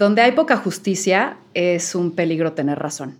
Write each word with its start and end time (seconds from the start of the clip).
Donde 0.00 0.22
hay 0.22 0.32
poca 0.32 0.56
justicia 0.56 1.36
es 1.52 1.94
un 1.94 2.12
peligro 2.12 2.54
tener 2.54 2.78
razón. 2.78 3.18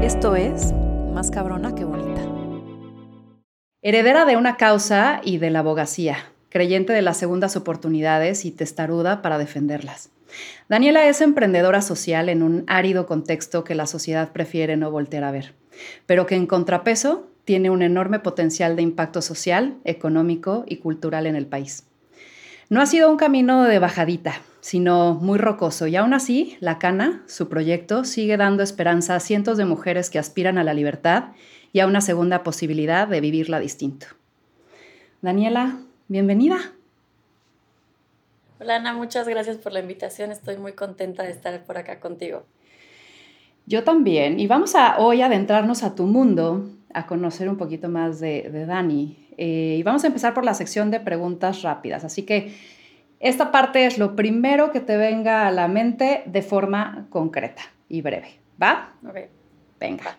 Esto 0.00 0.36
es 0.36 0.72
Más 1.12 1.32
cabrona 1.32 1.74
que 1.74 1.82
bonita. 1.82 2.20
Heredera 3.82 4.26
de 4.26 4.36
una 4.36 4.56
causa 4.56 5.20
y 5.24 5.38
de 5.38 5.50
la 5.50 5.58
abogacía, 5.58 6.18
creyente 6.50 6.92
de 6.92 7.02
las 7.02 7.16
segundas 7.16 7.56
oportunidades 7.56 8.44
y 8.44 8.50
testaruda 8.50 9.22
para 9.22 9.38
defenderlas. 9.38 10.10
Daniela 10.68 11.08
es 11.08 11.20
emprendedora 11.20 11.80
social 11.80 12.28
en 12.28 12.42
un 12.42 12.64
árido 12.66 13.06
contexto 13.06 13.64
que 13.64 13.74
la 13.74 13.86
sociedad 13.86 14.32
prefiere 14.32 14.76
no 14.76 14.90
voltear 14.90 15.24
a 15.24 15.32
ver, 15.32 15.54
pero 16.06 16.26
que 16.26 16.36
en 16.36 16.46
contrapeso 16.46 17.26
tiene 17.44 17.70
un 17.70 17.82
enorme 17.82 18.20
potencial 18.20 18.76
de 18.76 18.82
impacto 18.82 19.22
social, 19.22 19.78
económico 19.84 20.64
y 20.68 20.76
cultural 20.76 21.26
en 21.26 21.36
el 21.36 21.46
país. 21.46 21.84
No 22.68 22.80
ha 22.80 22.86
sido 22.86 23.10
un 23.10 23.16
camino 23.16 23.64
de 23.64 23.80
bajadita, 23.80 24.34
sino 24.60 25.14
muy 25.14 25.38
rocoso 25.38 25.88
y 25.88 25.96
aún 25.96 26.14
así, 26.14 26.56
La 26.60 26.78
Cana, 26.78 27.24
su 27.26 27.48
proyecto, 27.48 28.04
sigue 28.04 28.36
dando 28.36 28.62
esperanza 28.62 29.16
a 29.16 29.20
cientos 29.20 29.56
de 29.56 29.64
mujeres 29.64 30.10
que 30.10 30.20
aspiran 30.20 30.58
a 30.58 30.64
la 30.64 30.74
libertad 30.74 31.30
y 31.72 31.80
a 31.80 31.86
una 31.86 32.00
segunda 32.00 32.44
posibilidad 32.44 33.08
de 33.08 33.20
vivirla 33.20 33.58
distinto. 33.58 34.06
Daniela, 35.22 35.78
Bienvenida. 36.10 36.58
Hola 38.58 38.74
Ana, 38.74 38.94
muchas 38.94 39.28
gracias 39.28 39.58
por 39.58 39.72
la 39.72 39.78
invitación. 39.78 40.32
Estoy 40.32 40.56
muy 40.56 40.72
contenta 40.72 41.22
de 41.22 41.30
estar 41.30 41.62
por 41.62 41.78
acá 41.78 42.00
contigo. 42.00 42.42
Yo 43.66 43.84
también. 43.84 44.40
Y 44.40 44.48
vamos 44.48 44.74
a 44.74 44.98
hoy 44.98 45.22
adentrarnos 45.22 45.84
a 45.84 45.94
tu 45.94 46.06
mundo, 46.06 46.68
a 46.92 47.06
conocer 47.06 47.48
un 47.48 47.56
poquito 47.56 47.88
más 47.88 48.18
de, 48.18 48.50
Dani. 48.66 49.28
Eh, 49.38 49.76
y 49.78 49.82
vamos 49.84 50.02
a 50.02 50.08
empezar 50.08 50.34
por 50.34 50.44
la 50.44 50.54
sección 50.54 50.90
de 50.90 50.98
preguntas 50.98 51.62
rápidas. 51.62 52.02
Así 52.02 52.24
que 52.24 52.56
esta 53.20 53.52
parte 53.52 53.86
es 53.86 53.96
lo 53.96 54.16
primero 54.16 54.72
que 54.72 54.80
te 54.80 54.96
venga 54.96 55.46
a 55.46 55.52
la 55.52 55.68
mente 55.68 56.24
de 56.26 56.42
forma 56.42 57.06
concreta 57.10 57.62
y 57.88 58.02
breve. 58.02 58.40
¿Va? 58.60 58.94
Ok. 59.08 59.16
Venga. 59.78 60.18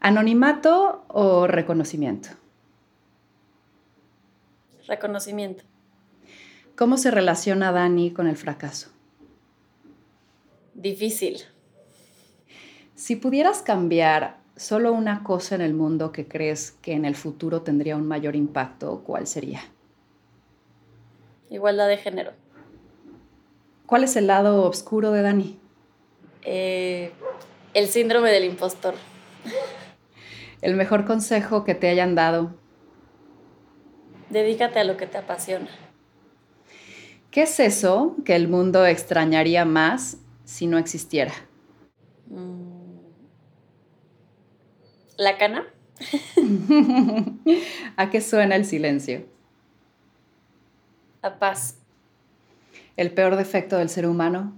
¿Anonimato 0.00 1.04
o 1.06 1.46
reconocimiento? 1.46 2.30
Reconocimiento. 4.86 5.64
¿Cómo 6.76 6.98
se 6.98 7.10
relaciona 7.10 7.72
Dani 7.72 8.10
con 8.10 8.26
el 8.26 8.36
fracaso? 8.36 8.90
Difícil. 10.74 11.42
Si 12.94 13.16
pudieras 13.16 13.62
cambiar 13.62 14.38
solo 14.56 14.92
una 14.92 15.22
cosa 15.22 15.54
en 15.54 15.60
el 15.60 15.74
mundo 15.74 16.12
que 16.12 16.26
crees 16.26 16.72
que 16.82 16.92
en 16.92 17.04
el 17.04 17.14
futuro 17.14 17.62
tendría 17.62 17.96
un 17.96 18.06
mayor 18.06 18.36
impacto, 18.36 19.02
¿cuál 19.04 19.26
sería? 19.26 19.60
Igualdad 21.50 21.88
de 21.88 21.96
género. 21.96 22.32
¿Cuál 23.86 24.04
es 24.04 24.16
el 24.16 24.26
lado 24.26 24.64
oscuro 24.64 25.12
de 25.12 25.22
Dani? 25.22 25.58
Eh, 26.42 27.12
el 27.74 27.88
síndrome 27.88 28.30
del 28.32 28.44
impostor. 28.44 28.94
El 30.62 30.74
mejor 30.74 31.04
consejo 31.04 31.64
que 31.64 31.74
te 31.74 31.88
hayan 31.88 32.14
dado 32.14 32.54
Dedícate 34.30 34.80
a 34.80 34.84
lo 34.84 34.96
que 34.96 35.06
te 35.06 35.18
apasiona. 35.18 35.68
¿Qué 37.30 37.42
es 37.42 37.60
eso 37.60 38.16
que 38.24 38.34
el 38.34 38.48
mundo 38.48 38.86
extrañaría 38.86 39.64
más 39.64 40.18
si 40.44 40.66
no 40.66 40.78
existiera? 40.78 41.34
Mm. 42.28 42.96
¿La 45.18 45.38
cana? 45.38 45.66
¿A 47.96 48.10
qué 48.10 48.20
suena 48.20 48.56
el 48.56 48.64
silencio? 48.64 49.26
A 51.22 51.38
paz. 51.38 51.78
¿El 52.96 53.12
peor 53.12 53.36
defecto 53.36 53.76
del 53.76 53.88
ser 53.88 54.06
humano? 54.06 54.54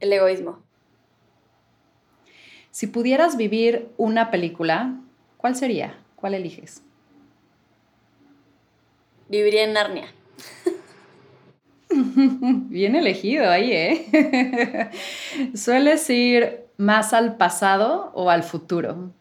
El 0.00 0.12
egoísmo. 0.12 0.62
Si 2.70 2.86
pudieras 2.86 3.36
vivir 3.36 3.88
una 3.96 4.30
película, 4.30 5.00
¿cuál 5.36 5.54
sería? 5.56 5.96
¿Cuál 6.16 6.34
eliges? 6.34 6.82
Viviría 9.28 9.64
en 9.64 9.72
Narnia. 9.72 10.14
Bien 11.90 12.96
elegido 12.96 13.48
ahí, 13.48 13.72
¿eh? 13.72 14.90
¿Sueles 15.54 16.08
ir 16.10 16.66
más 16.76 17.12
al 17.12 17.36
pasado 17.36 18.10
o 18.14 18.30
al 18.30 18.42
futuro? 18.42 19.12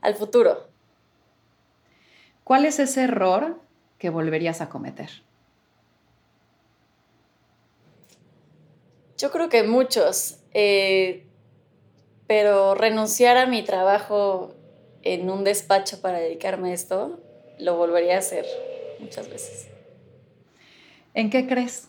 Al 0.00 0.14
futuro. 0.14 0.68
¿Cuál 2.44 2.64
es 2.64 2.78
ese 2.78 3.04
error 3.04 3.60
que 3.98 4.10
volverías 4.10 4.60
a 4.60 4.68
cometer? 4.68 5.10
Yo 9.16 9.30
creo 9.30 9.48
que 9.48 9.62
muchos, 9.62 10.40
eh, 10.52 11.28
pero 12.26 12.74
renunciar 12.74 13.36
a 13.36 13.46
mi 13.46 13.62
trabajo 13.62 14.54
en 15.02 15.30
un 15.30 15.44
despacho 15.44 16.00
para 16.00 16.18
dedicarme 16.18 16.70
a 16.70 16.74
esto 16.74 17.20
lo 17.62 17.76
volvería 17.76 18.16
a 18.16 18.18
hacer 18.18 18.44
muchas 18.98 19.28
veces. 19.28 19.68
¿En 21.14 21.30
qué 21.30 21.46
crees? 21.46 21.88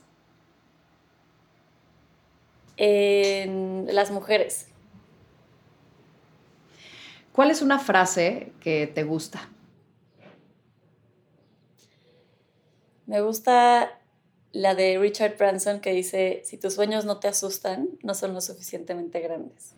En 2.78 3.88
las 3.94 4.12
mujeres. 4.12 4.67
¿Cuál 7.31 7.50
es 7.50 7.62
una 7.62 7.79
frase 7.79 8.53
que 8.59 8.85
te 8.88 9.03
gusta? 9.03 9.50
Me 13.06 13.22
gusta 13.22 14.00
la 14.51 14.75
de 14.75 15.00
Richard 15.00 15.38
Branson 15.38 15.79
que 15.79 15.94
dice, 15.94 16.41
si 16.45 16.57
tus 16.57 16.75
sueños 16.75 17.06
no 17.06 17.19
te 17.19 17.28
asustan, 17.28 17.89
no 18.03 18.13
son 18.13 18.33
lo 18.33 18.41
suficientemente 18.41 19.19
grandes. 19.19 19.73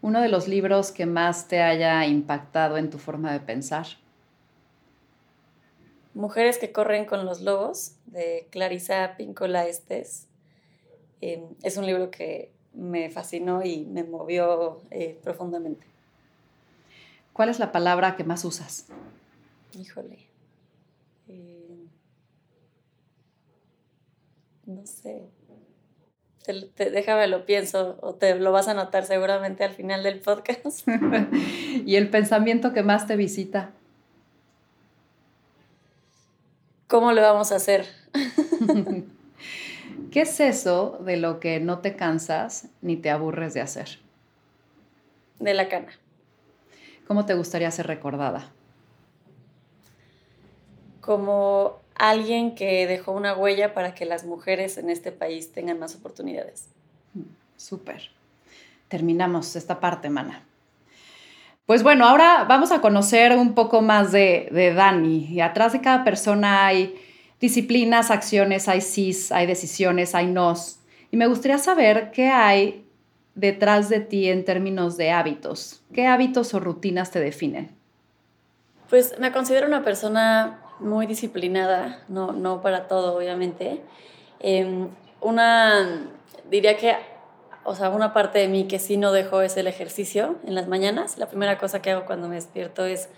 Uno 0.00 0.20
de 0.20 0.28
los 0.28 0.46
libros 0.46 0.92
que 0.92 1.06
más 1.06 1.48
te 1.48 1.60
haya 1.60 2.06
impactado 2.06 2.76
en 2.76 2.90
tu 2.90 2.98
forma 2.98 3.32
de 3.32 3.40
pensar. 3.40 3.86
Mujeres 6.14 6.58
que 6.58 6.72
corren 6.72 7.06
con 7.06 7.24
los 7.24 7.40
lobos, 7.40 7.96
de 8.06 8.46
Clarisa 8.50 9.14
Pincola 9.16 9.66
Estes. 9.66 10.28
Em, 11.20 11.54
es 11.62 11.76
un 11.76 11.86
libro 11.86 12.10
que 12.10 12.52
me 12.74 13.10
fascinó 13.10 13.64
y 13.64 13.84
me 13.86 14.04
movió 14.04 14.80
eh, 14.90 15.18
profundamente. 15.22 15.86
¿Cuál 17.32 17.48
es 17.48 17.58
la 17.58 17.72
palabra 17.72 18.16
que 18.16 18.24
más 18.24 18.44
usas? 18.44 18.86
Híjole. 19.78 20.18
Eh, 21.28 21.86
no 24.66 24.86
sé. 24.86 25.22
déjame 26.76 27.26
lo 27.28 27.46
pienso 27.46 27.98
o 28.02 28.14
te 28.14 28.34
lo 28.34 28.52
vas 28.52 28.68
a 28.68 28.74
notar 28.74 29.06
seguramente 29.06 29.64
al 29.64 29.72
final 29.72 30.02
del 30.02 30.20
podcast. 30.20 30.86
¿Y 31.86 31.96
el 31.96 32.10
pensamiento 32.10 32.74
que 32.74 32.82
más 32.82 33.06
te 33.06 33.16
visita? 33.16 33.72
¿Cómo 36.92 37.12
lo 37.12 37.22
vamos 37.22 37.52
a 37.52 37.56
hacer? 37.56 37.86
¿Qué 40.10 40.20
es 40.20 40.40
eso 40.40 40.98
de 41.00 41.16
lo 41.16 41.40
que 41.40 41.58
no 41.58 41.78
te 41.78 41.96
cansas 41.96 42.68
ni 42.82 42.96
te 42.96 43.08
aburres 43.08 43.54
de 43.54 43.62
hacer? 43.62 43.98
De 45.40 45.54
la 45.54 45.70
cana. 45.70 45.90
¿Cómo 47.08 47.24
te 47.24 47.32
gustaría 47.32 47.70
ser 47.70 47.86
recordada? 47.86 48.52
Como 51.00 51.80
alguien 51.94 52.54
que 52.54 52.86
dejó 52.86 53.12
una 53.12 53.34
huella 53.34 53.72
para 53.72 53.94
que 53.94 54.04
las 54.04 54.24
mujeres 54.26 54.76
en 54.76 54.90
este 54.90 55.12
país 55.12 55.50
tengan 55.50 55.78
más 55.78 55.94
oportunidades. 55.94 56.68
Súper. 57.56 58.10
Terminamos 58.88 59.56
esta 59.56 59.80
parte, 59.80 60.10
mana. 60.10 60.44
Pues 61.66 61.82
bueno, 61.82 62.06
ahora 62.06 62.44
vamos 62.48 62.72
a 62.72 62.80
conocer 62.80 63.36
un 63.36 63.54
poco 63.54 63.82
más 63.82 64.10
de, 64.10 64.72
Dani. 64.74 65.26
Y 65.30 65.40
atrás 65.40 65.72
de 65.72 65.80
cada 65.80 66.04
persona 66.04 66.66
hay 66.66 66.94
disciplinas, 67.40 68.10
acciones, 68.10 68.68
hay 68.68 68.80
sís, 68.80 69.30
hay 69.30 69.46
decisiones, 69.46 70.14
hay 70.14 70.26
nos. 70.26 70.80
Y 71.10 71.16
me 71.16 71.26
gustaría 71.26 71.58
saber 71.58 72.10
qué 72.10 72.28
hay 72.28 72.84
detrás 73.34 73.88
de 73.88 74.00
ti 74.00 74.28
en 74.28 74.44
términos 74.44 74.96
de 74.96 75.12
hábitos. 75.12 75.82
¿Qué 75.94 76.06
hábitos 76.06 76.52
o 76.54 76.60
rutinas 76.60 77.10
te 77.10 77.20
definen? 77.20 77.70
Pues 78.90 79.18
me 79.18 79.32
considero 79.32 79.66
una 79.66 79.84
persona 79.84 80.60
muy 80.80 81.06
disciplinada, 81.06 82.02
no, 82.08 82.32
no 82.32 82.60
para 82.60 82.88
todo, 82.88 83.16
obviamente. 83.16 83.80
Em, 84.40 84.88
una, 85.20 86.10
diría 86.50 86.76
que 86.76 86.96
o 87.64 87.74
sea, 87.74 87.90
una 87.90 88.12
parte 88.12 88.38
de 88.38 88.48
mí 88.48 88.64
que 88.64 88.78
sí 88.78 88.96
no 88.96 89.12
dejo 89.12 89.42
es 89.42 89.56
el 89.56 89.66
ejercicio 89.66 90.36
en 90.46 90.54
las 90.54 90.68
mañanas. 90.68 91.18
La 91.18 91.28
primera 91.28 91.58
cosa 91.58 91.80
que 91.80 91.90
hago 91.90 92.04
cuando 92.04 92.28
me 92.28 92.34
despierto 92.34 92.84
es 92.84 93.08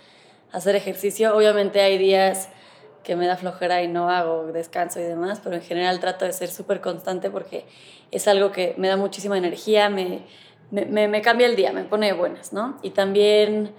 hacer 0.51 0.75
ejercicio. 0.75 1.35
Obviamente 1.35 1.81
hay 1.81 1.97
días 1.97 2.49
que 3.03 3.15
me 3.15 3.27
da 3.27 3.37
flojera 3.37 3.83
y 3.83 3.87
no 3.87 4.09
hago 4.09 4.51
descanso 4.51 4.99
y 4.99 5.03
demás, 5.03 5.39
pero 5.43 5.55
en 5.55 5.61
general 5.61 5.99
trato 5.99 6.25
de 6.25 6.33
ser 6.33 6.49
súper 6.49 6.81
constante 6.81 7.29
porque 7.29 7.65
es 8.11 8.27
algo 8.27 8.51
que 8.51 8.73
me 8.77 8.87
da 8.87 8.97
muchísima 8.97 9.37
energía, 9.37 9.89
me, 9.89 10.23
me, 10.71 11.07
me, 11.07 11.21
cambia 11.21 11.45
el 11.45 11.55
día, 11.55 11.71
me 11.71 11.83
pone 11.83 12.13
buenas, 12.13 12.51
¿no? 12.51 12.79
Y 12.81 12.89
también 12.89 13.73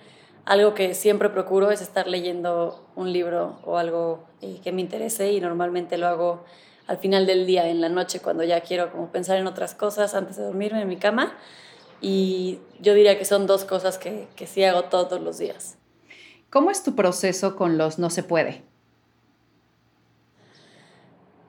algo 0.44 0.74
que 0.74 0.94
siempre 0.94 1.28
procuro 1.28 1.72
es 1.72 1.80
estar 1.80 2.06
leyendo 2.06 2.86
un 2.94 3.12
libro 3.12 3.58
o 3.64 3.78
algo 3.78 4.24
eh, 4.40 4.60
que 4.62 4.70
me 4.70 4.80
interese 4.80 5.32
y 5.32 5.40
normalmente 5.40 5.98
lo 5.98 6.06
hago 6.06 6.44
al 6.86 6.98
final 6.98 7.26
del 7.26 7.46
día, 7.46 7.68
en 7.68 7.80
la 7.80 7.88
noche, 7.88 8.20
cuando 8.20 8.44
ya 8.44 8.60
quiero 8.60 8.92
como 8.92 9.10
pensar 9.10 9.38
en 9.38 9.46
otras 9.46 9.74
cosas 9.74 10.14
antes 10.14 10.36
de 10.36 10.44
dormirme 10.44 10.82
en 10.82 10.88
mi 10.88 10.96
cama. 10.96 11.36
Y 12.00 12.60
yo 12.80 12.94
diría 12.94 13.18
que 13.18 13.24
son 13.24 13.46
dos 13.46 13.64
cosas 13.64 13.98
que, 13.98 14.28
que 14.36 14.46
sí 14.46 14.62
hago 14.62 14.84
todos 14.84 15.20
los 15.20 15.38
días. 15.38 15.76
¿Cómo 16.50 16.70
es 16.70 16.82
tu 16.82 16.94
proceso 16.94 17.56
con 17.56 17.76
los 17.78 17.98
no 17.98 18.10
se 18.10 18.22
puede? 18.22 18.62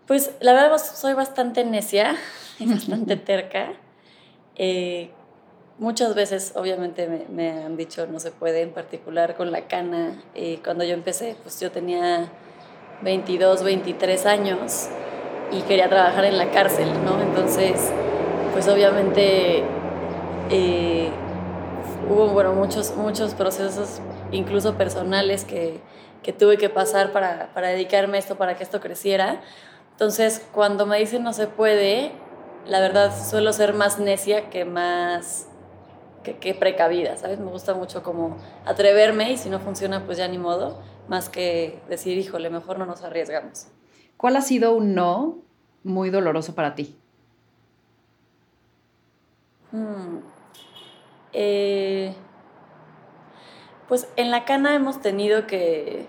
Pues 0.08 0.32
la 0.40 0.54
verdad 0.54 0.78
soy 0.78 1.14
bastante 1.14 1.66
necia 1.66 2.16
y 2.60 2.66
bastante 2.72 3.18
terca. 3.18 3.74
Eh, 4.56 5.12
muchas 5.78 6.16
veces 6.16 6.54
obviamente 6.56 7.08
me, 7.08 7.26
me, 7.30 7.64
han 7.64 7.78
dicho 7.78 8.08
no 8.08 8.20
se 8.20 8.32
puede, 8.32 8.62
en 8.62 8.72
particular 8.72 9.36
con 9.36 9.52
la 9.52 9.68
cana. 9.68 10.24
Eh, 10.34 10.62
cuando 10.64 10.84
yo 10.84 10.94
empecé, 10.94 11.36
pues 11.44 11.60
yo 11.60 11.72
tenía 11.72 12.32
22, 13.04 13.64
23 13.64 14.26
años 14.26 14.90
y 15.52 15.62
quería 15.62 15.90
trabajar 15.90 16.26
en 16.26 16.38
la 16.38 16.52
cárcel, 16.52 16.90
¿no? 17.06 17.22
Entonces, 17.22 17.92
pues 18.54 18.68
obviamente 18.68 19.64
eh, 20.50 21.10
hubo, 22.10 22.28
bueno, 22.30 22.54
muchos, 22.54 22.96
muchos 22.96 23.34
procesos, 23.34 24.00
incluso 24.32 24.76
personales, 24.76 25.46
que, 25.46 25.80
que 26.24 26.34
tuve 26.34 26.58
que 26.58 26.70
pasar 26.70 27.12
para, 27.12 27.52
para 27.54 27.70
dedicarme 27.70 28.18
a 28.18 28.20
esto, 28.20 28.36
para 28.36 28.56
que 28.56 28.64
esto 28.64 28.80
creciera 28.80 29.42
entonces, 29.98 30.48
cuando 30.54 30.86
me 30.86 31.00
dicen 31.00 31.24
no 31.24 31.34
se 31.34 31.48
puede, 31.48 32.12
la 32.68 32.80
verdad 32.80 33.12
suelo 33.12 33.52
ser 33.52 33.74
más 33.74 33.98
necia 33.98 34.48
que 34.52 34.64
más 34.64 35.48
que, 36.24 36.54
precavida, 36.54 37.18
¿sabes? 37.18 37.40
Me 37.40 37.50
gusta 37.50 37.74
mucho 37.74 38.04
como 38.04 38.38
atreverme 38.64 39.32
y 39.32 39.38
si 39.38 39.50
no 39.50 39.60
funciona, 39.60 40.06
pues 40.06 40.20
ya 40.20 40.28
ni 40.28 40.38
modo, 40.38 40.80
más 41.08 41.30
que 41.30 41.82
decir, 41.90 42.16
híjole, 42.16 42.52
mejor 42.52 42.78
no 42.78 42.86
nos 42.86 43.04
arriesgamos. 43.04 43.70
¿Cuál 44.18 44.36
ha 44.36 44.42
sido 44.42 44.76
un 44.76 44.96
no 44.96 45.38
muy 45.84 46.10
doloroso 46.10 46.56
para 46.56 46.76
ti? 46.76 46.96
Hmm. 49.72 50.20
Eh, 51.34 52.14
pues 53.88 54.08
en 54.16 54.32
la 54.32 54.44
cana 54.46 54.76
hemos 54.76 55.02
tenido 55.02 55.46
que 55.48 56.08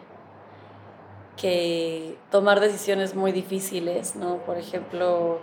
que 1.39 2.19
tomar 2.31 2.61
decisiones 2.61 3.15
muy 3.15 3.33
difíciles, 3.33 4.17
¿no? 4.17 4.39
Por 4.39 4.59
ejemplo, 4.59 5.41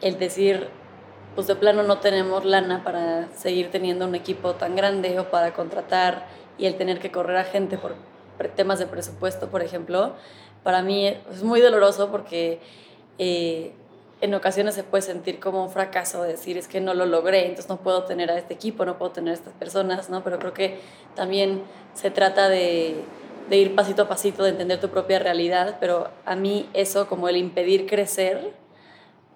el 0.00 0.18
decir, 0.18 0.68
pues 1.34 1.46
de 1.46 1.56
plano 1.56 1.82
no 1.82 1.98
tenemos 1.98 2.44
lana 2.44 2.84
para 2.84 3.28
seguir 3.34 3.70
teniendo 3.70 4.06
un 4.06 4.14
equipo 4.14 4.54
tan 4.54 4.76
grande 4.76 5.18
o 5.18 5.30
para 5.30 5.52
contratar 5.54 6.26
y 6.58 6.66
el 6.66 6.76
tener 6.76 7.00
que 7.00 7.10
correr 7.10 7.38
a 7.38 7.44
gente 7.44 7.78
por 7.78 7.96
temas 8.54 8.78
de 8.78 8.86
presupuesto, 8.86 9.48
por 9.48 9.62
ejemplo, 9.62 10.14
para 10.68 10.82
mí 10.82 11.06
es 11.06 11.42
muy 11.42 11.62
doloroso 11.62 12.10
porque 12.10 12.60
eh, 13.18 13.72
en 14.20 14.34
ocasiones 14.34 14.74
se 14.74 14.82
puede 14.82 15.00
sentir 15.00 15.40
como 15.40 15.64
un 15.64 15.70
fracaso 15.70 16.24
decir 16.24 16.58
es 16.58 16.68
que 16.68 16.82
no 16.82 16.92
lo 16.92 17.06
logré, 17.06 17.46
entonces 17.46 17.70
no 17.70 17.78
puedo 17.78 18.04
tener 18.04 18.30
a 18.30 18.36
este 18.36 18.52
equipo, 18.52 18.84
no 18.84 18.98
puedo 18.98 19.12
tener 19.12 19.30
a 19.30 19.34
estas 19.34 19.54
personas, 19.54 20.10
¿no? 20.10 20.22
Pero 20.22 20.38
creo 20.38 20.52
que 20.52 20.78
también 21.14 21.62
se 21.94 22.10
trata 22.10 22.50
de 22.50 23.02
de 23.48 23.56
ir 23.56 23.74
pasito 23.74 24.02
a 24.02 24.08
pasito, 24.08 24.42
de 24.42 24.50
entender 24.50 24.78
tu 24.78 24.90
propia 24.90 25.18
realidad, 25.18 25.78
pero 25.80 26.10
a 26.26 26.36
mí 26.36 26.68
eso, 26.74 27.08
como 27.08 27.30
el 27.30 27.38
impedir 27.38 27.86
crecer, 27.86 28.52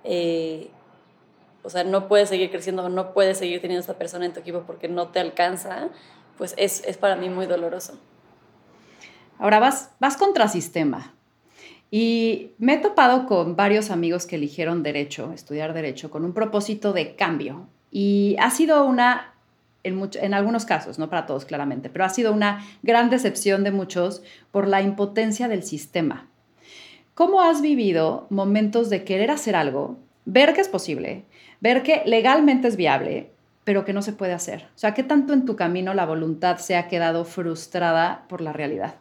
eh, 0.05 0.71
o 1.63 1.71
sea, 1.71 1.83
no 1.83 2.09
puedes 2.09 2.29
seguir 2.29 2.51
creciendo, 2.51 2.91
no 2.91 3.15
puedes 3.15 3.39
seguir 3.39 3.63
teniendo 3.63 3.81
esta 3.81 3.95
persona 3.95 4.27
en 4.27 4.35
tu 4.35 4.41
equipo 4.41 4.65
porque 4.67 4.87
no 4.87 5.09
te 5.09 5.19
alcanza, 5.19 5.89
pues 6.37 6.53
es, 6.59 6.85
es 6.85 6.99
para 6.99 7.17
mí 7.17 7.31
muy 7.31 7.47
doloroso. 7.47 7.99
Ahora 9.39 9.59
vas, 9.59 9.91
vas 9.99 10.17
contra 10.17 10.47
sistema. 10.47 11.15
Y 11.95 12.53
me 12.57 12.73
he 12.73 12.79
topado 12.79 13.27
con 13.27 13.55
varios 13.55 13.91
amigos 13.91 14.25
que 14.25 14.37
eligieron 14.37 14.83
derecho, 14.83 15.31
estudiar 15.35 15.75
derecho, 15.75 16.11
con 16.11 16.25
un 16.25 16.33
propósito 16.33 16.95
de 16.95 17.17
cambio. 17.17 17.69
Y 17.91 18.35
ha 18.41 18.51
sido 18.51 18.87
una 18.87 19.35
en, 19.83 20.33
algunos 20.33 20.65
casos, 20.65 20.99
no 20.99 21.11
para 21.11 21.27
todos 21.27 21.45
claramente, 21.45 21.91
pero 21.91 22.07
ha 22.07 22.09
sido 22.09 22.33
una 22.33 22.65
gran 22.83 23.11
decepción 23.11 23.63
de 23.63 23.73
muchos 23.73 24.23
por 24.51 24.69
la 24.69 24.81
impotencia 24.81 25.49
del 25.49 25.65
sistema. 25.65 26.31
¿Cómo 27.13 27.43
has 27.43 27.61
vivido 27.61 28.27
momentos 28.31 28.89
de 28.89 29.05
querer 29.05 29.31
hacer 29.31 29.55
algo, 29.55 29.99
ver 30.25 30.55
que 30.55 30.63
es 30.63 30.69
posible, 30.69 31.27
ver 31.61 31.83
que 31.83 32.05
legalmente 32.07 32.69
es 32.69 32.77
viable, 32.77 33.33
pero 33.65 33.85
que 33.85 33.93
no 33.93 34.01
se 34.01 34.15
puede 34.15 34.33
hacer? 34.33 34.69
O 34.75 34.79
sea, 34.79 34.95
¿qué 34.95 35.03
tanto 35.03 35.35
en 35.35 35.45
tu 35.45 35.57
camino 35.57 35.93
la 35.93 36.07
voluntad 36.07 36.57
se 36.57 36.75
ha 36.75 36.89
quedado 36.89 37.27
frustrada 37.27 38.25
por 38.31 38.41
la 38.41 38.55
realidad? 38.55 38.95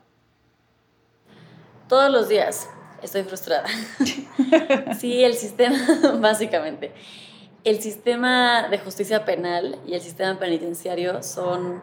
Todos 1.88 2.12
los 2.12 2.28
días 2.28 2.68
estoy 3.02 3.24
frustrada. 3.24 3.66
sí, 5.00 5.24
el 5.24 5.36
sistema, 5.36 5.78
básicamente 6.20 6.92
el 7.64 7.80
sistema 7.80 8.68
de 8.70 8.80
justicia 8.80 9.24
penal 9.24 9.78
y 9.86 9.94
el 9.94 10.02
sistema 10.02 10.40
penitenciario 10.40 11.22
son 11.22 11.82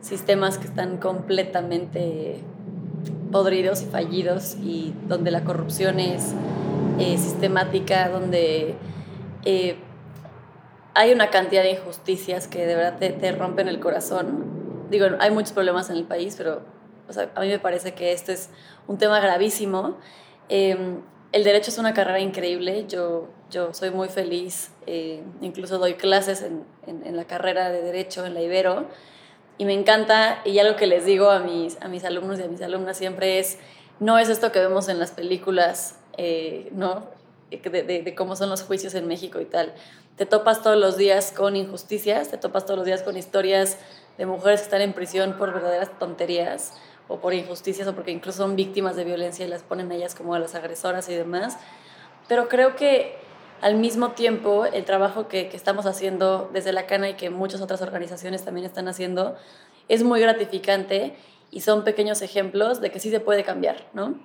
sistemas 0.00 0.58
que 0.58 0.66
están 0.66 0.98
completamente 0.98 2.40
podridos 3.30 3.82
y 3.82 3.86
fallidos 3.86 4.56
y 4.56 4.94
donde 5.06 5.30
la 5.30 5.44
corrupción 5.44 6.00
es 6.00 6.34
eh, 6.98 7.16
sistemática, 7.16 8.08
donde 8.08 8.74
eh, 9.44 9.76
hay 10.94 11.12
una 11.12 11.30
cantidad 11.30 11.62
de 11.62 11.72
injusticias 11.72 12.48
que 12.48 12.66
de 12.66 12.74
verdad 12.74 12.98
te, 12.98 13.32
rompen 13.32 13.68
el 13.68 13.80
corazón. 13.80 14.86
Digo, 14.90 15.06
hay 15.20 15.30
muchos 15.30 15.52
problemas 15.52 15.90
en 15.90 15.96
el 15.96 16.04
país, 16.04 16.34
pero 16.36 16.62
a 17.34 17.40
mí 17.40 17.48
me 17.48 17.58
parece 17.58 17.94
que 17.94 18.12
este 18.12 18.32
es 18.32 18.50
un 18.86 18.98
tema 18.98 19.20
gravísimo. 19.20 19.96
Em, 20.48 21.00
el 21.32 21.42
derecho 21.42 21.70
es 21.70 21.78
una 21.78 21.94
carrera 21.94 22.20
increíble, 22.20 22.86
yo, 22.88 23.28
yo 23.50 23.74
soy 23.74 23.90
muy 23.90 24.08
feliz, 24.08 24.70
eh, 24.86 25.22
incluso 25.40 25.78
doy 25.78 25.94
clases 25.94 26.42
en, 26.42 26.64
en, 26.86 27.16
la 27.16 27.24
carrera 27.24 27.70
de 27.70 27.82
derecho 27.82 28.24
en 28.24 28.34
la 28.34 28.42
Ibero 28.42 28.86
y 29.58 29.64
me 29.64 29.72
encanta 29.72 30.40
y 30.44 30.58
algo 30.58 30.76
que 30.76 30.86
les 30.86 31.04
digo 31.04 31.30
a 31.30 31.40
mis, 31.40 31.80
a 31.80 31.88
mis 31.88 32.04
alumnos 32.04 32.38
y 32.38 32.42
a 32.42 32.48
mis 32.48 32.62
alumnas 32.62 32.96
siempre 32.96 33.38
es, 33.38 33.58
no 34.00 34.18
es 34.18 34.28
esto 34.28 34.52
que 34.52 34.60
vemos 34.60 34.88
en 34.88 34.98
las 34.98 35.10
películas, 35.10 35.98
eh, 36.16 36.68
¿no? 36.72 37.08
De, 37.50 37.82
de, 37.82 38.14
cómo 38.16 38.34
son 38.34 38.50
los 38.50 38.62
juicios 38.62 38.94
en 38.94 39.06
México 39.06 39.40
y 39.40 39.44
tal. 39.44 39.74
Te 40.16 40.26
topas 40.26 40.62
todos 40.62 40.76
los 40.76 40.96
días 40.96 41.30
con 41.30 41.54
injusticias, 41.54 42.28
te 42.28 42.36
topas 42.36 42.64
todos 42.64 42.78
los 42.78 42.86
días 42.86 43.02
con 43.02 43.16
historias 43.16 43.78
de 44.18 44.26
mujeres 44.26 44.60
que 44.60 44.64
están 44.64 44.80
en 44.80 44.92
prisión 44.92 45.36
por 45.36 45.52
verdaderas 45.52 45.96
tonterías 45.98 46.72
o 47.08 47.18
por 47.18 47.34
injusticias 47.34 47.86
o 47.88 47.94
porque 47.94 48.10
incluso 48.10 48.38
son 48.38 48.56
víctimas 48.56 48.96
de 48.96 49.04
violencia 49.04 49.44
y 49.44 49.48
las 49.48 49.62
ponen 49.62 49.90
a 49.92 49.94
ellas 49.94 50.14
como 50.14 50.34
a 50.34 50.38
las 50.38 50.54
agresoras 50.54 51.08
y 51.08 51.14
demás. 51.14 51.58
Pero 52.28 52.48
creo 52.48 52.76
que 52.76 53.16
al 53.60 53.76
mismo 53.76 54.12
tiempo 54.12 54.66
el 54.66 54.84
trabajo 54.84 55.28
que, 55.28 55.48
que 55.48 55.56
estamos 55.56 55.86
haciendo 55.86 56.50
desde 56.52 56.72
la 56.72 56.86
Cana 56.86 57.10
y 57.10 57.14
que 57.14 57.30
muchas 57.30 57.60
otras 57.60 57.82
organizaciones 57.82 58.44
también 58.44 58.66
están 58.66 58.88
haciendo 58.88 59.36
es 59.88 60.02
muy 60.02 60.20
gratificante 60.20 61.14
y 61.50 61.60
son 61.60 61.84
pequeños 61.84 62.22
ejemplos 62.22 62.80
de 62.80 62.90
que 62.90 63.00
sí 63.00 63.10
se 63.10 63.20
puede 63.20 63.44
cambiar, 63.44 63.88
¿no? 63.92 64.18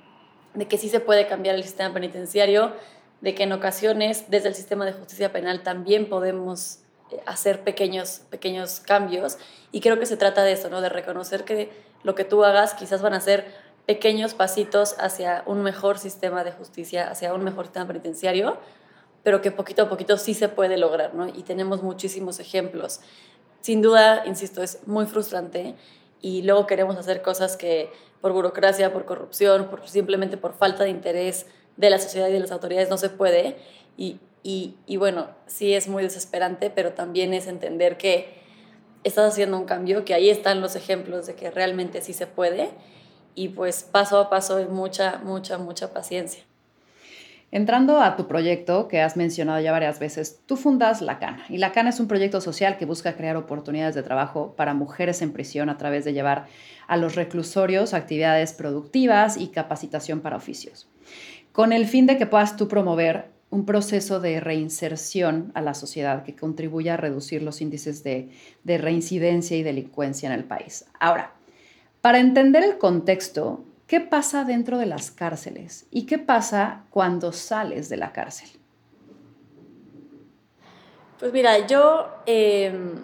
De 0.54 0.68
que 0.68 0.78
sí 0.78 0.90
se 0.90 1.00
puede 1.00 1.28
cambiar 1.28 1.56
el 1.56 1.64
sistema 1.64 1.94
penitenciario, 1.94 2.74
de 3.22 3.36
que 3.36 3.44
en 3.44 3.52
ocasiones 3.52 4.26
desde 4.30 4.50
el 4.50 4.56
sistema 4.56 4.86
de 4.86 4.94
justicia 4.94 5.32
penal 5.32 5.62
también 5.62 6.10
podemos 6.10 6.80
eh, 7.12 7.22
hacer 7.26 7.64
pequeños, 7.64 8.22
pequeños 8.30 8.80
cambios 8.80 9.38
y 9.72 9.82
creo 9.82 10.00
que 10.00 10.06
se 10.06 10.18
trata 10.18 10.44
de 10.44 10.54
eso, 10.54 10.70
¿no? 10.70 10.82
De 10.82 10.90
reconocer 10.90 11.44
que 11.44 11.70
lo 12.04 12.16
que 12.16 12.24
tú 12.24 12.44
hagas 12.44 12.74
quizás 12.74 13.02
van 13.02 13.14
a 13.14 13.22
ser 13.22 13.46
pequeños 13.86 14.34
pasitos 14.34 14.96
hacia 15.00 15.44
un 15.46 15.64
mejor 15.64 15.98
sistema 15.98 16.44
de 16.44 16.52
justicia, 16.52 17.10
hacia 17.10 17.34
un 17.34 17.44
mejor 17.44 17.66
sistema 17.66 17.88
penitenciario, 17.88 18.58
pero 19.24 19.42
que 19.42 19.52
poquito 19.52 19.84
a 19.84 19.90
poquito 19.90 20.18
sí 20.18 20.34
se 20.34 20.48
puede 20.48 20.78
lograr, 20.78 21.14
¿no? 21.16 21.28
Y 21.28 21.44
tenemos 21.44 21.82
muchísimos 21.82 22.40
ejemplos. 22.40 23.02
Sin 23.62 23.82
duda, 23.82 24.24
insisto, 24.26 24.64
es 24.64 24.86
muy 24.88 25.06
frustrante 25.06 25.76
y 26.22 26.44
luego 26.44 26.68
queremos 26.68 26.98
hacer 26.98 27.22
cosas 27.22 27.58
que 27.58 27.92
por 28.22 28.32
burocracia, 28.34 28.94
por 28.94 29.06
corrupción, 29.06 29.70
por, 29.70 29.88
simplemente 29.88 30.38
por 30.38 30.54
falta 30.54 30.84
de 30.84 30.90
interés 30.90 31.48
de 31.78 31.90
la 31.90 32.00
sociedad 32.00 32.28
y 32.28 32.34
de 32.34 32.40
las 32.40 32.52
autoridades 32.52 32.90
no 32.90 32.98
se 32.98 33.10
puede. 33.10 33.58
Y, 33.98 34.20
y, 34.44 34.76
y 34.86 34.98
bueno, 34.98 35.30
sí 35.48 35.74
es 35.74 35.88
muy 35.88 36.04
desesperante, 36.04 36.70
pero 36.70 36.94
también 36.94 37.34
es 37.34 37.48
entender 37.48 37.98
que 37.98 38.39
estás 39.04 39.34
haciendo 39.34 39.58
un 39.58 39.66
cambio, 39.66 40.06
que 40.06 40.14
ahí 40.14 40.30
están 40.30 40.62
los 40.62 40.76
ejemplos 40.76 41.28
de 41.28 41.36
que 41.36 41.52
realmente 41.52 42.02
sí 42.02 42.14
se 42.14 42.28
puede 42.28 42.72
y 43.36 43.50
pues 43.50 43.84
paso 43.84 44.20
a 44.20 44.30
paso 44.30 44.60
y 44.60 44.66
mucha, 44.66 45.20
mucha, 45.24 45.58
mucha 45.58 45.94
paciencia. 45.94 46.44
Entrando 47.52 48.00
a 48.00 48.16
tu 48.16 48.28
proyecto 48.28 48.88
que 48.88 49.02
has 49.02 49.18
mencionado 49.18 49.60
ya 49.60 49.72
varias 49.72 49.98
veces, 49.98 50.40
tú 50.46 50.56
fundas 50.56 51.02
La 51.02 51.18
Cana 51.18 51.46
y 51.50 51.58
La 51.58 51.72
Cana 51.72 51.90
es 51.90 52.00
un 52.00 52.08
proyecto 52.08 52.42
social 52.42 52.78
que 52.78 52.86
busca 52.86 53.16
crear 53.16 53.38
oportunidades 53.38 53.96
de 53.96 54.04
trabajo 54.04 54.54
para 54.56 54.76
mujeres 54.76 55.24
en 55.24 55.34
prisión 55.34 55.70
a 55.70 55.78
través 55.78 56.06
de 56.06 56.14
llevar 56.14 56.46
a 56.88 56.96
los 56.96 57.16
reclusorios 57.16 57.96
actividades 57.96 58.54
productivas 58.54 59.36
y 59.36 59.48
capacitación 59.48 60.22
para 60.22 60.36
oficios, 60.36 60.88
con 61.52 61.74
el 61.74 61.88
fin 61.88 62.06
de 62.06 62.20
que 62.20 62.28
puedas 62.28 62.56
tú 62.56 62.68
promover 62.68 63.32
un 63.52 63.66
proceso 63.66 64.20
de 64.20 64.40
reinserción 64.40 65.52
a 65.56 65.62
la 65.62 65.74
sociedad 65.74 66.24
que 66.24 66.36
contribuya 66.36 66.94
a 66.94 66.98
reducir 66.98 67.42
los 67.42 67.62
índices 67.62 68.04
de, 68.04 68.30
de 68.64 68.78
reincidencia 68.78 69.58
y 69.58 69.64
delincuencia 69.64 70.28
en 70.28 70.34
el 70.34 70.44
país. 70.44 70.86
Ahora, 71.00 71.34
para 72.02 72.20
entender 72.20 72.64
el 72.64 72.78
contexto, 72.78 73.64
¿qué 73.88 74.00
pasa 74.00 74.46
dentro 74.46 74.78
de 74.78 74.86
las 74.86 75.12
cárceles 75.12 75.88
y 75.90 76.06
qué 76.06 76.20
pasa 76.20 76.86
cuando 76.92 77.32
sales 77.32 77.90
de 77.90 77.98
la 77.98 78.14
cárcel? 78.14 78.50
Pues 81.20 81.34
mira, 81.34 81.68
yo 81.68 82.08
em, 82.26 83.04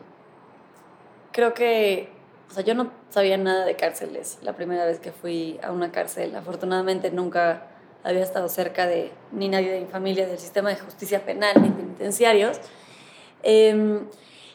creo 1.34 1.54
que, 1.54 2.10
o 2.50 2.54
sea, 2.54 2.64
yo 2.64 2.74
no 2.74 2.92
sabía 3.10 3.38
nada 3.38 3.66
de 3.66 3.76
cárceles 3.76 4.38
la 4.42 4.54
primera 4.54 4.86
vez 4.86 5.00
que 5.00 5.12
fui 5.12 5.60
a 5.62 5.74
una 5.74 5.92
cárcel. 5.92 6.34
Afortunadamente 6.36 7.12
nunca 7.12 7.68
había 8.06 8.24
estado 8.24 8.48
cerca 8.48 8.86
de 8.86 9.12
ni 9.32 9.50
nadie 9.50 9.72
de 9.72 9.82
mi 9.82 9.88
familia 9.88 10.28
del 10.28 10.38
sistema 10.38 10.70
de 10.70 10.76
justicia 10.76 11.26
penal 11.26 11.62
ni 11.62 11.70
penitenciarios. 11.70 12.60
Em, 13.42 14.08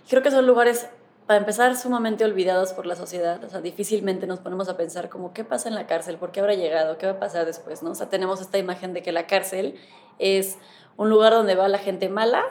creo 0.09 0.23
que 0.23 0.31
son 0.31 0.47
lugares 0.47 0.89
para 1.27 1.39
empezar, 1.39 1.77
sumamente 1.77 2.25
olvidados 2.25 2.73
por 2.73 2.87
la 2.87 2.97
sociedad. 2.97 3.43
O 3.45 3.49
sea, 3.49 3.61
difícilmente 3.61 4.27
nos 4.27 4.41
ponemos 4.41 4.69
a 4.69 4.77
pensar 4.77 5.09
como, 5.09 5.33
¿qué 5.33 5.45
pasa 5.45 5.69
en 5.69 5.75
la 5.75 5.87
cárcel? 5.87 6.17
¿Por 6.17 6.33
qué 6.33 6.41
habrá 6.41 6.55
llegado? 6.55 6.97
¿Qué 6.99 7.07
va 7.07 7.13
a 7.13 7.19
pasar 7.19 7.45
después? 7.45 7.83
¿no? 7.83 7.91
O 7.91 7.95
sea, 7.95 8.09
tenemos 8.09 8.41
esta 8.41 8.59
imagen 8.59 8.93
de 8.95 9.03
que 9.03 9.13
la 9.13 9.27
cárcel 9.27 9.75
es 10.19 10.59
un 10.97 11.11
lugar 11.11 11.33
donde 11.33 11.55
va 11.55 11.69
la 11.69 11.79
gente 11.79 12.09
mala 12.09 12.45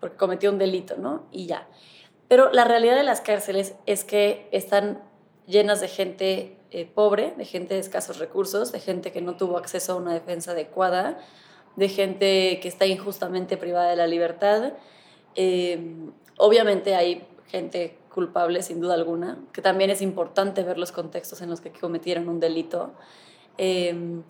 porque 0.00 0.16
cometió 0.16 0.50
un 0.50 0.58
delito, 0.58 0.96
¿no? 0.96 1.26
Y 1.30 1.46
ya. 1.46 1.66
Pero 2.28 2.50
la 2.52 2.64
realidad 2.64 2.96
de 2.96 3.02
las 3.02 3.20
cárceles 3.20 3.74
es 3.86 4.04
que 4.04 4.48
están 4.52 5.02
llenas 5.46 5.80
de 5.80 5.88
gente 5.88 6.56
eh, 6.70 6.86
pobre, 6.86 7.34
de 7.36 7.44
gente 7.44 7.74
de 7.74 7.80
escasos 7.80 8.18
recursos, 8.18 8.72
de 8.72 8.80
gente 8.80 9.12
que 9.12 9.20
no 9.20 9.36
tuvo 9.36 9.58
acceso 9.58 9.94
a 9.94 9.96
una 9.96 10.14
defensa 10.14 10.52
adecuada, 10.52 11.18
de 11.76 11.88
gente 11.88 12.60
que 12.60 12.68
está 12.68 12.86
injustamente 12.86 13.56
privada 13.56 13.90
de 13.90 13.96
la 13.96 14.06
libertad. 14.06 14.74
Eh, 15.34 15.94
obviamente 16.36 16.94
hay 16.94 17.26
gente 17.48 17.98
culpable, 18.10 18.62
sin 18.62 18.80
duda 18.80 18.94
alguna, 18.94 19.38
que 19.52 19.62
también 19.62 19.90
es 19.90 20.02
importante 20.02 20.62
ver 20.62 20.78
los 20.78 20.92
contextos 20.92 21.40
en 21.42 21.50
los 21.50 21.60
que 21.60 21.72
cometieron 21.72 22.28
un 22.28 22.40
delito, 22.40 22.92
em, 23.56 24.22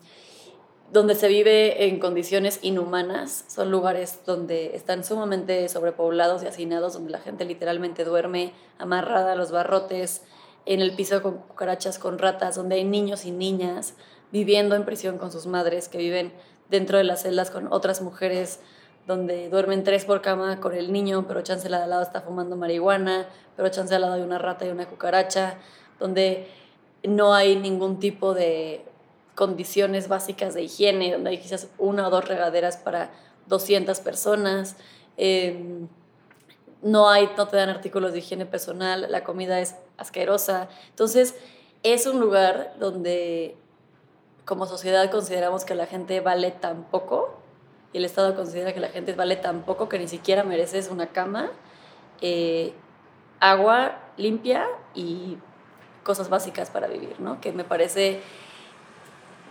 donde 0.92 1.14
se 1.14 1.28
vive 1.28 1.86
en 1.86 2.00
condiciones 2.00 2.58
inhumanas, 2.62 3.44
son 3.48 3.70
lugares 3.70 4.20
donde 4.26 4.74
están 4.74 5.04
sumamente 5.04 5.68
sobrepoblados 5.68 6.42
y 6.42 6.46
hacinados, 6.46 6.94
donde 6.94 7.10
la 7.10 7.20
gente 7.20 7.44
literalmente 7.44 8.04
duerme 8.04 8.52
amarrada 8.78 9.32
a 9.32 9.36
los 9.36 9.52
barrotes, 9.52 10.22
en 10.66 10.80
el 10.80 10.92
piso 10.94 11.22
con 11.22 11.38
cucarachas, 11.38 11.98
con 11.98 12.18
ratas, 12.18 12.56
donde 12.56 12.76
hay 12.76 12.84
niños 12.84 13.24
y 13.24 13.30
niñas 13.30 13.94
viviendo 14.32 14.76
en 14.76 14.84
prisión 14.84 15.18
con 15.18 15.32
sus 15.32 15.46
madres, 15.46 15.88
que 15.88 15.98
viven 15.98 16.32
dentro 16.68 16.98
de 16.98 17.04
las 17.04 17.22
celdas 17.22 17.50
con 17.50 17.72
otras 17.72 18.00
mujeres 18.00 18.60
donde 19.06 19.48
duermen 19.48 19.82
tres 19.82 20.04
por 20.04 20.22
cama 20.22 20.60
con 20.60 20.74
el 20.74 20.92
niño, 20.92 21.26
pero 21.26 21.42
chance 21.42 21.68
de 21.68 21.74
al 21.74 21.90
lado 21.90 22.02
está 22.02 22.20
fumando 22.20 22.56
marihuana, 22.56 23.26
pero 23.56 23.68
chance 23.68 23.94
al 23.94 24.02
lado 24.02 24.14
hay 24.14 24.22
una 24.22 24.38
rata 24.38 24.66
y 24.66 24.68
una 24.68 24.86
cucaracha, 24.86 25.58
donde 25.98 26.46
no 27.02 27.34
hay 27.34 27.56
ningún 27.56 27.98
tipo 27.98 28.34
de 28.34 28.84
condiciones 29.34 30.08
básicas 30.08 30.54
de 30.54 30.62
higiene, 30.62 31.12
donde 31.12 31.30
hay 31.30 31.38
quizás 31.38 31.68
una 31.78 32.06
o 32.06 32.10
dos 32.10 32.28
regaderas 32.28 32.76
para 32.76 33.10
200 33.46 33.98
personas, 34.00 34.76
em, 35.16 35.88
no, 36.82 37.08
hay, 37.08 37.30
no 37.36 37.48
te 37.48 37.56
dan 37.56 37.68
artículos 37.68 38.12
de 38.12 38.18
higiene 38.18 38.46
personal, 38.46 39.06
la 39.10 39.24
comida 39.24 39.60
es 39.60 39.76
asquerosa. 39.96 40.68
Entonces, 40.90 41.34
es 41.82 42.06
un 42.06 42.20
lugar 42.20 42.74
donde 42.78 43.56
como 44.44 44.66
sociedad 44.66 45.10
consideramos 45.10 45.64
que 45.64 45.74
la 45.74 45.86
gente 45.86 46.20
vale 46.20 46.50
tan 46.50 46.84
poco 46.84 47.40
y 47.92 47.98
el 47.98 48.04
Estado 48.04 48.34
considera 48.34 48.72
que 48.72 48.80
la 48.80 48.88
gente 48.88 49.12
vale 49.14 49.36
tan 49.36 49.62
poco 49.62 49.88
que 49.88 49.98
ni 49.98 50.08
siquiera 50.08 50.44
mereces 50.44 50.90
una 50.90 51.08
cama, 51.08 51.50
eh, 52.20 52.72
agua 53.40 53.98
limpia 54.16 54.66
y 54.94 55.38
cosas 56.02 56.28
básicas 56.28 56.70
para 56.70 56.86
vivir, 56.86 57.20
¿no? 57.20 57.40
Que 57.40 57.52
me 57.52 57.64
parece, 57.64 58.20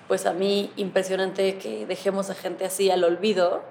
pues 0.08 0.26
a 0.26 0.34
mí, 0.34 0.72
impresionante 0.76 1.58
que 1.58 1.86
dejemos 1.86 2.30
a 2.30 2.36
gente 2.36 2.66
así 2.66 2.90
al 2.90 3.04
olvido 3.04 3.62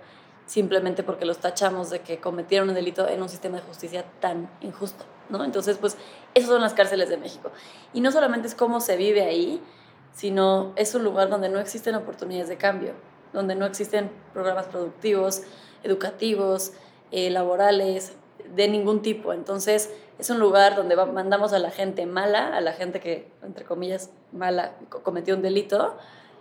simplemente 0.48 1.04
porque 1.04 1.24
los 1.24 1.38
tachamos 1.38 1.90
de 1.90 2.00
que 2.00 2.18
cometieron 2.18 2.68
un 2.68 2.74
delito 2.74 3.08
en 3.08 3.22
un 3.22 3.28
sistema 3.28 3.58
de 3.58 3.62
justicia 3.62 4.04
tan 4.18 4.50
injusto, 4.60 5.04
¿no? 5.28 5.44
Entonces, 5.44 5.78
pues, 5.78 5.96
esas 6.34 6.50
son 6.50 6.60
las 6.60 6.74
cárceles 6.74 7.08
de 7.08 7.18
México. 7.18 7.52
Y 7.92 8.00
no 8.00 8.10
solamente 8.10 8.48
es 8.48 8.56
cómo 8.56 8.80
se 8.80 8.96
vive 8.96 9.22
ahí, 9.22 9.62
sino 10.12 10.72
es 10.74 10.96
un 10.96 11.04
lugar 11.04 11.28
donde 11.28 11.48
no 11.48 11.60
existen 11.60 11.94
oportunidades 11.94 12.48
de 12.48 12.56
cambio 12.56 12.94
donde 13.32 13.54
no 13.54 13.66
existen 13.66 14.10
programas 14.32 14.66
productivos, 14.66 15.42
educativos, 15.82 16.72
eh, 17.10 17.30
laborales, 17.30 18.12
de 18.54 18.68
ningún 18.68 19.02
tipo. 19.02 19.32
Entonces, 19.32 19.92
es 20.18 20.30
un 20.30 20.38
lugar 20.38 20.74
donde 20.76 20.96
mandamos 20.96 21.52
a 21.52 21.58
la 21.58 21.70
gente 21.70 22.06
mala, 22.06 22.56
a 22.56 22.60
la 22.60 22.72
gente 22.72 23.00
que, 23.00 23.30
entre 23.42 23.64
comillas, 23.64 24.10
mala, 24.32 24.76
cometió 25.02 25.34
un 25.34 25.42
delito, 25.42 25.96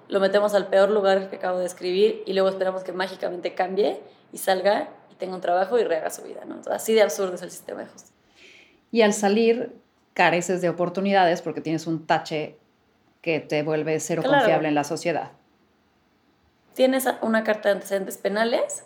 lo 0.07 0.19
metemos 0.19 0.53
al 0.53 0.67
peor 0.67 0.89
lugar 0.89 1.29
que 1.29 1.35
acabo 1.37 1.59
de 1.59 1.65
escribir 1.65 2.23
y 2.25 2.33
luego 2.33 2.49
esperamos 2.49 2.83
que 2.83 2.91
mágicamente 2.91 3.53
cambie 3.53 3.99
y 4.31 4.37
salga 4.37 4.89
y 5.11 5.15
tenga 5.15 5.35
un 5.35 5.41
trabajo 5.41 5.77
y 5.79 5.83
rehaga 5.83 6.09
su 6.09 6.23
vida. 6.23 6.41
¿no? 6.45 6.61
así 6.71 6.93
de 6.93 7.01
absurdo 7.01 7.35
es 7.35 7.41
el 7.41 7.51
sistema 7.51 7.81
de 7.81 7.87
justicia. 7.87 8.15
Y 8.91 9.01
al 9.01 9.13
salir, 9.13 9.75
careces 10.13 10.61
de 10.61 10.69
oportunidades 10.69 11.41
porque 11.41 11.61
tienes 11.61 11.87
un 11.87 12.05
tache 12.05 12.57
que 13.21 13.39
te 13.39 13.63
vuelve 13.63 13.99
cero 13.99 14.23
confiable 14.25 14.69
en 14.69 14.75
la 14.75 14.83
sociedad 14.83 15.31
tienes 16.77 17.05
una 17.23 17.43
carta 17.43 17.69
de 17.69 17.73
antecedentes 17.73 18.17
penales, 18.17 18.83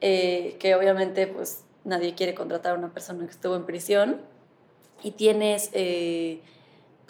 eh, 0.00 0.56
que 0.58 0.74
obviamente 0.74 1.28
pues 1.28 1.62
nadie 1.84 2.16
quiere 2.16 2.34
contratar 2.34 2.74
a 2.74 2.78
una 2.78 2.92
persona 2.92 3.24
que 3.24 3.30
estuvo 3.30 3.54
en 3.54 3.64
prisión, 3.64 4.20
y 5.04 5.12
tienes, 5.12 5.70
eh, 5.72 6.42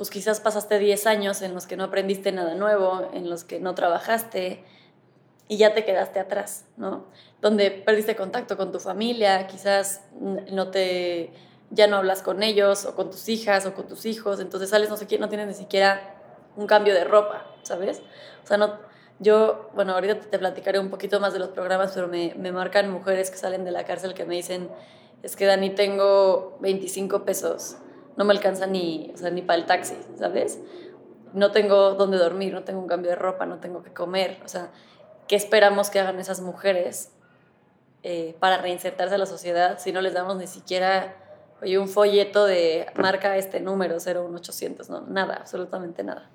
pues 0.00 0.09
quizás 0.09 0.40
pasaste 0.40 0.78
10 0.78 1.07
años 1.07 1.42
en 1.42 1.52
los 1.52 1.66
que 1.66 1.76
no 1.76 1.85
aprendiste 1.85 2.33
nada 2.33 2.54
nuevo, 2.54 3.11
en 3.12 3.28
los 3.28 3.45
que 3.45 3.61
no 3.61 3.75
trabajaste, 3.75 4.64
y 5.47 5.59
ya 5.59 5.75
te 5.75 5.85
quedaste 5.85 6.19
atrás, 6.19 6.64
¿no? 6.78 7.04
Donde 7.42 7.71
perdiste 7.71 8.16
contacto 8.16 8.57
con 8.57 8.73
tu 8.73 8.80
familia, 8.80 9.47
quizás 9.47 10.00
no 10.50 10.71
te, 10.71 11.35
ya 11.69 11.87
no 11.87 11.99
hablas 11.99 12.23
con 12.23 12.42
ellos, 12.42 12.87
o 12.87 12.97
con 12.97 13.11
tus 13.11 13.28
hijas, 13.28 13.66
o 13.66 13.75
con 13.75 13.88
tus 13.88 14.07
hijos, 14.07 14.40
entonces 14.40 14.71
sales, 14.71 14.88
no 14.88 14.97
sé 14.97 15.07
qué, 15.07 15.19
no 15.19 15.28
tienes 15.28 15.49
ni 15.49 15.52
siquiera 15.52 16.14
un 16.57 16.66
cambio 16.66 16.95
de 16.95 17.04
ropa, 17.04 17.45
¿sabes? 17.62 18.00
O 18.42 18.47
sea, 18.47 18.57
no, 18.57 18.78
yo, 19.19 19.69
bueno, 19.75 19.92
ahorita 19.92 20.19
te 20.19 20.38
platicaré 20.38 20.78
un 20.78 20.88
poquito 20.88 21.21
más 21.21 21.35
de 21.35 21.40
los 21.40 21.50
programas, 21.50 21.92
pero 21.95 22.09
me, 22.09 22.33
me 22.38 22.52
marcan 22.52 22.90
mujeres 22.90 23.30
que 23.30 23.37
salen 23.37 23.66
de 23.66 23.71
la 23.71 23.85
cárcel 23.85 24.14
que 24.14 24.25
me 24.25 24.35
dicen, 24.35 24.71
es 25.23 25.37
que 25.37 25.45
Dani, 25.45 25.69
tengo 25.69 26.57
25 26.61 27.26
pesos, 27.26 27.76
no 28.16 28.24
me 28.24 28.32
alcanza 28.32 28.66
ni, 28.66 29.10
o 29.14 29.16
sea, 29.16 29.30
ni 29.30 29.42
para 29.42 29.58
el 29.58 29.66
taxi, 29.66 29.96
¿sabes? 30.18 30.60
No 31.32 31.52
tengo 31.52 31.94
dónde 31.94 32.18
dormir, 32.18 32.52
no 32.52 32.64
tengo 32.64 32.80
un 32.80 32.88
cambio 32.88 33.10
de 33.10 33.16
ropa, 33.16 33.46
no 33.46 33.58
tengo 33.58 33.82
que 33.82 33.92
comer, 33.92 34.38
o 34.44 34.48
sea, 34.48 34.70
¿qué 35.28 35.36
esperamos 35.36 35.90
que 35.90 36.00
hagan 36.00 36.18
esas 36.18 36.40
mujeres 36.40 37.12
eh, 38.02 38.36
para 38.40 38.58
reinsertarse 38.58 39.14
a 39.14 39.18
la 39.18 39.26
sociedad 39.26 39.78
si 39.78 39.92
no 39.92 40.00
les 40.00 40.14
damos 40.14 40.36
ni 40.36 40.46
siquiera 40.46 41.14
oye, 41.62 41.78
un 41.78 41.88
folleto 41.88 42.46
de 42.46 42.86
marca 42.96 43.36
este 43.36 43.60
número 43.60 43.96
01800? 43.96 44.90
No, 44.90 45.02
nada, 45.02 45.36
absolutamente 45.36 46.02
nada. 46.02 46.30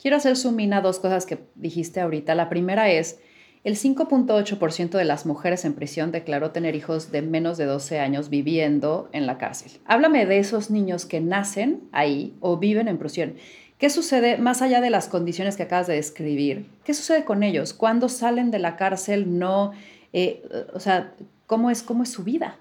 Quiero 0.00 0.16
hacer 0.16 0.36
zoom 0.36 0.72
a 0.72 0.80
dos 0.80 0.98
cosas 0.98 1.26
que 1.26 1.46
dijiste 1.54 2.00
ahorita. 2.00 2.34
La 2.34 2.48
primera 2.48 2.90
es, 2.90 3.20
el 3.64 3.76
5.8% 3.76 4.90
de 4.90 5.04
las 5.04 5.24
mujeres 5.24 5.64
en 5.64 5.74
prisión 5.74 6.10
declaró 6.10 6.50
tener 6.50 6.74
hijos 6.74 7.12
de 7.12 7.22
menos 7.22 7.58
de 7.58 7.64
12 7.64 8.00
años 8.00 8.28
viviendo 8.28 9.08
en 9.12 9.26
la 9.26 9.38
cárcel. 9.38 9.80
Háblame 9.86 10.26
de 10.26 10.38
esos 10.38 10.70
niños 10.70 11.06
que 11.06 11.20
nacen 11.20 11.88
ahí 11.92 12.36
o 12.40 12.56
viven 12.56 12.88
en 12.88 12.98
prisión. 12.98 13.36
¿Qué 13.78 13.88
sucede 13.88 14.36
más 14.38 14.62
allá 14.62 14.80
de 14.80 14.90
las 14.90 15.08
condiciones 15.08 15.56
que 15.56 15.62
acabas 15.62 15.86
de 15.86 15.94
describir? 15.94 16.68
¿Qué 16.84 16.92
sucede 16.92 17.24
con 17.24 17.42
ellos? 17.44 17.72
¿Cuándo 17.72 18.08
salen 18.08 18.50
de 18.50 18.58
la 18.58 18.76
cárcel? 18.76 19.38
No, 19.38 19.72
eh, 20.12 20.42
o 20.72 20.80
sea, 20.80 21.14
¿cómo 21.46 21.70
es, 21.70 21.82
¿cómo 21.84 22.02
es 22.02 22.10
su 22.10 22.24
vida? 22.24 22.56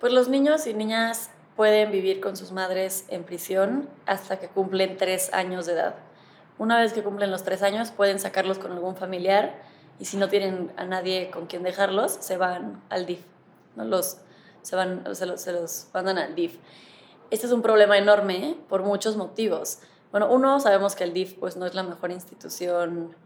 Pues 0.00 0.12
los 0.12 0.28
niños 0.28 0.66
y 0.66 0.74
niñas 0.74 1.30
pueden 1.56 1.92
vivir 1.92 2.20
con 2.20 2.36
sus 2.36 2.50
madres 2.50 3.04
en 3.08 3.22
prisión 3.22 3.88
hasta 4.06 4.38
que 4.40 4.48
cumplen 4.48 4.96
tres 4.96 5.32
años 5.32 5.66
de 5.66 5.74
edad. 5.74 5.94
Una 6.56 6.78
vez 6.80 6.92
que 6.92 7.02
cumplen 7.02 7.30
los 7.30 7.42
tres 7.42 7.62
años, 7.62 7.90
pueden 7.90 8.20
sacarlos 8.20 8.58
con 8.58 8.72
algún 8.72 8.96
familiar 8.96 9.60
y 9.98 10.04
si 10.04 10.16
no 10.16 10.28
tienen 10.28 10.72
a 10.76 10.84
nadie 10.84 11.30
con 11.30 11.46
quien 11.46 11.62
dejarlos, 11.62 12.12
se 12.12 12.36
van 12.36 12.82
al 12.90 13.06
DIF. 13.06 13.20
¿no? 13.76 13.84
Los, 13.84 14.18
se, 14.62 14.76
van, 14.76 15.04
se, 15.14 15.26
los, 15.26 15.40
se 15.40 15.52
los 15.52 15.88
mandan 15.92 16.18
al 16.18 16.34
DIF. 16.34 16.58
Este 17.30 17.46
es 17.46 17.52
un 17.52 17.62
problema 17.62 17.98
enorme 17.98 18.56
por 18.68 18.82
muchos 18.82 19.16
motivos. 19.16 19.78
Bueno, 20.12 20.30
uno, 20.30 20.60
sabemos 20.60 20.94
que 20.94 21.04
el 21.04 21.12
DIF 21.12 21.34
pues, 21.34 21.56
no 21.56 21.66
es 21.66 21.74
la 21.74 21.82
mejor 21.82 22.12
institución 22.12 23.16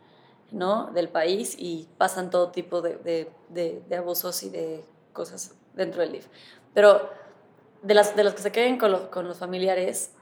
¿no? 0.51 0.87
del 0.93 1.11
país 1.11 1.55
y 1.59 1.87
pasan 1.99 2.31
todo 2.31 2.51
tipo 2.51 2.81
de, 2.81 3.31
de, 3.51 3.97
abusos 3.97 4.43
y 4.43 4.49
de 4.49 4.85
cosas 5.13 5.55
dentro 5.75 6.01
del 6.01 6.13
DIF. 6.13 6.27
Pero 6.73 7.11
de, 7.83 7.93
las, 7.93 8.17
de 8.17 8.25
los 8.25 8.33
que 8.33 8.41
se 8.41 8.53
queden 8.53 8.79
con, 8.79 9.09
con 9.09 9.29
los 9.29 9.37
familiares, 9.37 10.13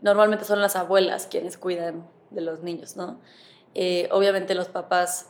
normalmente 0.00 0.44
son 0.44 0.60
las 0.60 0.74
abuelas 0.74 1.28
quienes 1.28 1.56
cuidan 1.56 2.04
de 2.30 2.40
los 2.40 2.62
niños, 2.62 2.96
¿no? 2.96 3.18
Eh, 3.74 4.08
obviamente 4.12 4.54
los 4.54 4.68
papás 4.68 5.26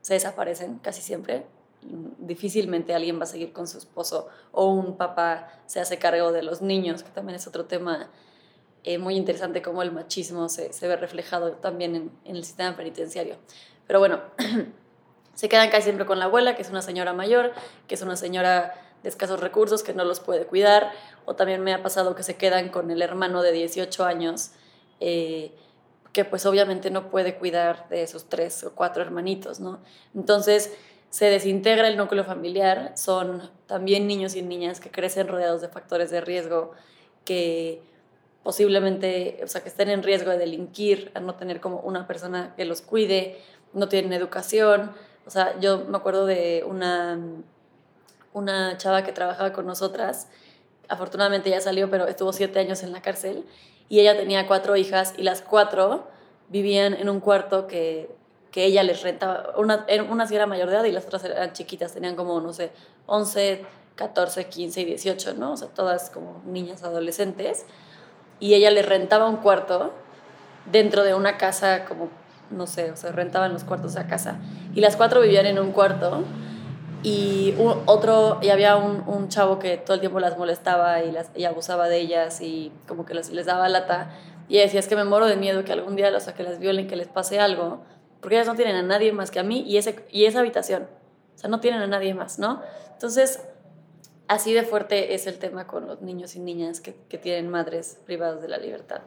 se 0.00 0.14
desaparecen 0.14 0.78
casi 0.78 1.02
siempre. 1.02 1.46
Difícilmente 2.18 2.94
alguien 2.94 3.18
va 3.18 3.24
a 3.24 3.26
seguir 3.26 3.52
con 3.52 3.66
su 3.66 3.78
esposo 3.78 4.28
o 4.52 4.66
un 4.66 4.96
papá 4.96 5.48
se 5.66 5.80
hace 5.80 5.98
cargo 5.98 6.32
de 6.32 6.42
los 6.42 6.62
niños, 6.62 7.02
que 7.02 7.10
también 7.10 7.36
es 7.36 7.46
otro 7.46 7.64
tema 7.64 8.10
eh, 8.84 8.98
muy 8.98 9.16
interesante 9.16 9.62
cómo 9.62 9.82
el 9.82 9.92
machismo 9.92 10.48
se, 10.48 10.72
se 10.72 10.88
ve 10.88 10.96
reflejado 10.96 11.52
también 11.52 11.94
en, 11.94 12.10
en, 12.24 12.36
el 12.36 12.44
sistema 12.44 12.76
penitenciario. 12.76 13.36
Pero 13.86 14.00
bueno, 14.00 14.20
se 15.34 15.48
quedan 15.48 15.70
casi 15.70 15.84
siempre 15.84 16.04
con 16.04 16.18
la 16.18 16.24
abuela, 16.24 16.56
que 16.56 16.62
es 16.62 16.70
una 16.70 16.82
señora 16.82 17.12
mayor, 17.12 17.52
que 17.86 17.94
es 17.94 18.02
una 18.02 18.16
señora 18.16 18.74
de 19.02 19.08
escasos 19.08 19.40
recursos 19.40 19.82
que 19.82 19.94
no 19.94 20.04
los 20.04 20.20
puede 20.20 20.46
cuidar, 20.46 20.92
o 21.24 21.34
también 21.34 21.62
me 21.62 21.72
ha 21.74 21.82
pasado 21.82 22.14
que 22.14 22.22
se 22.22 22.36
quedan 22.36 22.70
con 22.70 22.90
el 22.90 23.02
hermano 23.02 23.42
de 23.42 23.52
18 23.52 24.04
años, 24.04 24.50
eh, 25.00 25.52
que 26.12 26.24
pues 26.24 26.46
obviamente 26.46 26.90
no 26.90 27.10
puede 27.10 27.36
cuidar 27.36 27.88
de 27.88 28.02
esos 28.02 28.28
tres 28.28 28.64
o 28.64 28.74
cuatro 28.74 29.02
hermanitos, 29.02 29.60
¿no? 29.60 29.80
Entonces 30.14 30.72
se 31.10 31.26
desintegra 31.26 31.88
el 31.88 31.96
núcleo 31.96 32.24
familiar, 32.24 32.92
son 32.96 33.50
también 33.66 34.06
niños 34.06 34.34
y 34.34 34.42
niñas 34.42 34.80
que 34.80 34.90
crecen 34.90 35.28
rodeados 35.28 35.60
de 35.60 35.68
factores 35.68 36.10
de 36.10 36.20
riesgo, 36.20 36.72
que 37.24 37.82
posiblemente, 38.42 39.40
o 39.44 39.46
sea, 39.46 39.62
que 39.62 39.68
estén 39.68 39.90
en 39.90 40.02
riesgo 40.02 40.30
de 40.30 40.38
delinquir, 40.38 41.10
a 41.14 41.20
no 41.20 41.34
tener 41.34 41.60
como 41.60 41.80
una 41.80 42.06
persona 42.06 42.54
que 42.56 42.64
los 42.64 42.82
cuide, 42.82 43.40
no 43.72 43.88
tienen 43.88 44.12
educación. 44.12 44.92
O 45.26 45.30
sea, 45.30 45.58
yo 45.60 45.84
me 45.86 45.96
acuerdo 45.96 46.26
de 46.26 46.64
una 46.66 47.18
una 48.32 48.76
chava 48.78 49.02
que 49.02 49.12
trabajaba 49.12 49.52
con 49.52 49.66
nosotras. 49.66 50.28
Afortunadamente 50.88 51.50
ya 51.50 51.60
salió, 51.60 51.90
pero 51.90 52.06
estuvo 52.06 52.32
siete 52.32 52.58
años 52.58 52.82
en 52.82 52.92
la 52.92 53.02
cárcel. 53.02 53.44
Y 53.92 54.00
ella 54.00 54.16
tenía 54.16 54.46
cuatro 54.46 54.74
hijas 54.74 55.12
y 55.18 55.22
las 55.22 55.42
cuatro 55.42 56.08
vivían 56.48 56.94
en 56.94 57.10
un 57.10 57.20
cuarto 57.20 57.66
que, 57.66 58.08
que 58.50 58.64
ella 58.64 58.82
les 58.82 59.02
rentaba. 59.02 59.52
Una, 59.58 59.84
una 60.08 60.26
sí 60.26 60.34
era 60.34 60.46
mayor 60.46 60.70
de 60.70 60.76
edad 60.76 60.84
y 60.84 60.92
las 60.92 61.04
otras 61.04 61.22
eran 61.24 61.52
chiquitas, 61.52 61.92
tenían 61.92 62.16
como, 62.16 62.40
no 62.40 62.54
sé, 62.54 62.70
11, 63.04 63.66
14, 63.96 64.46
15 64.46 64.80
y 64.80 64.84
18, 64.86 65.34
¿no? 65.34 65.52
O 65.52 65.56
sea, 65.58 65.68
todas 65.68 66.08
como 66.08 66.40
niñas 66.46 66.82
adolescentes. 66.82 67.66
Y 68.40 68.54
ella 68.54 68.70
les 68.70 68.88
rentaba 68.88 69.28
un 69.28 69.36
cuarto 69.36 69.92
dentro 70.64 71.04
de 71.04 71.12
una 71.12 71.36
casa 71.36 71.84
como, 71.84 72.08
no 72.48 72.66
sé, 72.66 72.92
o 72.92 72.96
sea, 72.96 73.12
rentaban 73.12 73.52
los 73.52 73.64
cuartos 73.64 73.96
a 73.96 74.06
casa. 74.06 74.38
Y 74.74 74.80
las 74.80 74.96
cuatro 74.96 75.20
vivían 75.20 75.44
en 75.44 75.58
un 75.58 75.70
cuarto 75.70 76.24
y 77.02 77.54
otro, 77.86 78.38
y 78.42 78.50
había 78.50 78.76
un, 78.76 79.02
un, 79.08 79.28
chavo 79.28 79.58
que 79.58 79.76
todo 79.76 79.94
el 79.94 80.00
tiempo 80.00 80.20
las 80.20 80.38
molestaba 80.38 81.02
y, 81.02 81.10
las, 81.10 81.30
y 81.34 81.44
abusaba 81.44 81.88
de 81.88 81.98
ellas 81.98 82.40
y 82.40 82.70
como 82.86 83.04
que 83.04 83.14
les, 83.14 83.30
les 83.30 83.46
daba 83.46 83.68
lata. 83.68 84.10
Y 84.48 84.58
decía, 84.58 84.78
es 84.78 84.86
que 84.86 84.94
me 84.94 85.04
muero 85.04 85.26
de 85.26 85.36
miedo 85.36 85.64
que 85.64 85.72
algún 85.72 85.96
día 85.96 86.10
los, 86.10 86.24
que 86.24 86.42
las 86.42 86.58
violen, 86.58 86.86
que 86.86 86.94
les 86.94 87.08
pase 87.08 87.40
algo, 87.40 87.82
porque 88.20 88.36
ellas 88.36 88.46
no 88.46 88.54
tienen 88.54 88.76
a 88.76 88.82
nadie 88.82 89.12
más 89.12 89.30
que 89.30 89.40
a 89.40 89.42
mí 89.42 89.64
y, 89.66 89.78
ese, 89.78 90.04
y 90.10 90.26
esa 90.26 90.40
habitación. 90.40 90.84
O 91.34 91.38
sea, 91.38 91.50
no 91.50 91.58
tienen 91.58 91.80
a 91.82 91.86
nadie 91.86 92.14
más, 92.14 92.38
¿no? 92.38 92.62
Entonces, 92.92 93.40
así 94.28 94.52
de 94.52 94.62
fuerte 94.62 95.14
es 95.14 95.26
el 95.26 95.38
tema 95.38 95.66
con 95.66 95.86
los 95.86 96.02
niños 96.02 96.36
y 96.36 96.40
niñas 96.40 96.80
que, 96.80 96.94
que 97.08 97.18
tienen 97.18 97.48
madres 97.48 97.98
privadas 98.06 98.42
de 98.42 98.48
la 98.48 98.58
libertad. 98.58 99.00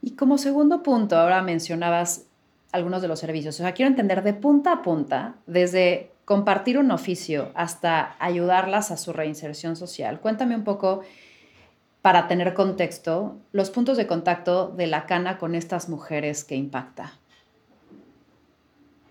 Y 0.00 0.16
como 0.16 0.38
segundo 0.38 0.82
punto, 0.82 1.16
ahora 1.16 1.40
mencionabas 1.42 2.26
algunos 2.72 3.00
de 3.00 3.08
los 3.08 3.20
servicios. 3.20 3.54
O 3.54 3.58
sea, 3.58 3.72
quiero 3.72 3.88
entender 3.88 4.24
de 4.24 4.34
punta 4.34 4.72
a 4.72 4.82
punta, 4.82 5.36
desde 5.46 6.13
compartir 6.24 6.78
un 6.78 6.90
oficio 6.90 7.50
hasta 7.54 8.16
ayudarlas 8.18 8.90
a 8.90 8.96
su 8.96 9.12
reinserción 9.12 9.76
social. 9.76 10.20
Cuéntame 10.20 10.54
un 10.54 10.64
poco, 10.64 11.02
para 12.02 12.28
tener 12.28 12.54
contexto, 12.54 13.36
los 13.52 13.70
puntos 13.70 13.96
de 13.96 14.06
contacto 14.06 14.68
de 14.68 14.86
la 14.86 15.06
Cana 15.06 15.38
con 15.38 15.54
estas 15.54 15.88
mujeres 15.88 16.44
que 16.44 16.54
impacta. 16.54 17.18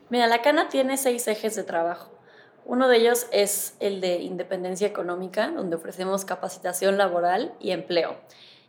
Mira, 0.10 0.28
la 0.28 0.42
Cana 0.42 0.70
tiene 0.70 0.98
seis 0.98 1.28
ejes 1.28 1.56
de 1.56 1.64
trabajo. 1.64 2.12
Uno 2.66 2.88
de 2.88 2.98
ellos 2.98 3.28
es 3.32 3.76
el 3.80 4.00
de 4.00 4.18
independencia 4.18 4.88
económica, 4.88 5.50
donde 5.50 5.76
ofrecemos 5.76 6.24
capacitación 6.24 6.98
laboral 6.98 7.54
y 7.60 7.72
empleo. 7.72 8.16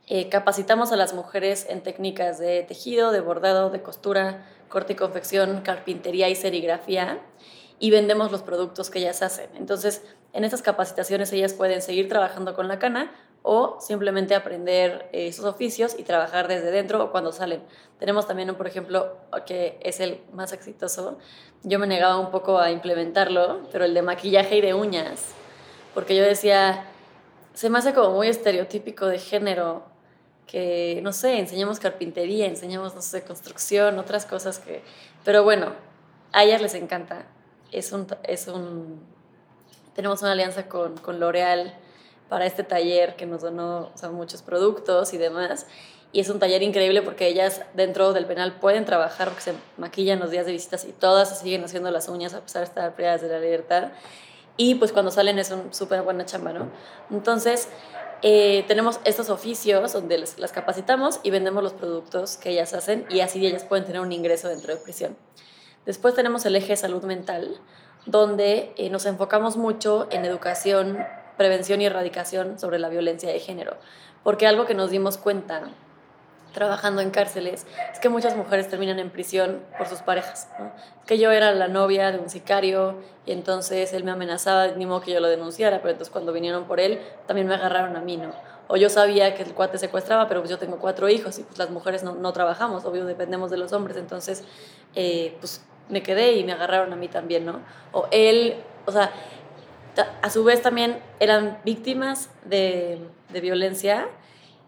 Eh, 0.07 0.29
capacitamos 0.29 0.90
a 0.90 0.97
las 0.97 1.14
mujeres 1.14 1.66
en 1.69 1.83
técnicas 1.83 2.38
de 2.38 2.62
tejido, 2.62 3.12
de 3.12 3.21
bordado, 3.21 3.71
de 3.71 3.83
costura, 3.83 4.45
corte 4.69 4.95
y 4.95 4.97
confección, 4.97 5.61
carpintería 5.61 6.29
y 6.29 6.35
serigrafía 6.35 7.21
y 7.79 7.91
vendemos 7.91 8.31
los 8.33 8.43
productos 8.43 8.91
que 8.91 9.01
ellas 9.01 9.23
hacen. 9.23 9.51
Entonces, 9.57 10.03
en 10.33 10.45
estas 10.45 10.63
capacitaciones 10.63 11.33
ellas 11.33 11.55
pueden 11.55 11.83
seguir 11.83 12.09
trabajando 12.09 12.55
con 12.55 12.69
la 12.69 12.79
cana 12.79 13.13
o 13.43 13.79
simplemente 13.79 14.35
aprender 14.35 15.09
eh, 15.13 15.29
esos 15.29 15.45
oficios 15.45 15.95
y 15.99 16.03
trabajar 16.03 16.49
desde 16.49 16.71
dentro 16.71 17.05
o 17.05 17.11
cuando 17.11 17.31
salen. 17.31 17.63
Tenemos 17.99 18.27
también, 18.27 18.55
por 18.55 18.67
ejemplo, 18.67 19.17
que 19.47 19.79
es 19.83 20.01
el 20.01 20.23
más 20.33 20.53
exitoso, 20.53 21.19
yo 21.63 21.79
me 21.79 21.87
negaba 21.87 22.19
un 22.19 22.31
poco 22.31 22.59
a 22.59 22.71
implementarlo, 22.71 23.69
pero 23.71 23.85
el 23.85 23.95
de 23.95 24.03
maquillaje 24.03 24.57
y 24.57 24.61
de 24.61 24.75
uñas, 24.75 25.35
porque 25.93 26.17
yo 26.17 26.23
decía, 26.23 26.87
se 27.53 27.71
me 27.71 27.79
hace 27.79 27.95
como 27.95 28.11
muy 28.15 28.29
estereotípico 28.29 29.07
de 29.07 29.19
género 29.19 29.85
que, 30.47 31.01
no 31.03 31.13
sé, 31.13 31.39
enseñamos 31.39 31.81
carpintería, 31.81 32.47
enseñamos, 32.47 32.95
no 32.95 33.03
sé, 33.03 33.25
construcción, 33.25 33.99
otras 33.99 34.27
cosas 34.27 34.59
que... 34.59 34.83
Pero 35.25 35.43
bueno, 35.45 35.73
a 36.33 36.45
ellas 36.45 36.61
les 36.61 36.75
encanta 36.75 37.27
es 37.79 37.93
un, 37.93 38.07
es 38.23 38.49
un, 38.49 39.01
tenemos 39.95 40.23
una 40.23 40.33
alianza 40.33 40.69
con, 40.69 40.97
con 40.99 41.21
L'Oreal 41.21 41.75
para 42.29 42.47
este 42.47 42.65
taller 42.65 43.17
que 43.17 43.27
nos 43.27 43.43
donó 43.43 43.91
muchos 44.13 44.43
productos 44.43 45.13
y 45.15 45.19
demás. 45.19 45.67
Y 46.13 46.21
es 46.21 46.29
un 46.29 46.39
taller 46.39 46.63
increíble 46.63 47.03
porque 47.03 47.27
ellas 47.27 47.63
dentro 47.75 48.13
del 48.13 48.27
penal 48.27 48.61
pueden 48.61 48.85
trabajar 48.85 49.29
porque 49.29 49.43
se 49.43 49.53
maquillan 49.79 50.21
los 50.21 50.31
días 50.31 50.47
de 50.47 50.53
visitas 50.53 50.85
y 50.85 50.93
todas 50.93 51.29
se 51.29 51.43
siguen 51.43 51.65
haciendo 51.65 51.91
las 51.91 52.09
uñas 52.09 52.35
a 52.35 52.41
pesar 52.41 52.61
de 52.61 52.67
estar 52.67 52.95
privadas 52.95 53.21
de 53.21 53.29
la 53.29 53.41
libertad. 53.41 53.91
Y 54.57 54.77
pues 54.77 54.93
cuando 54.93 55.11
salen 55.11 55.39
es 55.41 55.51
una 55.51 55.73
súper 55.73 56.03
buena 56.03 56.25
chamba, 56.25 56.53
¿no? 56.53 56.71
Entonces, 57.11 57.69
eh, 58.23 58.65
tenemos 58.69 59.01
estos 59.05 59.29
oficios 59.29 59.93
donde 59.93 60.19
les, 60.19 60.39
las 60.39 60.53
capacitamos 60.53 61.19
y 61.25 61.31
vendemos 61.31 61.65
los 61.65 61.73
productos 61.73 62.37
que 62.37 62.51
ellas 62.51 62.73
hacen 62.73 63.07
y 63.11 63.21
así 63.21 63.45
ellas 63.45 63.65
pueden 63.65 63.85
tener 63.85 64.01
un 64.01 64.13
ingreso 64.13 64.49
dentro 64.49 64.73
de 64.73 64.81
prisión. 64.81 65.17
Después 65.87 66.14
tenemos 66.14 66.47
el 66.47 66.57
eje 66.57 66.77
salud 66.77 67.05
mental, 67.05 67.61
donde 68.07 68.73
eh, 68.77 68.90
nos 68.90 69.07
enfocamos 69.07 69.57
mucho 69.57 70.09
en 70.11 70.25
educación, 70.25 70.99
prevención 71.37 71.81
y 71.81 71.87
erradicación 71.87 72.59
sobre 72.59 72.79
la 72.79 72.88
violencia 72.88 73.31
de 73.31 73.38
género, 73.38 73.77
porque 74.23 74.47
algo 74.47 74.66
que 74.66 74.75
nos 74.75 74.90
dimos 74.90 75.18
cuenta 75.18 75.62
trabajando 76.55 77.03
en 77.03 77.11
cárceles 77.11 77.66
es 77.92 77.99
que 77.99 78.09
muchas 78.09 78.37
mujeres 78.37 78.68
terminan 78.68 78.99
en 78.99 79.11
prisión 79.11 79.61
por 79.77 79.88
sus 79.88 79.99
parejas. 79.99 80.49
que 81.05 81.18
yo 81.18 81.31
era 81.33 81.53
la 81.53 81.68
novia 81.68 82.12
de 82.12 82.18
un 82.18 82.31
sicario 82.31 82.94
y 83.27 83.33
entonces 83.33 83.92
él 83.92 84.05
me 84.05 84.12
amenazaba, 84.12 84.68
ni 84.68 84.87
modo 84.87 85.03
que 85.03 85.12
yo 85.12 85.20
lo 85.20 85.29
denunciara, 85.29 85.79
pero 85.79 85.90
entonces 85.90 86.11
cuando 86.11 86.33
vinieron 86.33 86.64
por 86.64 86.81
él 86.81 87.01
también 87.27 87.47
me 87.47 87.55
agarraron 87.55 87.97
a 87.97 88.01
mí, 88.01 88.16
¿no? 88.16 88.33
O 88.68 88.77
yo 88.77 88.88
sabía 88.88 89.35
que 89.35 89.42
el 89.42 89.53
cuate 89.53 89.77
secuestraba, 89.77 90.27
pero 90.29 90.40
pues 90.40 90.51
yo 90.51 90.59
tengo 90.59 90.79
cuatro 90.79 91.11
hijos 91.11 91.38
y 91.38 91.42
pues 91.42 91.59
las 91.59 91.68
mujeres 91.68 92.03
no, 92.03 92.14
no 92.14 92.33
trabajamos, 92.33 92.87
obvio 92.87 93.05
dependemos 93.05 93.51
de 93.51 93.59
los 93.59 93.75
hombres, 93.75 93.99
entonces 93.99 94.44
eh, 94.94 95.37
pues 95.40 95.61
me 95.88 96.03
quedé 96.03 96.33
y 96.33 96.44
me 96.44 96.53
agarraron 96.53 96.92
a 96.92 96.97
mí 96.97 97.09
también, 97.09 97.44
¿no? 97.44 97.61
O 97.92 98.07
él, 98.11 98.57
o 98.87 98.92
sea, 98.92 99.12
a 100.23 100.31
su 100.31 100.44
vez 100.44 100.62
también 100.62 100.99
eran 101.20 101.59
víctimas 101.64 102.31
de, 102.44 102.99
de 103.31 103.40
violencia 103.40 104.09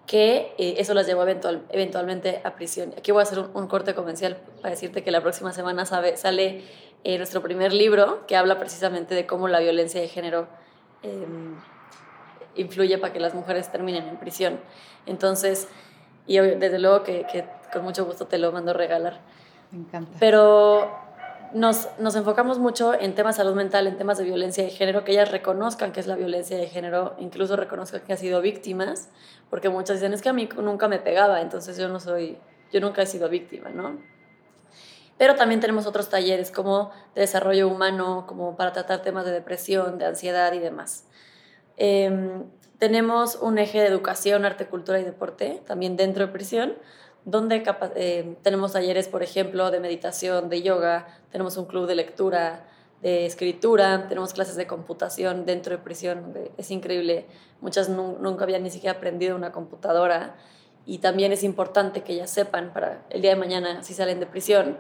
que 0.07 0.55
eh, 0.59 0.77
eso 0.79 0.95
las 0.95 1.07
llevó 1.07 1.23
eventual, 1.23 1.63
eventualmente 1.71 2.41
a 2.45 2.55
prisión. 2.55 2.95
Aquí 2.97 3.11
voy 3.11 3.21
a 3.21 3.23
hacer 3.25 3.41
un, 3.41 3.67
corte 3.67 3.95
comercial 3.95 4.37
para 4.63 4.71
decirte 4.71 5.03
que 5.03 5.11
la 5.11 5.21
próxima 5.21 5.53
semana 5.53 5.85
sabe, 5.85 6.17
sale 6.17 6.63
eh, 7.05 7.19
nuestro 7.19 7.43
primer 7.43 7.73
libro 7.73 8.25
que 8.27 8.37
habla 8.37 8.59
precisamente 8.59 9.15
de 9.15 9.27
cómo 9.27 9.49
la 9.49 9.59
violencia 9.59 10.01
de 10.01 10.09
género 10.09 10.47
em, 11.03 11.57
influye 12.55 12.99
para 12.99 13.13
que 13.13 13.21
las 13.21 13.35
mujeres 13.35 13.71
terminen 13.71 14.07
en 14.09 14.17
prisión. 14.17 14.61
Entonces, 15.07 15.69
y 16.27 16.39
desde 16.39 16.79
luego 16.79 17.03
que, 17.03 17.27
que 17.31 17.45
con 17.73 17.83
mucho 17.83 18.05
gusto 18.05 18.27
te 18.27 18.39
lo 18.39 18.53
mando 18.53 18.71
a 18.71 18.75
regalar. 18.75 19.21
Me 19.73 19.81
encanta. 19.81 20.17
Pero 20.21 21.06
nos, 21.57 21.89
nos, 21.99 22.15
enfocamos 22.17 22.59
mucho 22.59 22.93
en 22.93 23.15
temas 23.15 23.37
de 23.37 23.43
salud 23.43 23.57
mental, 23.57 23.87
en 23.87 23.97
temas 23.97 24.19
de 24.19 24.25
violencia 24.25 24.63
de 24.63 24.69
género, 24.69 25.05
que 25.05 25.13
ellas 25.13 25.31
reconozcan 25.31 25.91
que 25.91 26.01
es 26.01 26.07
la 26.07 26.15
violencia 26.15 26.59
de 26.59 26.67
género, 26.67 27.15
incluso 27.19 27.57
reconozcan 27.57 28.03
que 28.03 28.13
han 28.13 28.19
sido 28.19 28.43
víctimas, 28.43 29.09
porque 29.49 29.71
muchas 29.71 29.97
dicen, 29.97 30.13
es 30.13 30.21
que 30.21 30.29
a 30.29 30.35
mí 30.35 30.49
nunca 30.59 30.87
me 30.87 30.99
pegaba, 30.99 31.41
entonces 31.41 31.79
yo 31.79 31.89
no 31.89 31.99
soy, 31.99 32.39
yo 32.73 32.81
nunca 32.81 33.01
he 33.01 33.07
sido 33.07 33.31
víctima, 33.31 33.71
¿no? 33.71 33.99
Pero 35.17 35.35
también 35.35 35.61
tenemos 35.61 35.87
otros 35.87 36.11
talleres 36.11 36.51
como 36.51 36.91
de 37.15 37.23
desarrollo 37.23 37.69
humano, 37.69 38.27
como 38.29 38.55
para 38.57 38.73
tratar 38.73 39.01
temas 39.01 39.25
de 39.25 39.33
depresión, 39.33 39.97
de 39.97 40.05
ansiedad 40.05 40.53
y 40.53 40.59
demás. 40.59 41.07
Em, 41.79 42.45
tenemos 42.79 43.37
un 43.37 43.57
eje 43.57 43.81
de 43.81 43.87
educación, 43.87 44.45
arte, 44.45 44.67
cultura 44.67 45.01
y 45.01 45.05
deporte, 45.05 45.63
también 45.67 45.97
dentro 45.97 46.27
de 46.27 46.33
prisión, 46.35 46.75
donde 47.27 47.65
eh, 47.97 48.37
tenemos 48.43 48.73
talleres, 48.73 49.09
por 49.09 49.25
ejemplo, 49.25 49.73
de 49.73 49.81
meditación, 49.81 50.49
de 50.49 50.63
yoga, 50.63 51.09
tenemos 51.33 51.57
un 51.57 51.67
club 51.67 51.87
de 51.89 51.97
lectura, 51.97 52.65
de 53.03 53.27
escritura, 53.27 54.07
tenemos 54.09 54.33
clases 54.33 54.55
de 54.55 54.69
computación 54.69 55.45
dentro 55.45 55.77
de 55.77 55.83
prisión, 55.83 56.33
es 56.57 56.71
increíble, 56.71 57.27
muchas 57.61 57.89
nunca 57.89 58.45
habían 58.45 58.63
ni 58.63 58.71
siquiera 58.71 58.97
aprendido 58.97 59.35
una 59.35 59.51
computadora. 59.51 60.37
Y 60.87 60.99
también 60.99 61.33
es 61.33 61.43
importante 61.43 62.05
que 62.05 62.13
ellas 62.13 62.31
sepan 62.31 62.73
para 62.73 63.05
el 63.11 63.23
día 63.23 63.31
de 63.31 63.37
mañana, 63.37 63.83
si 63.83 63.93
salen 63.93 64.21
de 64.21 64.27
prisión, 64.27 64.77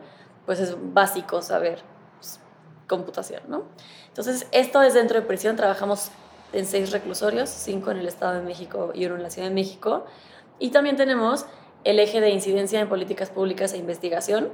pues 0.47 0.61
es 0.61 0.77
básico 0.95 1.43
saber 1.43 1.81
pues, 2.17 2.39
computación, 2.87 3.43
¿no? 3.49 3.65
Entonces, 4.07 4.47
esto 4.53 4.83
es 4.83 4.95
dentro 4.95 5.21
de 5.21 5.27
prisión, 5.27 5.57
trabajamos 5.57 6.13
en 6.53 6.65
seis 6.65 6.93
reclusorios, 6.93 7.51
cinco 7.51 7.91
en 7.91 7.97
el 7.97 8.07
Estado 8.07 8.35
de 8.35 8.43
México 8.43 8.93
y 8.95 9.05
uno 9.07 9.17
en 9.17 9.25
la 9.25 9.31
Ciudad 9.31 9.49
de 9.49 9.55
México, 9.55 10.05
y 10.61 10.71
también 10.71 10.97
tenemos 10.97 11.45
el 11.87 12.01
eje 12.01 12.20
de 12.20 12.31
incidencia 12.31 12.81
en 12.81 12.88
políticas 12.88 13.31
públicas 13.31 13.72
e 13.72 13.77
investigación, 13.77 14.51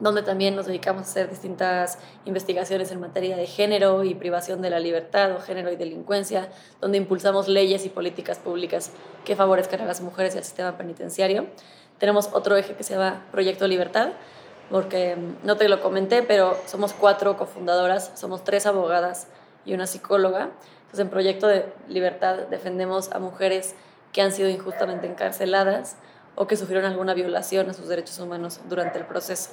donde 0.00 0.22
también 0.22 0.56
nos 0.56 0.66
dedicamos 0.66 1.02
a 1.02 1.10
hacer 1.10 1.30
distintas 1.30 2.00
investigaciones 2.24 2.90
en 2.90 2.98
materia 2.98 3.36
de 3.36 3.46
género 3.46 4.02
y 4.02 4.16
privación 4.16 4.60
de 4.60 4.68
la 4.68 4.80
libertad 4.80 5.30
o 5.36 5.40
género 5.40 5.70
y 5.70 5.76
delincuencia, 5.76 6.48
donde 6.80 6.98
impulsamos 6.98 7.46
leyes 7.46 7.86
y 7.86 7.90
políticas 7.90 8.38
públicas 8.38 8.90
que 9.24 9.36
favorezcan 9.36 9.82
a 9.82 9.84
las 9.84 10.00
mujeres 10.00 10.34
y 10.34 10.38
al 10.38 10.44
sistema 10.44 10.76
penitenciario. 10.76 11.46
Tenemos 11.98 12.28
otro 12.32 12.56
eje 12.56 12.74
que 12.74 12.82
se 12.82 12.94
llama 12.94 13.24
Proyecto 13.30 13.68
Libertad, 13.68 14.10
porque 14.68 15.14
mm, 15.14 15.46
no 15.46 15.56
te 15.56 15.68
lo 15.68 15.80
comenté, 15.80 16.24
pero 16.24 16.56
somos 16.66 16.92
cuatro 16.92 17.36
cofundadoras, 17.36 18.10
somos 18.16 18.42
tres 18.42 18.66
abogadas 18.66 19.28
y 19.64 19.74
una 19.74 19.86
psicóloga. 19.86 20.50
Entonces, 20.80 21.00
en 21.00 21.08
Proyecto 21.08 21.46
de 21.46 21.72
Libertad 21.86 22.48
defendemos 22.50 23.12
a 23.12 23.20
mujeres 23.20 23.76
que 24.12 24.22
han 24.22 24.32
sido 24.32 24.48
injustamente 24.48 25.06
encarceladas 25.06 25.96
o 26.38 26.46
que 26.46 26.56
sufrieron 26.56 26.88
alguna 26.88 27.14
violación 27.14 27.68
a 27.68 27.74
sus 27.74 27.88
derechos 27.88 28.18
humanos 28.20 28.60
durante 28.68 28.96
el 28.96 29.06
proceso. 29.06 29.50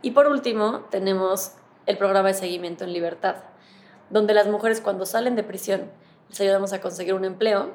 Y 0.00 0.12
por 0.12 0.26
último, 0.28 0.86
tenemos 0.90 1.52
el 1.84 1.98
programa 1.98 2.28
de 2.28 2.34
seguimiento 2.34 2.84
en 2.84 2.94
libertad, 2.94 3.36
donde 4.08 4.32
las 4.32 4.46
mujeres 4.46 4.80
cuando 4.80 5.04
salen 5.04 5.36
de 5.36 5.42
prisión 5.42 5.90
les 6.30 6.40
ayudamos 6.40 6.72
a 6.72 6.80
conseguir 6.80 7.12
un 7.12 7.26
empleo, 7.26 7.74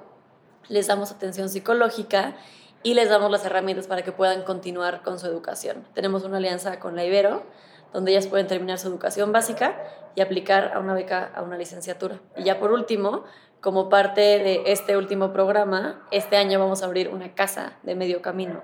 les 0.69 0.87
damos 0.87 1.11
atención 1.11 1.49
psicológica 1.49 2.35
y 2.81 2.95
les 2.95 3.09
damos 3.09 3.29
las 3.29 3.45
herramientas 3.45 3.85
para 3.85 4.01
que 4.01 4.11
puedan 4.11 4.43
continuar 4.43 5.03
con 5.03 5.19
su 5.19 5.27
educación. 5.27 5.85
Tenemos 5.93 6.23
una 6.23 6.37
alianza 6.37 6.79
con 6.79 6.95
la 6.95 7.05
Ibero, 7.05 7.43
donde 7.93 8.11
ellas 8.11 8.25
pueden 8.25 8.47
terminar 8.47 8.79
su 8.79 8.87
educación 8.87 9.31
básica 9.31 9.77
y 10.15 10.21
aplicar 10.21 10.71
a 10.73 10.79
una 10.79 10.95
beca, 10.95 11.31
a 11.35 11.43
una 11.43 11.57
licenciatura. 11.57 12.19
Y 12.35 12.43
ya 12.43 12.59
por 12.59 12.71
último, 12.71 13.23
como 13.61 13.89
parte 13.89 14.21
de 14.21 14.63
este 14.65 14.97
último 14.97 15.31
programa, 15.31 16.05
este 16.11 16.35
año 16.35 16.59
vamos 16.59 16.81
a 16.81 16.85
abrir 16.85 17.09
una 17.09 17.33
casa 17.33 17.77
de 17.83 17.95
medio 17.95 18.21
camino 18.21 18.61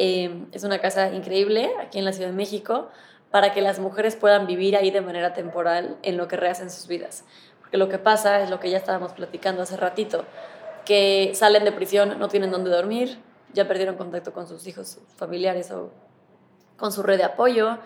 Em, 0.00 0.46
es 0.52 0.62
una 0.62 0.78
casa 0.78 1.12
increíble 1.12 1.72
aquí 1.80 1.98
en 1.98 2.04
la 2.04 2.12
Ciudad 2.12 2.30
de 2.30 2.36
México 2.36 2.88
para 3.32 3.52
que 3.52 3.60
las 3.60 3.80
mujeres 3.80 4.14
puedan 4.14 4.46
vivir 4.46 4.76
ahí 4.76 4.92
de 4.92 5.00
manera 5.00 5.34
temporal 5.34 5.98
en 6.02 6.16
lo 6.16 6.28
que 6.28 6.36
rehacen 6.36 6.70
sus 6.70 6.86
vidas. 6.86 7.24
Porque 7.58 7.78
lo 7.78 7.88
que 7.88 7.98
pasa 7.98 8.40
es 8.40 8.48
lo 8.48 8.60
que 8.60 8.70
ya 8.70 8.76
estábamos 8.76 9.12
platicando 9.12 9.60
hace 9.60 9.76
ratito, 9.76 10.24
que 10.84 11.32
salen 11.34 11.64
de 11.64 11.72
prisión, 11.72 12.16
no 12.20 12.28
tienen 12.28 12.52
dónde 12.52 12.70
dormir, 12.70 13.18
ya 13.52 13.66
perdieron 13.66 13.96
contacto 13.96 14.32
con 14.32 14.46
sus 14.46 14.68
hijos 14.68 15.00
familiares 15.16 15.72
o 15.72 15.90
con 16.76 16.92
su 16.92 17.02
red 17.02 17.18
de 17.18 17.24
apoyo. 17.24 17.78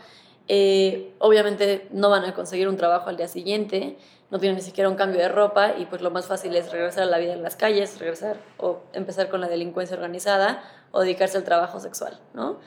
Eh, 0.48 1.14
obviamente 1.18 1.88
no 1.92 2.10
van 2.10 2.24
a 2.24 2.34
conseguir 2.34 2.68
un 2.68 2.76
trabajo 2.76 3.08
al 3.08 3.16
día 3.16 3.26
siguiente, 3.28 3.96
no 4.32 4.40
tienen 4.40 4.56
ni 4.56 4.62
siquiera 4.62 4.88
un 4.88 4.96
cambio 4.96 5.20
de 5.20 5.28
ropa 5.28 5.74
y 5.78 5.84
pues 5.84 6.00
lo 6.00 6.10
más 6.10 6.26
fácil 6.26 6.56
es 6.56 6.72
regresar 6.72 7.02
a 7.02 7.06
la 7.06 7.18
vida 7.18 7.34
en 7.34 7.42
las 7.42 7.54
calles, 7.54 7.98
regresar 7.98 8.38
o 8.56 8.80
empezar 8.94 9.28
con 9.28 9.42
la 9.42 9.46
delincuencia 9.46 9.94
organizada 9.94 10.64
o 10.90 11.00
dedicarse 11.02 11.36
al 11.36 11.44
trabajo 11.44 11.78
sexual, 11.80 12.18
¿no? 12.32 12.58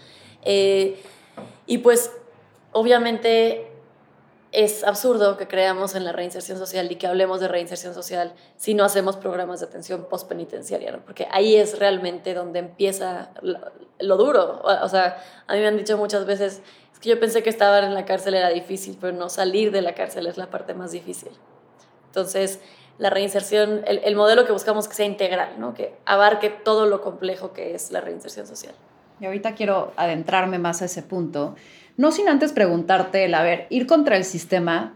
Eh, 0.44 1.02
y 1.66 1.80
pues 1.80 2.12
obviamente 2.72 3.72
es 4.52 4.84
absurdo 4.84 5.38
que 5.38 5.48
creamos 5.48 5.96
en 5.96 6.06
la 6.06 6.12
reinserción 6.12 6.60
social 6.60 6.92
y 6.92 6.98
que 6.98 7.08
hablemos 7.08 7.40
de 7.40 7.48
reinserción 7.48 7.96
social 7.96 8.36
si 8.58 8.76
no 8.76 8.86
hacemos 8.86 9.18
programas 9.18 9.60
de 9.60 9.66
atención 9.66 10.06
postpenitenciaria, 10.08 11.00
porque 11.04 11.28
ahí 11.32 11.56
es 11.56 11.80
realmente 11.80 12.36
donde 12.36 12.60
empieza 12.60 13.32
lo, 13.42 14.18
duro. 14.18 14.62
O, 14.62 14.88
sea, 14.88 15.18
a 15.48 15.54
mí 15.56 15.60
me 15.62 15.68
han 15.68 15.78
dicho 15.78 15.98
muchas 15.98 16.28
veces, 16.28 16.62
es 16.94 17.00
que 17.00 17.10
yo 17.10 17.20
pensé 17.20 17.42
que 17.42 17.50
estar 17.50 17.84
en 17.84 17.96
la 17.96 18.06
cárcel 18.06 18.36
era 18.36 18.50
difícil, 18.50 19.00
pero 19.02 19.14
no, 19.14 19.30
salir 19.30 19.72
de 19.72 19.82
la 19.82 19.96
cárcel 19.96 20.28
es 20.28 20.38
la 20.38 20.52
parte 20.52 20.76
más 20.76 20.92
difícil. 20.92 21.32
Entonces, 22.16 22.60
la 22.98 23.10
reinserción, 23.10 23.82
el, 23.86 24.16
modelo 24.16 24.46
que 24.46 24.54
buscamos 24.54 24.88
que 24.88 24.96
sea 24.96 25.06
integral, 25.06 25.60
¿no? 25.60 25.74
que 25.74 25.94
abarque 26.06 26.50
todo 26.50 26.86
lo 26.86 27.02
complejo 27.02 27.52
que 27.52 27.76
es 27.76 27.92
la 27.92 28.00
reinserción 28.00 28.48
social. 28.48 28.74
Y 29.20 29.26
ahorita 29.26 29.54
quiero 29.54 29.92
adentrarme 29.98 30.58
más 30.58 30.82
a 30.82 30.86
ese 30.86 31.02
punto, 31.02 31.56
no 31.98 32.12
sin 32.12 32.30
antes 32.30 32.54
preguntarte, 32.54 33.26
el, 33.26 33.34
a 33.34 33.44
ver, 33.44 33.68
ir 33.70 33.86
contra 33.86 34.16
el 34.16 34.24
sistema 34.24 34.94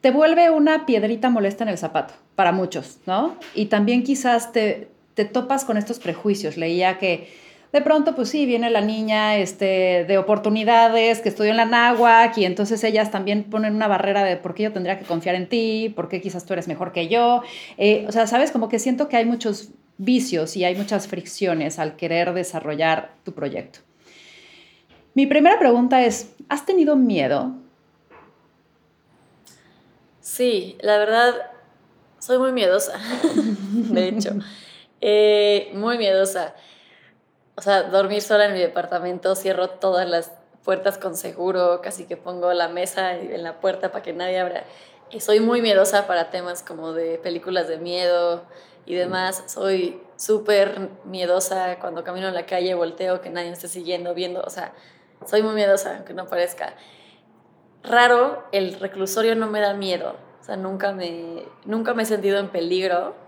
te 0.00 0.10
vuelve 0.10 0.50
una 0.50 0.86
piedrita 0.86 1.28
molesta 1.28 1.64
en 1.64 1.68
el 1.68 1.78
zapato, 1.78 2.14
para 2.34 2.52
muchos, 2.52 2.98
¿no? 3.06 3.36
Y 3.54 3.66
también 3.66 4.02
quizás 4.02 4.52
te, 4.52 4.88
te 5.14 5.24
topas 5.24 5.64
con 5.64 5.76
estos 5.76 6.00
prejuicios. 6.00 6.56
Leía 6.56 6.98
que 6.98 7.32
de 7.72 7.80
pronto, 7.80 8.14
pues 8.14 8.28
sí, 8.28 8.44
viene 8.44 8.68
la 8.68 8.82
niña 8.82 9.38
este, 9.38 10.04
de 10.06 10.18
oportunidades 10.18 11.20
que 11.20 11.30
estudió 11.30 11.52
en 11.52 11.56
la 11.56 11.64
náhuac 11.64 12.36
y 12.36 12.44
entonces 12.44 12.84
ellas 12.84 13.10
también 13.10 13.44
ponen 13.44 13.74
una 13.74 13.88
barrera 13.88 14.24
de 14.24 14.36
por 14.36 14.54
qué 14.54 14.64
yo 14.64 14.72
tendría 14.72 14.98
que 14.98 15.06
confiar 15.06 15.36
en 15.36 15.48
ti, 15.48 15.90
por 15.96 16.10
qué 16.10 16.20
quizás 16.20 16.44
tú 16.44 16.52
eres 16.52 16.68
mejor 16.68 16.92
que 16.92 17.08
yo. 17.08 17.42
Eh, 17.78 18.04
o 18.06 18.12
sea, 18.12 18.26
sabes, 18.26 18.50
como 18.50 18.68
que 18.68 18.78
siento 18.78 19.08
que 19.08 19.16
hay 19.16 19.24
muchos 19.24 19.70
vicios 19.96 20.54
y 20.56 20.64
hay 20.64 20.74
muchas 20.74 21.08
fricciones 21.08 21.78
al 21.78 21.96
querer 21.96 22.34
desarrollar 22.34 23.14
tu 23.24 23.32
proyecto. 23.32 23.78
Mi 25.14 25.26
primera 25.26 25.58
pregunta 25.58 26.04
es, 26.04 26.34
¿has 26.50 26.66
tenido 26.66 26.96
miedo? 26.96 27.54
Sí, 30.20 30.76
la 30.82 30.98
verdad, 30.98 31.34
soy 32.18 32.38
muy 32.38 32.52
miedosa, 32.52 33.00
de 33.72 34.08
hecho, 34.08 34.34
eh, 35.00 35.70
muy 35.72 35.96
miedosa 35.96 36.54
o 37.62 37.64
sea, 37.64 37.84
dormir 37.84 38.22
sola 38.22 38.46
en 38.46 38.54
mi 38.54 38.58
departamento, 38.58 39.36
cierro 39.36 39.70
todas 39.70 40.08
las 40.08 40.32
puertas 40.64 40.98
con 40.98 41.16
seguro, 41.16 41.80
casi 41.80 42.06
que 42.06 42.16
pongo 42.16 42.52
la 42.54 42.66
mesa 42.66 43.14
en 43.14 43.40
la 43.44 43.60
puerta 43.60 43.92
para 43.92 44.02
que 44.02 44.12
nadie 44.12 44.40
abra. 44.40 44.64
Y 45.12 45.20
soy 45.20 45.38
muy 45.38 45.62
miedosa 45.62 46.08
para 46.08 46.28
temas 46.30 46.64
como 46.64 46.92
de 46.92 47.18
películas 47.18 47.68
de 47.68 47.78
miedo 47.78 48.42
y 48.84 48.96
demás. 48.96 49.44
Soy 49.46 50.02
súper 50.16 50.88
miedosa 51.04 51.78
cuando 51.78 52.02
camino 52.02 52.26
en 52.26 52.34
la 52.34 52.46
calle, 52.46 52.74
volteo, 52.74 53.20
que 53.20 53.30
nadie 53.30 53.46
me 53.46 53.52
esté 53.52 53.68
siguiendo, 53.68 54.12
viendo. 54.12 54.40
O 54.40 54.50
sea, 54.50 54.72
soy 55.24 55.44
muy 55.44 55.54
miedosa, 55.54 55.98
aunque 55.98 56.14
no 56.14 56.26
parezca. 56.26 56.74
Raro, 57.84 58.42
el 58.50 58.80
reclusorio 58.80 59.36
no 59.36 59.46
me 59.46 59.60
da 59.60 59.72
miedo. 59.72 60.16
O 60.40 60.42
sea, 60.42 60.56
nunca 60.56 60.90
me, 60.90 61.44
nunca 61.64 61.94
me 61.94 62.02
he 62.02 62.06
sentido 62.06 62.40
en 62.40 62.48
peligro 62.48 63.21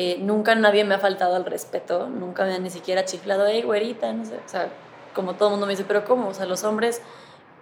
eh, 0.00 0.16
nunca 0.20 0.54
nadie 0.54 0.84
me 0.84 0.94
ha 0.94 1.00
faltado 1.00 1.34
al 1.34 1.44
respeto, 1.44 2.08
nunca 2.08 2.44
me 2.44 2.54
han 2.54 2.62
ni 2.62 2.70
siquiera 2.70 3.04
chiflado, 3.04 3.48
hey, 3.48 3.62
güerita, 3.62 4.12
no 4.12 4.24
sé, 4.24 4.36
o 4.36 4.48
sea, 4.48 4.68
como 5.12 5.34
todo 5.34 5.48
el 5.48 5.50
mundo 5.54 5.66
me 5.66 5.72
dice, 5.72 5.82
pero 5.82 6.04
¿cómo? 6.04 6.28
O 6.28 6.34
sea, 6.34 6.46
los 6.46 6.62
hombres, 6.62 7.02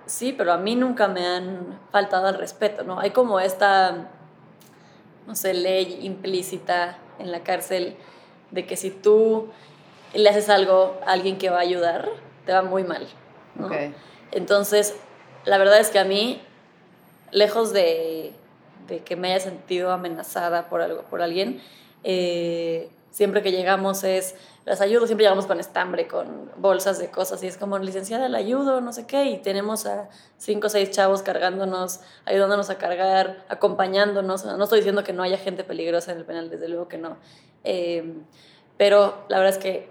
sí, 0.04 0.34
pero 0.36 0.52
a 0.52 0.58
mí 0.58 0.76
nunca 0.76 1.08
me 1.08 1.26
han 1.26 1.80
faltado 1.90 2.26
al 2.26 2.34
respeto, 2.34 2.84
¿no? 2.84 3.00
Hay 3.00 3.12
como 3.12 3.40
esta, 3.40 4.10
no 5.26 5.34
sé, 5.34 5.54
ley 5.54 6.00
implícita 6.02 6.98
en 7.18 7.32
la 7.32 7.40
cárcel 7.42 7.96
de 8.50 8.66
que 8.66 8.76
si 8.76 8.90
tú 8.90 9.48
le 10.12 10.28
haces 10.28 10.50
algo 10.50 11.00
a 11.06 11.12
alguien 11.12 11.38
que 11.38 11.48
va 11.48 11.56
a 11.56 11.62
ayudar, 11.62 12.06
te 12.44 12.52
va 12.52 12.60
muy 12.60 12.84
mal, 12.84 13.08
¿no? 13.54 13.70
Entonces, 14.30 14.94
la 15.46 15.56
verdad 15.56 15.80
es 15.80 15.88
que 15.88 16.00
a 16.00 16.04
mí, 16.04 16.42
lejos 17.30 17.72
de, 17.72 18.34
de 18.88 18.98
que 18.98 19.16
me 19.16 19.32
haya 19.32 19.40
sentido 19.40 19.90
amenazada 19.90 20.68
por, 20.68 20.82
algo, 20.82 21.00
por 21.04 21.22
alguien, 21.22 21.62
eh, 22.08 22.88
siempre 23.10 23.42
que 23.42 23.50
llegamos 23.50 24.04
es, 24.04 24.36
las 24.64 24.80
ayudo, 24.80 25.06
siempre 25.06 25.24
llegamos 25.24 25.46
con 25.46 25.58
estambre, 25.58 26.06
con 26.06 26.52
bolsas 26.56 27.00
de 27.00 27.10
cosas 27.10 27.42
y 27.42 27.48
es 27.48 27.56
como, 27.56 27.78
licenciada, 27.78 28.28
la 28.28 28.38
ayudo, 28.38 28.80
no 28.80 28.92
sé 28.92 29.08
qué, 29.08 29.24
y 29.24 29.38
tenemos 29.38 29.86
a 29.86 30.08
cinco 30.38 30.68
o 30.68 30.70
seis 30.70 30.92
chavos 30.92 31.22
cargándonos, 31.22 31.98
ayudándonos 32.24 32.70
a 32.70 32.78
cargar, 32.78 33.44
acompañándonos. 33.48 34.44
No 34.44 34.62
estoy 34.62 34.78
diciendo 34.78 35.02
que 35.02 35.12
no 35.12 35.24
haya 35.24 35.36
gente 35.36 35.64
peligrosa 35.64 36.12
en 36.12 36.18
el 36.18 36.24
penal, 36.24 36.48
desde 36.48 36.68
luego 36.68 36.86
que 36.86 36.98
no. 36.98 37.16
Eh, 37.64 38.22
pero 38.76 39.24
la 39.28 39.38
verdad 39.38 39.56
es 39.56 39.58
que 39.60 39.88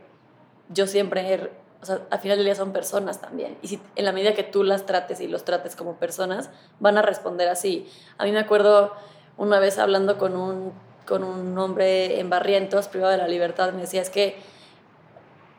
yo 0.69 0.88
siempre, 0.88 1.51
o 1.82 1.86
sea, 1.86 1.99
al 2.12 2.19
final 2.19 2.38
del 2.38 2.45
día 2.45 2.56
son 2.56 2.71
personas 2.71 3.19
también. 3.19 3.58
Y 3.62 3.67
si 3.67 3.82
en 3.97 4.06
la 4.06 4.13
medida 4.13 4.34
que 4.36 4.43
tú 4.43 4.63
las 4.63 4.86
trates 4.86 5.19
y 5.19 5.28
los 5.28 5.43
trates 5.43 5.75
como 5.75 5.97
personas, 5.97 6.49
van 6.80 6.97
a 6.97 7.01
responder 7.01 7.49
así. 7.49 7.91
A 8.17 8.23
mí 8.23 8.32
me 8.32 8.39
acuerdo 8.39 8.93
una 9.36 9.60
vez 9.60 9.80
hablando 9.80 10.17
con 10.17 10.38
un 10.38 10.85
con 11.05 11.23
un 11.23 11.57
hombre 11.57 12.19
en 12.19 12.29
Barrientos, 12.29 12.87
privado 12.87 13.11
de 13.11 13.17
la 13.17 13.27
libertad, 13.27 13.73
me 13.73 13.81
decía, 13.81 14.01
es 14.01 14.09
que, 14.09 14.37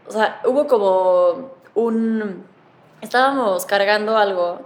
o 0.08 0.12
sea, 0.12 0.40
hubo 0.44 0.66
como 0.66 1.52
un, 1.74 2.44
estábamos 3.00 3.66
cargando 3.66 4.16
algo 4.16 4.60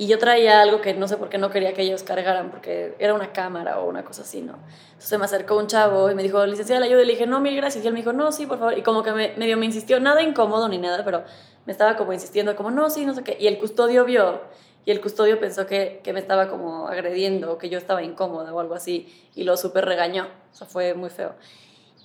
Y 0.00 0.06
yo 0.06 0.18
traía 0.18 0.62
algo 0.62 0.80
que 0.80 0.94
no 0.94 1.06
sé 1.08 1.18
por 1.18 1.28
qué 1.28 1.36
no 1.36 1.50
quería 1.50 1.74
que 1.74 1.82
ellos 1.82 2.02
cargaran, 2.02 2.50
porque 2.50 2.94
era 2.98 3.12
una 3.12 3.34
cámara 3.34 3.80
o 3.80 3.86
una 3.86 4.02
cosa 4.02 4.22
así, 4.22 4.40
¿no? 4.40 4.54
Entonces 4.92 5.18
me 5.18 5.26
acercó 5.26 5.58
un 5.58 5.66
chavo 5.66 6.10
y 6.10 6.14
me 6.14 6.22
dijo, 6.22 6.46
licenciada, 6.46 6.80
la 6.80 6.86
ayuda. 6.86 7.02
Y 7.02 7.04
le 7.04 7.12
dije, 7.12 7.26
no, 7.26 7.38
mil 7.40 7.54
gracias. 7.54 7.84
Y 7.84 7.86
él 7.86 7.92
me 7.92 8.00
dijo, 8.00 8.14
no, 8.14 8.32
sí, 8.32 8.46
por 8.46 8.58
favor. 8.58 8.78
Y 8.78 8.82
como 8.82 9.02
que 9.02 9.12
me, 9.12 9.34
medio 9.36 9.58
me 9.58 9.66
insistió, 9.66 10.00
nada 10.00 10.22
incómodo 10.22 10.70
ni 10.70 10.78
nada, 10.78 11.04
pero 11.04 11.22
me 11.66 11.72
estaba 11.72 11.96
como 11.96 12.14
insistiendo, 12.14 12.56
como, 12.56 12.70
no, 12.70 12.88
sí, 12.88 13.04
no 13.04 13.12
sé 13.12 13.22
qué. 13.22 13.36
Y 13.38 13.46
el 13.46 13.58
custodio 13.58 14.06
vio, 14.06 14.40
y 14.84 14.90
el 14.90 15.00
custodio 15.00 15.38
pensó 15.38 15.66
que, 15.66 16.00
que 16.02 16.12
me 16.12 16.20
estaba 16.20 16.48
como 16.48 16.88
agrediendo, 16.88 17.52
o 17.52 17.58
que 17.58 17.68
yo 17.68 17.78
estaba 17.78 18.02
incómoda 18.02 18.52
o 18.54 18.60
algo 18.60 18.74
así, 18.74 19.06
y 19.34 19.44
lo 19.44 19.56
súper 19.56 19.84
regañó. 19.84 20.26
O 20.52 20.56
sea, 20.56 20.66
fue 20.66 20.94
muy 20.94 21.10
feo. 21.10 21.34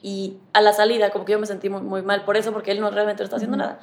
Y 0.01 0.37
a 0.53 0.61
la 0.61 0.73
salida, 0.73 1.09
como 1.09 1.25
que 1.25 1.31
yo 1.31 1.39
me 1.39 1.47
sentí 1.47 1.69
muy, 1.69 1.81
muy 1.81 2.01
mal 2.01 2.25
por 2.25 2.37
eso, 2.37 2.51
porque 2.51 2.71
él 2.71 2.79
no 2.79 2.91
realmente 2.91 3.23
no 3.23 3.25
está 3.25 3.37
haciendo 3.37 3.57
nada. 3.57 3.79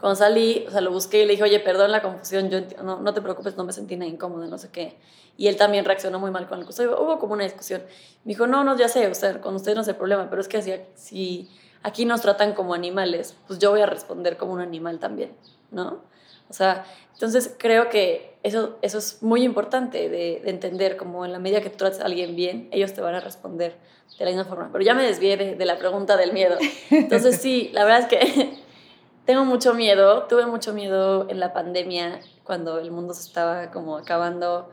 Cuando 0.00 0.16
salí, 0.16 0.64
o 0.66 0.70
sea, 0.70 0.80
lo 0.80 0.90
busqué 0.90 1.22
y 1.22 1.26
le 1.26 1.32
dije, 1.32 1.42
oye, 1.42 1.60
perdón 1.60 1.92
la 1.92 2.00
confusión, 2.00 2.48
yo 2.48 2.60
no, 2.82 3.00
no 3.00 3.12
te 3.12 3.20
preocupes, 3.20 3.56
no 3.56 3.64
me 3.64 3.72
sentí 3.72 3.96
nada 3.96 4.10
incómoda, 4.10 4.46
no 4.46 4.56
sé 4.56 4.70
qué. 4.70 4.98
Y 5.36 5.48
él 5.48 5.56
también 5.56 5.84
reaccionó 5.84 6.18
muy 6.18 6.30
mal 6.30 6.48
con 6.48 6.58
el 6.58 6.64
custodio. 6.64 7.00
Hubo 7.00 7.18
como 7.18 7.34
una 7.34 7.44
discusión. 7.44 7.82
Me 8.24 8.30
dijo, 8.30 8.46
no, 8.46 8.64
no, 8.64 8.76
ya 8.76 8.88
sé, 8.88 9.06
o 9.06 9.14
sea, 9.14 9.40
con 9.42 9.54
ustedes 9.54 9.76
no 9.76 9.82
es 9.82 9.94
problema, 9.94 10.30
pero 10.30 10.40
es 10.40 10.48
que 10.48 10.62
si, 10.62 10.72
si 10.94 11.50
aquí 11.82 12.06
nos 12.06 12.22
tratan 12.22 12.54
como 12.54 12.72
animales, 12.72 13.36
pues 13.46 13.58
yo 13.58 13.70
voy 13.70 13.82
a 13.82 13.86
responder 13.86 14.38
como 14.38 14.54
un 14.54 14.60
animal 14.60 14.98
también, 14.98 15.32
¿no? 15.70 16.02
O 16.50 16.52
sea, 16.52 16.84
entonces 17.14 17.54
creo 17.58 17.88
que 17.88 18.36
eso, 18.42 18.78
eso 18.82 18.98
es 18.98 19.22
muy 19.22 19.42
importante 19.44 20.08
de, 20.08 20.40
de 20.42 20.50
entender, 20.50 20.96
como 20.96 21.24
en 21.24 21.32
la 21.32 21.38
medida 21.38 21.60
que 21.60 21.70
tú 21.70 21.76
trates 21.76 22.00
a 22.00 22.06
alguien 22.06 22.36
bien, 22.36 22.68
ellos 22.72 22.92
te 22.92 23.00
van 23.00 23.14
a 23.14 23.20
responder 23.20 23.76
de 24.18 24.24
la 24.24 24.30
misma 24.30 24.44
forma. 24.44 24.68
Pero 24.72 24.84
ya 24.84 24.94
me 24.94 25.04
desvié 25.04 25.36
de, 25.36 25.54
de 25.54 25.64
la 25.64 25.78
pregunta 25.78 26.16
del 26.16 26.32
miedo. 26.32 26.56
Entonces 26.90 27.36
sí, 27.36 27.70
la 27.72 27.84
verdad 27.84 28.00
es 28.00 28.06
que 28.06 28.58
tengo 29.26 29.44
mucho 29.44 29.74
miedo, 29.74 30.24
tuve 30.24 30.46
mucho 30.46 30.72
miedo 30.72 31.28
en 31.30 31.40
la 31.40 31.52
pandemia, 31.52 32.20
cuando 32.44 32.78
el 32.78 32.90
mundo 32.90 33.14
se 33.14 33.22
estaba 33.22 33.70
como 33.70 33.96
acabando, 33.96 34.70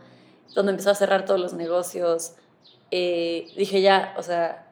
donde 0.55 0.71
empezó 0.71 0.89
a 0.89 0.95
cerrar 0.95 1.25
todos 1.25 1.39
los 1.39 1.53
negocios. 1.53 2.33
Eh, 2.89 3.51
dije 3.55 3.81
ya, 3.81 4.15
o 4.17 4.23
sea, 4.23 4.67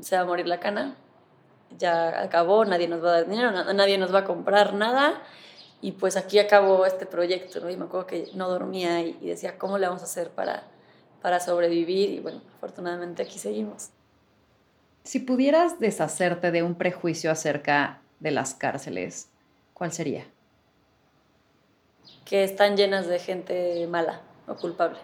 se 0.00 0.16
va 0.16 0.22
a 0.22 0.24
morir 0.26 0.46
la 0.46 0.60
cana, 0.60 0.96
ya 1.78 2.22
acabó, 2.22 2.64
nadie 2.64 2.88
nos 2.88 3.02
va 3.02 3.08
a 3.08 3.12
dar 3.12 3.28
dinero, 3.28 3.50
nadie 3.72 3.96
nos 3.98 4.12
va 4.12 4.20
a 4.20 4.24
comprar 4.24 4.74
nada. 4.74 5.22
Y 5.80 5.92
pues 5.92 6.16
aquí 6.16 6.38
acabó 6.38 6.86
este 6.86 7.06
proyecto, 7.06 7.60
¿no? 7.60 7.70
Y 7.70 7.76
me 7.76 7.84
acuerdo 7.84 8.06
que 8.06 8.28
no 8.34 8.48
dormía 8.48 9.02
y, 9.02 9.18
y 9.20 9.28
decía, 9.28 9.58
¿cómo 9.58 9.78
le 9.78 9.86
vamos 9.86 10.02
a 10.02 10.06
hacer 10.06 10.30
para, 10.30 10.64
para 11.20 11.40
sobrevivir? 11.40 12.10
Y 12.10 12.20
bueno, 12.20 12.40
afortunadamente 12.56 13.22
aquí 13.22 13.38
seguimos. 13.38 13.90
Si 15.04 15.20
pudieras 15.20 15.78
deshacerte 15.78 16.50
de 16.50 16.62
un 16.62 16.76
prejuicio 16.76 17.30
acerca 17.30 18.00
de 18.20 18.30
las 18.30 18.54
cárceles, 18.54 19.28
¿cuál 19.74 19.92
sería? 19.92 20.24
Que 22.24 22.42
están 22.42 22.76
llenas 22.76 23.06
de 23.06 23.18
gente 23.18 23.86
mala 23.86 24.22
o 24.46 24.54
culpable. 24.56 24.98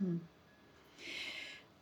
Mm. 0.00 0.16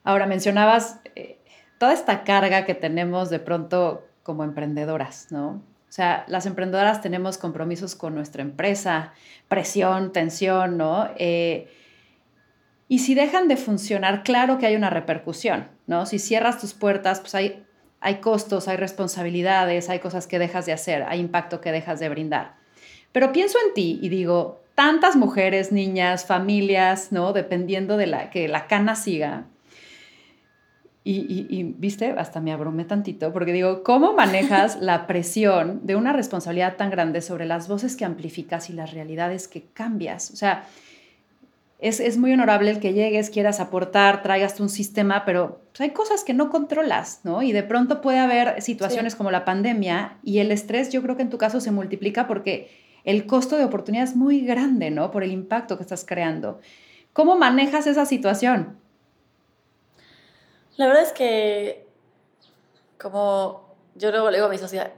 Ahora 0.05 0.27
mencionabas 0.27 1.01
eh, 1.15 1.39
toda 1.79 1.95
esta 1.95 2.25
carga 2.25 2.65
que 2.67 2.75
tenemos 2.75 3.31
de 3.31 3.41
pronto 3.41 4.07
como 4.23 4.45
emprendedoras, 4.45 5.33
¿no? 5.33 5.63
Sea, 5.97 6.25
las 6.29 6.45
emprendedoras 6.45 7.01
tenemos 7.01 7.39
compromisos 7.39 7.95
con 7.95 8.15
nuestra 8.15 8.43
empresa, 8.43 9.15
presión, 9.49 10.13
tensión, 10.13 10.77
¿no? 10.77 11.09
Eh, 11.17 11.73
y 12.87 12.99
si 12.99 13.15
dejan 13.15 13.49
de 13.49 13.57
funcionar, 13.57 14.23
claro 14.23 14.59
que 14.59 14.67
hay 14.67 14.77
una 14.77 14.91
repercusión, 14.91 15.69
¿no? 15.87 16.05
Si 16.05 16.19
cierras 16.19 16.61
tus 16.61 16.75
puertas, 16.75 17.21
pues 17.21 17.35
hay 17.35 17.67
hay 18.01 18.17
costos, 18.17 18.69
hay 18.69 18.77
responsabilidades, 18.77 19.89
hay 19.89 19.99
cosas 19.99 20.27
que 20.27 20.39
dejas 20.39 20.67
de 20.67 20.73
hacer, 20.73 21.05
hay 21.09 21.19
impacto 21.19 21.61
que 21.61 21.73
dejas 21.73 21.99
de 21.99 22.09
brindar. 22.09 22.55
Pero 23.11 23.33
pienso 23.33 23.59
en 23.67 23.75
ti 23.75 23.99
y 24.03 24.09
digo, 24.09 24.63
tantas 24.75 25.17
mujeres, 25.17 25.73
niñas, 25.73 26.27
familias, 26.27 27.11
¿no? 27.11 27.33
Dependiendo 27.33 27.97
de 27.97 28.07
la 28.07 28.31
que 28.31 28.49
la 28.49 28.67
cana 28.67 28.95
siga. 28.95 29.47
Y, 31.09 31.47
y, 31.49 31.63
viste, 31.63 32.17
hasta 32.19 32.41
me 32.41 32.51
abrumé 32.51 32.85
tantito, 32.85 33.33
porque 33.33 33.53
digo, 33.53 33.85
¿cómo 33.85 34.13
manejas 34.13 34.77
la 34.81 35.07
presión 35.07 35.87
de 35.87 35.95
una 35.95 36.13
responsabilidad 36.13 36.75
tan 36.75 36.91
grande 36.91 37.23
sobre 37.23 37.47
las 37.47 37.69
voces 37.69 37.95
que 37.95 38.05
amplificas 38.05 38.71
y 38.71 38.73
las 38.73 38.93
realidades 38.93 39.47
que 39.47 39.63
cambias? 39.73 40.33
O 40.33 40.37
sea, 40.37 40.67
es, 41.79 42.19
muy 42.19 42.33
honorable 42.33 42.73
el 42.73 42.81
que 42.81 42.93
llegues, 42.93 43.31
quieras 43.31 43.61
aportar, 43.61 44.25
traigas 44.25 44.59
un 44.59 44.69
sistema, 44.69 45.25
pero 45.25 45.61
pues, 45.71 45.83
hay 45.83 45.91
cosas 45.91 46.25
que 46.25 46.35
no 46.35 46.51
controlas, 46.51 47.21
¿no? 47.23 47.41
Y 47.41 47.53
de 47.53 47.63
pronto 47.63 48.01
puede 48.01 48.19
haber 48.19 48.61
situaciones 48.61 49.15
como 49.15 49.31
la 49.31 49.45
pandemia 49.45 50.17
y 50.25 50.39
el 50.39 50.51
estrés 50.51 50.91
yo 50.91 51.03
creo 51.03 51.17
que 51.17 51.23
en 51.23 51.31
tu 51.31 51.39
caso 51.39 51.61
se 51.61 51.71
multiplica 51.71 52.27
porque 52.27 52.69
el 53.05 53.27
costo 53.27 53.57
de 53.57 53.65
oportunidad 53.65 54.03
es 54.03 54.17
muy 54.17 54.41
grande, 54.41 54.91
¿no? 54.91 55.13
Por 55.13 55.23
el 55.23 55.31
impacto 55.31 55.77
que 55.77 55.85
estás 55.85 56.05
creando. 56.05 56.61
¿Cómo 57.13 57.37
manejas 57.37 57.87
esa 57.87 58.07
situación? 58.07 58.85
La 60.77 60.87
verdad 60.87 61.03
es 61.03 61.13
que, 61.13 61.89
como 63.01 63.75
yo 63.95 64.11
luego 64.11 64.31
le 64.31 64.37
digo 64.37 64.47
a 64.47 64.51
mi 64.51 64.59
sociedad, 64.59 64.93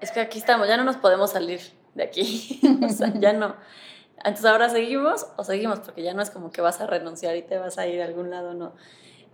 es 0.00 0.12
que 0.12 0.20
aquí 0.20 0.38
estamos, 0.38 0.68
ya 0.68 0.76
no 0.76 0.84
nos 0.84 0.96
podemos 0.96 1.32
salir 1.32 1.60
de 1.94 2.04
aquí, 2.04 2.60
o 2.84 2.88
sea, 2.88 3.12
ya 3.14 3.32
no. 3.32 3.56
Entonces 4.18 4.44
ahora 4.46 4.68
seguimos 4.68 5.26
o 5.36 5.44
seguimos, 5.44 5.80
porque 5.80 6.02
ya 6.02 6.14
no 6.14 6.22
es 6.22 6.30
como 6.30 6.50
que 6.50 6.60
vas 6.60 6.80
a 6.80 6.86
renunciar 6.86 7.36
y 7.36 7.42
te 7.42 7.58
vas 7.58 7.78
a 7.78 7.86
ir 7.86 8.00
a 8.02 8.04
algún 8.04 8.30
lado, 8.30 8.54
no. 8.54 8.74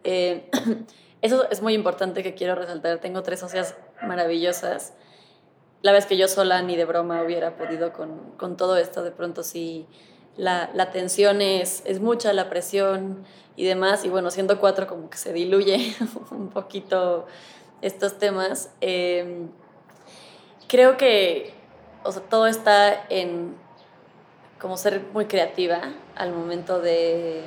Eh, 0.04 0.50
eso 1.22 1.48
es 1.50 1.62
muy 1.62 1.74
importante 1.74 2.22
que 2.22 2.34
quiero 2.34 2.54
resaltar. 2.54 2.98
Tengo 2.98 3.22
tres 3.22 3.40
socias 3.40 3.76
maravillosas. 4.02 4.94
La 5.82 5.92
vez 5.92 6.06
que 6.06 6.16
yo 6.16 6.28
sola 6.28 6.62
ni 6.62 6.76
de 6.76 6.84
broma 6.84 7.22
hubiera 7.22 7.56
podido 7.56 7.92
con, 7.92 8.32
con 8.36 8.56
todo 8.56 8.76
esto, 8.76 9.02
de 9.02 9.10
pronto 9.10 9.42
sí 9.42 9.86
la, 10.36 10.70
la, 10.74 10.90
tensión 10.90 11.42
es, 11.42 11.82
es 11.84 12.00
mucha, 12.00 12.32
la 12.32 12.48
presión 12.48 13.24
y 13.56 13.64
demás. 13.64 14.04
Y 14.04 14.08
bueno, 14.08 14.30
siendo 14.30 14.58
cuatro 14.60 14.86
como 14.86 15.10
que 15.10 15.18
se 15.18 15.32
diluye 15.32 15.94
un 16.30 16.50
poquito 16.50 17.26
estos 17.80 18.18
temas. 18.18 18.70
Eh, 18.80 19.46
creo 20.68 20.96
que 20.96 21.54
o 22.04 22.12
sea, 22.12 22.22
todo 22.22 22.46
está 22.46 23.04
en 23.08 23.54
como 24.60 24.76
ser 24.76 25.02
muy 25.12 25.26
creativa 25.26 25.80
al 26.14 26.32
momento 26.32 26.80
de, 26.80 27.42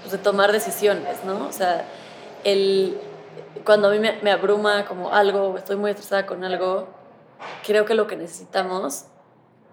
pues, 0.00 0.12
de 0.12 0.18
tomar 0.18 0.50
decisiones, 0.50 1.24
¿no? 1.24 1.46
O 1.46 1.52
sea, 1.52 1.84
el, 2.42 2.98
cuando 3.64 3.88
a 3.88 3.90
mí 3.92 4.00
me, 4.00 4.18
me 4.22 4.30
abruma 4.32 4.86
como 4.86 5.12
algo, 5.12 5.56
estoy 5.56 5.76
muy 5.76 5.90
estresada 5.90 6.26
con 6.26 6.42
algo, 6.42 6.88
creo 7.64 7.84
que 7.84 7.94
lo 7.94 8.06
que 8.06 8.16
necesitamos, 8.16 9.04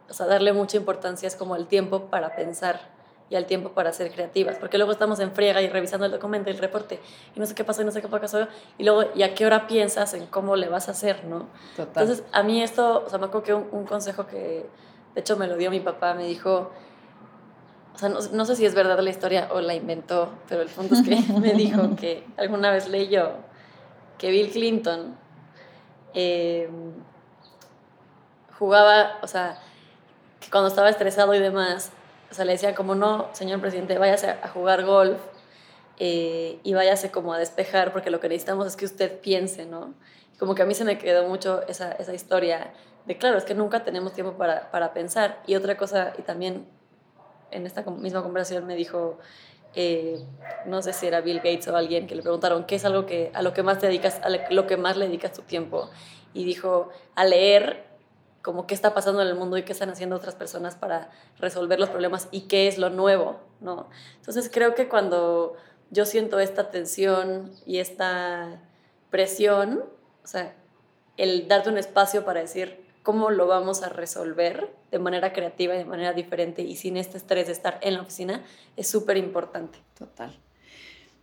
o 0.09 0.13
sea, 0.13 0.25
darle 0.25 0.53
mucha 0.53 0.77
importancia 0.77 1.27
es 1.27 1.35
como 1.35 1.55
el 1.55 1.67
tiempo 1.67 2.05
para 2.05 2.35
pensar 2.35 2.95
y 3.29 3.35
al 3.35 3.45
tiempo 3.45 3.71
para 3.71 3.91
ser 3.91 4.11
creativas, 4.11 4.57
porque 4.57 4.77
luego 4.77 4.93
estamos 4.93 5.19
en 5.19 5.31
friega 5.33 5.61
y 5.61 5.67
revisando 5.67 6.05
el 6.05 6.11
documento, 6.13 6.49
el 6.49 6.57
reporte, 6.57 6.99
y 7.35 7.39
no 7.39 7.45
sé 7.45 7.55
qué 7.55 7.65
pasó, 7.65 7.81
y 7.81 7.85
no 7.85 7.91
sé 7.91 8.01
qué 8.01 8.07
pasó, 8.07 8.47
y 8.77 8.83
luego, 8.85 9.11
¿y 9.15 9.23
a 9.23 9.35
qué 9.35 9.45
hora 9.45 9.67
piensas 9.67 10.13
en 10.13 10.27
cómo 10.27 10.55
le 10.55 10.69
vas 10.69 10.87
a 10.87 10.91
hacer, 10.91 11.25
no? 11.25 11.47
Total. 11.75 12.03
Entonces, 12.03 12.23
a 12.31 12.43
mí 12.43 12.63
esto, 12.63 13.03
o 13.05 13.09
sea, 13.09 13.19
me 13.19 13.25
acuerdo 13.25 13.43
que 13.43 13.53
un, 13.53 13.67
un 13.73 13.85
consejo 13.85 14.27
que, 14.27 14.65
de 15.13 15.21
hecho, 15.21 15.35
me 15.35 15.47
lo 15.47 15.57
dio 15.57 15.69
mi 15.69 15.81
papá, 15.81 16.13
me 16.13 16.25
dijo, 16.25 16.71
o 17.97 17.99
sea, 17.99 18.09
no, 18.09 18.45
sé 18.45 18.55
si 18.55 18.63
es 18.63 18.75
verdad 18.75 18.99
la 18.99 19.09
historia 19.09 19.49
o 19.51 19.59
la 19.59 19.73
inventó, 19.73 20.29
pero 20.47 20.61
el 20.61 20.69
punto 20.69 20.93
es 20.93 21.01
que 21.01 21.33
me 21.39 21.53
dijo 21.53 21.95
que 21.95 22.23
alguna 22.37 22.69
vez 22.69 22.87
leyó 22.89 23.31
que 24.19 24.29
Bill 24.29 24.51
Clinton 24.51 25.15
em, 26.13 26.93
jugaba, 28.59 29.17
o 29.23 29.27
sea, 29.27 29.57
cuando 30.51 30.69
estaba 30.69 30.89
estresado 30.89 31.33
y 31.33 31.39
demás, 31.39 31.91
o 32.31 32.33
sea, 32.33 32.45
le 32.45 32.53
decían 32.53 32.73
como, 32.73 32.95
no, 32.95 33.29
señor 33.33 33.61
presidente, 33.61 33.97
váyase 33.97 34.29
a 34.29 34.47
jugar 34.49 34.85
golf 34.85 35.19
eh, 35.97 36.59
y 36.63 36.73
váyase 36.73 37.11
como 37.11 37.33
a 37.33 37.39
despejar, 37.39 37.91
porque 37.91 38.09
lo 38.09 38.19
que 38.19 38.29
necesitamos 38.29 38.67
es 38.67 38.75
que 38.75 38.85
usted 38.85 39.19
piense, 39.19 39.65
¿no? 39.65 39.93
Como 40.39 40.53
que 40.53 40.61
a 40.61 40.65
mí 40.65 40.75
se 40.75 40.83
me 40.83 40.97
quedó 40.97 41.27
mucho 41.27 41.61
esa, 41.67 41.91
esa 41.93 42.13
historia 42.13 42.73
de 43.07 43.17
claro, 43.17 43.37
es 43.37 43.45
que 43.45 43.55
nunca 43.55 43.83
tenemos 43.83 44.13
tiempo 44.13 44.33
para, 44.33 44.69
para 44.69 44.93
pensar. 44.93 45.41
Y 45.47 45.55
otra 45.55 45.77
cosa, 45.77 46.13
y 46.17 46.23
también 46.23 46.67
en 47.51 47.65
esta 47.65 47.81
misma 47.83 48.21
conversación 48.21 48.67
me 48.67 48.75
dijo, 48.75 49.17
eh, 49.75 50.19
no 50.65 50.81
sé 50.81 50.91
si 50.91 51.07
era 51.07 51.21
Bill 51.21 51.37
Gates 51.37 51.67
o 51.69 51.75
alguien, 51.77 52.05
que 52.05 52.15
le 52.15 52.21
preguntaron, 52.21 52.65
¿qué 52.65 52.75
es 52.75 52.85
algo 52.85 53.05
que, 53.05 53.31
a 53.33 53.41
lo 53.41 53.53
que 53.53 53.63
más 53.63 53.79
te 53.79 53.87
dedicas, 53.87 54.19
a 54.23 54.29
lo 54.29 54.67
que 54.67 54.75
más 54.75 54.97
le 54.97 55.05
dedicas 55.07 55.31
tu 55.31 55.43
tiempo? 55.43 55.89
Y 56.33 56.43
dijo, 56.43 56.89
a 57.15 57.23
leer 57.23 57.86
como 58.47 58.65
qué 58.65 58.73
está 58.73 58.93
pasando 58.93 59.21
en 59.21 59.27
el 59.27 59.35
mundo 59.35 59.57
y 59.57 59.63
qué 59.63 59.73
están 59.73 59.89
haciendo 59.89 60.15
otras 60.15 60.33
personas 60.33 60.75
para 60.75 61.11
resolver 61.37 61.81
los 61.81 61.89
problemas 61.89 62.29
y 62.31 62.43
qué 62.43 62.69
es 62.69 62.77
lo 62.77 62.89
nuevo, 62.89 63.41
¿no? 63.59 63.89
Entonces 64.15 64.49
creo 64.49 64.73
que 64.73 64.87
cuando 64.87 65.57
yo 65.91 66.05
siento 66.05 66.39
esta 66.39 66.71
tensión 66.71 67.51
y 67.65 67.79
esta 67.79 68.61
presión, 69.09 69.83
o 70.23 70.27
sea, 70.27 70.55
el 71.17 71.49
darte 71.49 71.67
un 71.69 71.77
espacio 71.77 72.23
para 72.23 72.39
decir, 72.39 72.87
cómo 73.03 73.31
lo 73.31 73.47
vamos 73.47 73.83
a 73.83 73.89
resolver 73.89 74.69
de 74.91 74.99
manera 74.99 75.33
creativa 75.33 75.75
y 75.75 75.79
de 75.79 75.85
manera 75.85 76.13
diferente 76.13 76.61
y 76.61 76.77
sin 76.77 76.95
este 76.95 77.17
estrés 77.17 77.47
de 77.47 77.51
estar 77.51 77.79
en 77.81 77.95
la 77.95 78.01
oficina 78.03 78.43
es 78.77 78.87
súper 78.87 79.17
importante. 79.17 79.77
Total. 79.99 80.33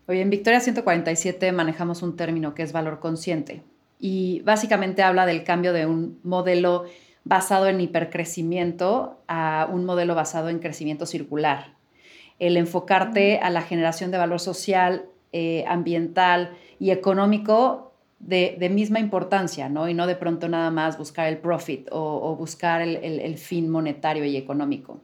Oye, 0.08 0.20
en 0.20 0.28
Victoria 0.28 0.60
147 0.60 1.52
manejamos 1.52 2.02
un 2.02 2.16
término 2.16 2.54
que 2.54 2.62
es 2.62 2.74
valor 2.74 3.00
consciente 3.00 3.62
y 3.98 4.42
básicamente 4.42 5.02
habla 5.02 5.24
del 5.24 5.42
cambio 5.42 5.72
de 5.72 5.86
un 5.86 6.20
modelo 6.22 6.84
basado 7.24 7.66
en 7.68 7.80
hipercrecimiento 7.80 9.18
a 9.28 9.68
un 9.70 9.84
modelo 9.84 10.14
basado 10.14 10.48
en 10.48 10.58
crecimiento 10.58 11.06
circular. 11.06 11.74
El 12.38 12.56
enfocarte 12.56 13.38
a 13.38 13.50
la 13.50 13.62
generación 13.62 14.10
de 14.10 14.18
valor 14.18 14.40
social, 14.40 15.06
eh, 15.32 15.64
ambiental 15.66 16.56
y 16.78 16.90
económico 16.90 17.92
de, 18.18 18.70
misma 18.70 19.00
importancia, 19.00 19.68
¿no? 19.68 19.88
Y 19.88 19.94
no 19.94 20.06
de 20.06 20.16
pronto 20.16 20.48
nada 20.48 20.70
más 20.70 20.96
buscar 20.98 21.28
el 21.28 21.38
profit 21.38 21.88
o, 21.90 22.34
buscar 22.36 22.80
el, 22.80 23.38
fin 23.38 23.68
monetario 23.68 24.24
y 24.24 24.36
económico. 24.36 25.00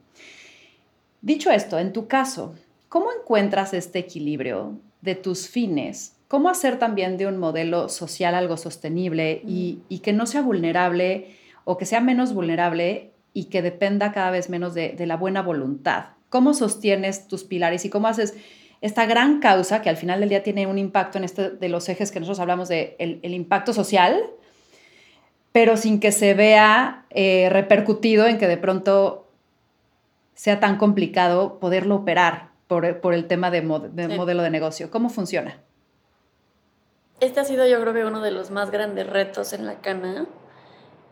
Dicho 1.21 1.51
esto, 1.51 1.77
en 1.77 1.93
tu 1.93 2.07
caso, 2.07 2.55
¿cómo 2.89 3.09
encuentras 3.11 3.73
este 3.73 3.99
equilibrio 3.99 4.79
de 5.01 5.15
tus 5.15 5.47
fines? 5.47 6.15
¿Cómo 6.27 6.49
hacer 6.49 6.79
también 6.79 7.17
de 7.17 7.27
un 7.27 7.37
modelo 7.37 7.89
social 7.89 8.33
algo 8.33 8.57
sostenible 8.57 9.41
y, 9.45 9.99
que 10.01 10.13
no 10.13 10.25
sea 10.25 10.41
vulnerable 10.41 11.35
o 11.63 11.77
que 11.77 11.85
sea 11.85 12.01
menos 12.01 12.33
vulnerable 12.33 13.11
y 13.33 13.45
que 13.45 13.61
dependa 13.61 14.11
cada 14.11 14.31
vez 14.31 14.49
menos 14.49 14.73
de, 14.73 14.89
de 14.89 15.05
la 15.05 15.17
buena 15.17 15.41
voluntad? 15.41 16.05
¿Cómo 16.29 16.53
sostienes 16.53 17.27
tus 17.27 17.43
pilares 17.43 17.85
y 17.85 17.89
cómo 17.89 18.07
haces 18.07 18.35
esta 18.81 19.05
gran 19.05 19.39
causa 19.39 19.81
que 19.81 19.89
al 19.89 19.97
final 19.97 20.19
del 20.19 20.29
día 20.29 20.43
tiene 20.43 20.65
un 20.65 20.79
impacto 20.79 21.19
en 21.19 21.23
este 21.23 21.51
de 21.51 21.69
los 21.69 21.87
ejes 21.87 22.11
que 22.11 22.19
nosotros 22.19 22.39
hablamos 22.39 22.67
de 22.67 22.95
el, 22.97 23.33
impacto 23.33 23.73
social, 23.73 24.19
pero 25.51 25.77
sin 25.77 25.99
que 25.99 26.11
se 26.11 26.33
vea 26.33 27.05
eh, 27.11 27.47
repercutido 27.51 28.25
en 28.25 28.39
que 28.39 28.47
de 28.47 28.57
pronto 28.57 29.27
sea 30.33 30.59
tan 30.59 30.77
complicado 30.77 31.59
poderlo 31.59 31.97
operar 31.97 32.49
por, 32.67 32.85
el 32.85 33.27
tema 33.27 33.51
de, 33.51 33.61
modelo 33.61 34.43
de 34.43 34.49
negocio. 34.49 34.89
¿Cómo 34.89 35.09
funciona? 35.09 35.59
Este 37.19 37.41
ha 37.41 37.43
sido 37.43 37.67
yo 37.67 37.79
creo 37.81 37.93
que 37.93 38.05
uno 38.05 38.21
de 38.21 38.31
los 38.31 38.49
más 38.49 38.71
grandes 38.71 39.05
retos 39.07 39.53
en 39.53 39.65
la 39.65 39.81
cana. 39.81 40.25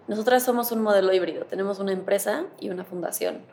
Nosotras 0.09 0.43
somos 0.43 0.73
un 0.73 0.81
modelo 0.81 1.13
híbrido, 1.13 1.45
tenemos 1.45 1.79
una 1.79 1.93
empresa 1.93 2.47
y 2.59 2.69
una 2.69 2.83
fundación 2.83 3.43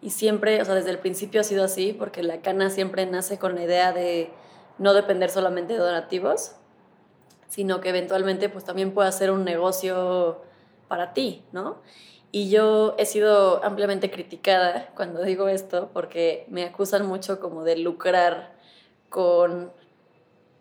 y 0.00 0.10
siempre, 0.10 0.62
o 0.62 0.64
sea, 0.64 0.74
desde 0.76 0.90
el 0.90 1.00
principio 1.00 1.40
ha 1.40 1.44
sido 1.44 1.64
así, 1.64 1.92
porque 1.92 2.22
la 2.22 2.40
cana 2.40 2.70
siempre 2.70 3.06
nace 3.06 3.38
con 3.38 3.56
la 3.56 3.64
idea 3.64 3.92
de 3.92 4.30
no 4.78 4.94
depender 4.94 5.30
solamente 5.30 5.72
de 5.72 5.80
donativos, 5.80 6.52
sino 7.48 7.80
que 7.80 7.88
eventualmente 7.88 8.48
pues 8.48 8.64
también 8.64 8.92
pueda 8.92 9.10
ser 9.10 9.32
un 9.32 9.44
negocio 9.44 10.42
para 10.86 11.12
ti, 11.12 11.44
¿no? 11.50 11.82
Y 12.30 12.50
yo 12.50 12.94
he 12.98 13.06
sido 13.06 13.64
ampliamente 13.64 14.10
criticada 14.10 14.92
cuando 14.94 15.22
digo 15.22 15.48
esto 15.48 15.90
porque 15.92 16.46
me 16.50 16.64
acusan 16.64 17.04
mucho 17.04 17.40
como 17.40 17.64
de 17.64 17.76
lucrar 17.76 18.54
con 19.08 19.72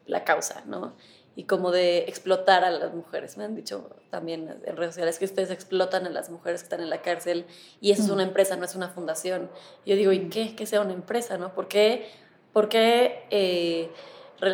la 0.08 0.24
causa, 0.24 0.64
¿no? 0.66 0.96
Y 1.36 1.44
como 1.44 1.72
de 1.72 2.00
explotar 2.08 2.64
a 2.64 2.72
las 2.72 2.94
mujeres. 2.94 3.38
Me 3.38 3.44
han 3.44 3.56
dicho 3.56 3.90
también 4.10 4.62
en 4.66 4.78
redes 4.78 4.94
sociales 4.94 5.20
que 5.20 5.26
ustedes 5.26 5.52
explotan 5.52 6.06
a 6.06 6.10
las 6.10 6.30
mujeres 6.30 6.62
que 6.62 6.66
están 6.66 6.82
en 6.82 6.90
la 6.90 7.02
cárcel 7.02 7.46
y 7.82 7.92
eso 7.92 8.04
es 8.04 8.10
una 8.10 8.24
empresa, 8.24 8.56
no 8.56 8.66
es 8.66 8.76
una 8.76 8.90
fundación. 8.90 9.50
yo 9.86 9.96
digo, 9.96 10.12
¿y 10.12 10.30
qué? 10.30 10.56
Que 10.56 10.66
sea 10.66 10.82
una 10.82 10.94
empresa, 10.94 11.38
¿no? 11.38 11.54
¿Por 11.54 11.68
qué, 11.68 12.10
por 12.54 12.70
qué 12.70 13.26
eh, 13.32 13.92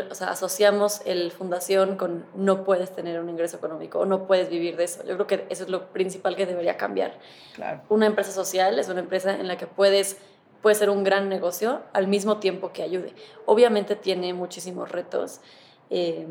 o 0.10 0.15
sea, 0.15 0.30
asociamos 0.30 1.02
el 1.06 1.32
fundación 1.32 1.96
con 1.98 2.26
no 2.36 2.63
puedes 2.63 2.96
tener 2.96 3.20
un 3.20 3.30
ingreso 3.30 3.58
económico 3.58 4.00
o 4.00 4.06
no 4.06 4.28
puedes 4.28 4.50
vivir 4.50 4.76
de 4.76 4.86
eso? 4.86 5.04
Yo 5.06 5.15
creo 5.15 5.28
que 5.28 5.46
eso 5.50 5.63
es 5.63 5.70
lo 5.70 5.91
principal 5.91 6.36
que 6.36 6.46
debería 6.46 6.78
cambiar. 6.78 7.17
Claro. 7.56 7.82
Una 7.89 8.06
empresa 8.06 8.32
social 8.32 8.78
es 8.80 8.89
una 8.89 9.00
empresa 9.00 9.36
en 9.36 9.48
la 9.48 9.58
que 9.58 9.67
puedes 9.67 10.17
puede 10.62 10.76
ser 10.76 10.91
un 10.91 11.04
gran 11.04 11.28
negocio 11.28 11.82
al 11.91 12.08
mismo 12.08 12.38
tiempo 12.38 12.72
que 12.72 12.84
ayude. 12.84 13.15
Obviamente 13.48 13.96
tiene 13.96 14.34
muchísimos 14.34 14.91
retos. 14.91 15.41
Eh, 15.89 16.28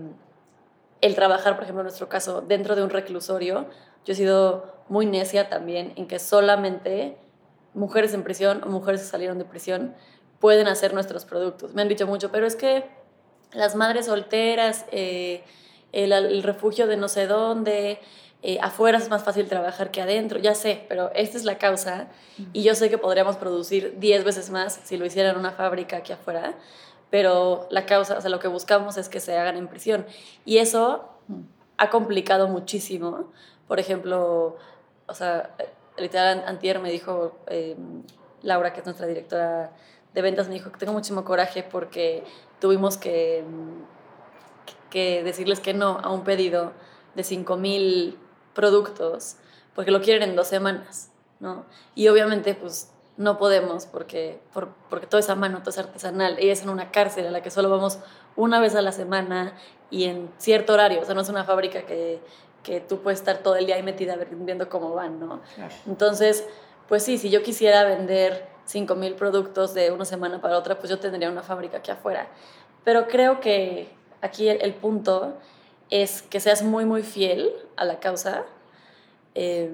el 1.01 1.15
trabajar, 1.15 1.55
por 1.55 1.65
ejemplo, 1.65 1.81
en 1.81 1.87
nuestro 1.87 2.09
caso, 2.09 2.41
dentro 2.43 2.77
de 2.77 2.83
un 2.83 2.91
reclusorio, 2.91 3.67
yo 4.05 4.13
he 4.13 4.17
sido 4.17 4.75
muy 4.89 5.07
necia 5.07 5.49
también 5.49 5.93
en 5.97 6.07
que 6.07 6.19
solamente 6.19 7.17
mujeres 7.75 8.13
en 8.15 8.23
prisión 8.23 8.63
o 8.65 8.67
mujeres 8.67 9.03
que 9.03 9.07
salieron 9.07 9.39
de 9.39 9.45
prisión 9.45 9.95
pueden 10.41 10.67
hacer 10.67 10.95
nuestros 10.95 11.25
productos. 11.25 11.75
Me 11.75 11.83
han 11.83 11.89
dicho 11.89 12.07
mucho, 12.07 12.31
pero 12.33 12.47
es 12.47 12.57
que 12.57 12.85
las 13.53 13.77
madres 13.77 14.07
solteras, 14.07 14.85
eh, 14.91 15.45
el, 15.93 16.43
refugio 16.43 16.87
de 16.87 16.97
no 16.97 17.09
sé 17.09 17.27
dónde, 17.27 18.01
eh, 18.43 18.59
afuera 18.63 18.99
es 18.99 19.11
más 19.11 19.23
fácil 19.23 19.49
trabajar 19.49 19.91
que 19.91 20.01
adentro, 20.01 20.39
ya 20.39 20.55
sé, 20.55 20.85
pero 20.89 21.11
esta 21.15 21.37
es 21.37 21.45
la 21.45 21.59
causa 21.59 22.09
y 22.55 22.63
yo 22.63 22.75
sé 22.75 22.89
que 22.89 22.97
podríamos 22.97 23.37
producir 23.37 23.97
10 23.99 24.25
veces 24.25 24.51
más 24.51 24.81
si 24.85 24.97
lo 24.97 25.05
hicieran 25.05 25.35
en 25.35 25.41
una 25.41 25.53
fábrica 25.53 25.99
aquí 25.99 26.13
afuera 26.13 26.55
pero 27.11 27.67
la 27.71 27.87
causa, 27.87 28.17
o 28.17 28.21
sea, 28.21 28.31
lo 28.31 28.39
que 28.39 28.49
buscamos 28.49 28.97
es 28.97 29.09
que 29.09 29.21
se 29.21 29.37
hagan 29.37 29.57
en 29.57 29.69
prisión. 29.69 30.07
Y 30.45 30.59
eso 30.59 31.09
ha 31.77 31.91
complicado 31.91 32.49
muchísimo. 32.49 33.33
Por 33.67 33.81
ejemplo, 33.81 34.57
o 35.07 35.15
sea, 35.15 35.55
literal, 35.97 36.45
Antier 36.47 36.79
me 36.79 36.91
dijo, 36.91 37.39
em, 37.47 38.03
Laura, 38.43 38.73
que 38.73 38.81
es 38.81 38.87
nuestra 38.87 39.07
directora 39.07 39.73
de 40.15 40.23
ventas, 40.23 40.49
me 40.49 40.55
dijo 40.55 40.73
que 40.73 40.79
tengo 40.79 40.93
muchísimo 40.93 41.25
coraje 41.25 41.63
porque 41.63 42.25
tuvimos 42.61 42.97
que, 42.97 43.45
que 44.89 45.23
decirles 45.23 45.61
que 45.61 45.75
no 45.75 45.99
a 46.03 46.11
un 46.13 46.25
pedido 46.25 46.73
de 47.15 47.23
5.000 47.23 48.17
productos 48.55 49.37
porque 49.75 49.91
lo 49.91 50.01
quieren 50.01 50.29
en 50.29 50.37
dos 50.37 50.49
semanas, 50.49 51.11
¿no? 51.39 51.65
Y 51.95 52.09
obviamente, 52.09 52.55
pues 52.55 52.93
no 53.21 53.37
podemos 53.37 53.85
porque, 53.85 54.41
por, 54.55 54.71
porque 54.89 55.07
todo 55.07 55.21
es 55.21 55.29
a 55.29 55.35
mano, 55.35 55.59
todo 55.59 55.69
es 55.69 55.79
artesanal. 55.79 56.37
Ella 56.39 56.55
es 56.55 56.63
en 56.63 56.71
una 56.71 56.91
cárcel 56.91 57.27
a 57.27 57.31
la 57.31 57.43
que 57.43 57.51
solo 57.51 57.69
vamos 57.69 57.99
una 58.35 58.61
vez 58.61 58.75
a 58.75 58.81
la 58.81 58.93
semana 58.93 59.53
y 59.91 60.05
en 60.05 60.31
cierto 60.39 60.73
horario. 60.73 61.03
O 61.03 61.05
sea, 61.05 61.15
no 61.15 61.21
es 61.21 61.29
una 61.29 61.45
fábrica 61.45 61.83
que, 61.83 62.19
que 62.63 62.81
tú 62.81 63.03
puedes 63.03 63.21
estar 63.21 63.43
todo 63.43 63.57
el 63.57 63.67
día 63.67 63.77
ahí 63.77 63.83
metida 63.83 64.17
viendo 64.17 64.71
cómo 64.71 64.95
van, 64.95 65.21
¿no? 65.21 65.43
Entonces, 65.87 66.47
pues 66.89 67.03
sí, 67.03 67.19
si 67.19 67.29
yo 67.29 67.43
quisiera 67.43 67.85
vender 67.85 68.49
5.000 68.67 69.15
productos 69.17 69.75
de 69.75 69.91
una 69.91 70.07
semana 70.07 70.41
para 70.41 70.57
otra, 70.57 70.79
pues 70.79 70.89
yo 70.89 70.99
tendría 70.99 71.31
una 71.31 71.43
fábrica 71.43 71.77
aquí 71.77 71.91
afuera. 71.91 72.27
Pero 72.85 73.07
creo 73.07 73.39
que 73.41 73.91
aquí 74.23 74.49
el, 74.49 74.73
punto 74.73 75.37
es 75.91 76.23
que 76.23 76.41
seas 76.41 76.63
muy, 76.63 76.87
muy 76.87 77.03
fiel 77.03 77.53
a 77.77 77.85
la 77.85 78.01
causa. 78.01 78.47
Eh, 79.35 79.71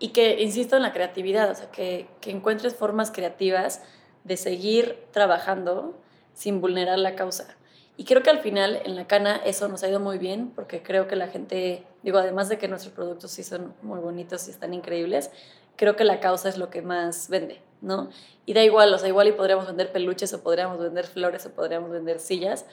y 0.00 0.08
que, 0.08 0.42
insisto, 0.42 0.76
en 0.76 0.82
la 0.82 0.92
creatividad, 0.92 1.50
o 1.50 1.54
sea, 1.54 1.70
que, 1.70 2.08
que 2.20 2.30
encuentres 2.30 2.74
formas 2.74 3.12
creativas 3.12 3.82
de 4.24 4.36
seguir 4.36 4.98
trabajando 5.12 5.94
sin 6.34 6.60
vulnerar 6.60 6.98
la 6.98 7.14
causa. 7.14 7.56
Y 7.96 8.04
creo 8.04 8.22
que 8.22 8.30
al 8.30 8.38
final 8.38 8.80
en 8.84 8.96
la 8.96 9.06
cana 9.06 9.36
eso 9.44 9.68
nos 9.68 9.82
ha 9.82 9.88
ido 9.88 10.00
muy 10.00 10.16
bien 10.16 10.52
porque 10.54 10.82
creo 10.82 11.06
que 11.06 11.16
la 11.16 11.28
gente, 11.28 11.84
digo, 12.02 12.16
además 12.16 12.48
de 12.48 12.56
que 12.56 12.66
nuestros 12.66 12.94
productos 12.94 13.30
sí 13.30 13.42
son 13.42 13.74
muy 13.82 14.00
bonitos 14.00 14.48
y 14.48 14.50
están 14.50 14.72
increíbles, 14.72 15.30
creo 15.76 15.96
que 15.96 16.04
la 16.04 16.18
causa 16.18 16.48
es 16.48 16.56
lo 16.56 16.70
que 16.70 16.80
más 16.80 17.28
vende, 17.28 17.60
¿no? 17.82 18.08
Y 18.46 18.54
da 18.54 18.64
igual, 18.64 18.94
o 18.94 18.98
sea, 18.98 19.08
igual 19.08 19.28
y 19.28 19.32
podríamos 19.32 19.66
vender 19.66 19.92
peluches 19.92 20.32
o 20.32 20.42
podríamos 20.42 20.78
vender 20.78 21.06
flores 21.06 21.44
o 21.44 21.50
podríamos 21.50 21.90
vender 21.90 22.20
sillas. 22.20 22.64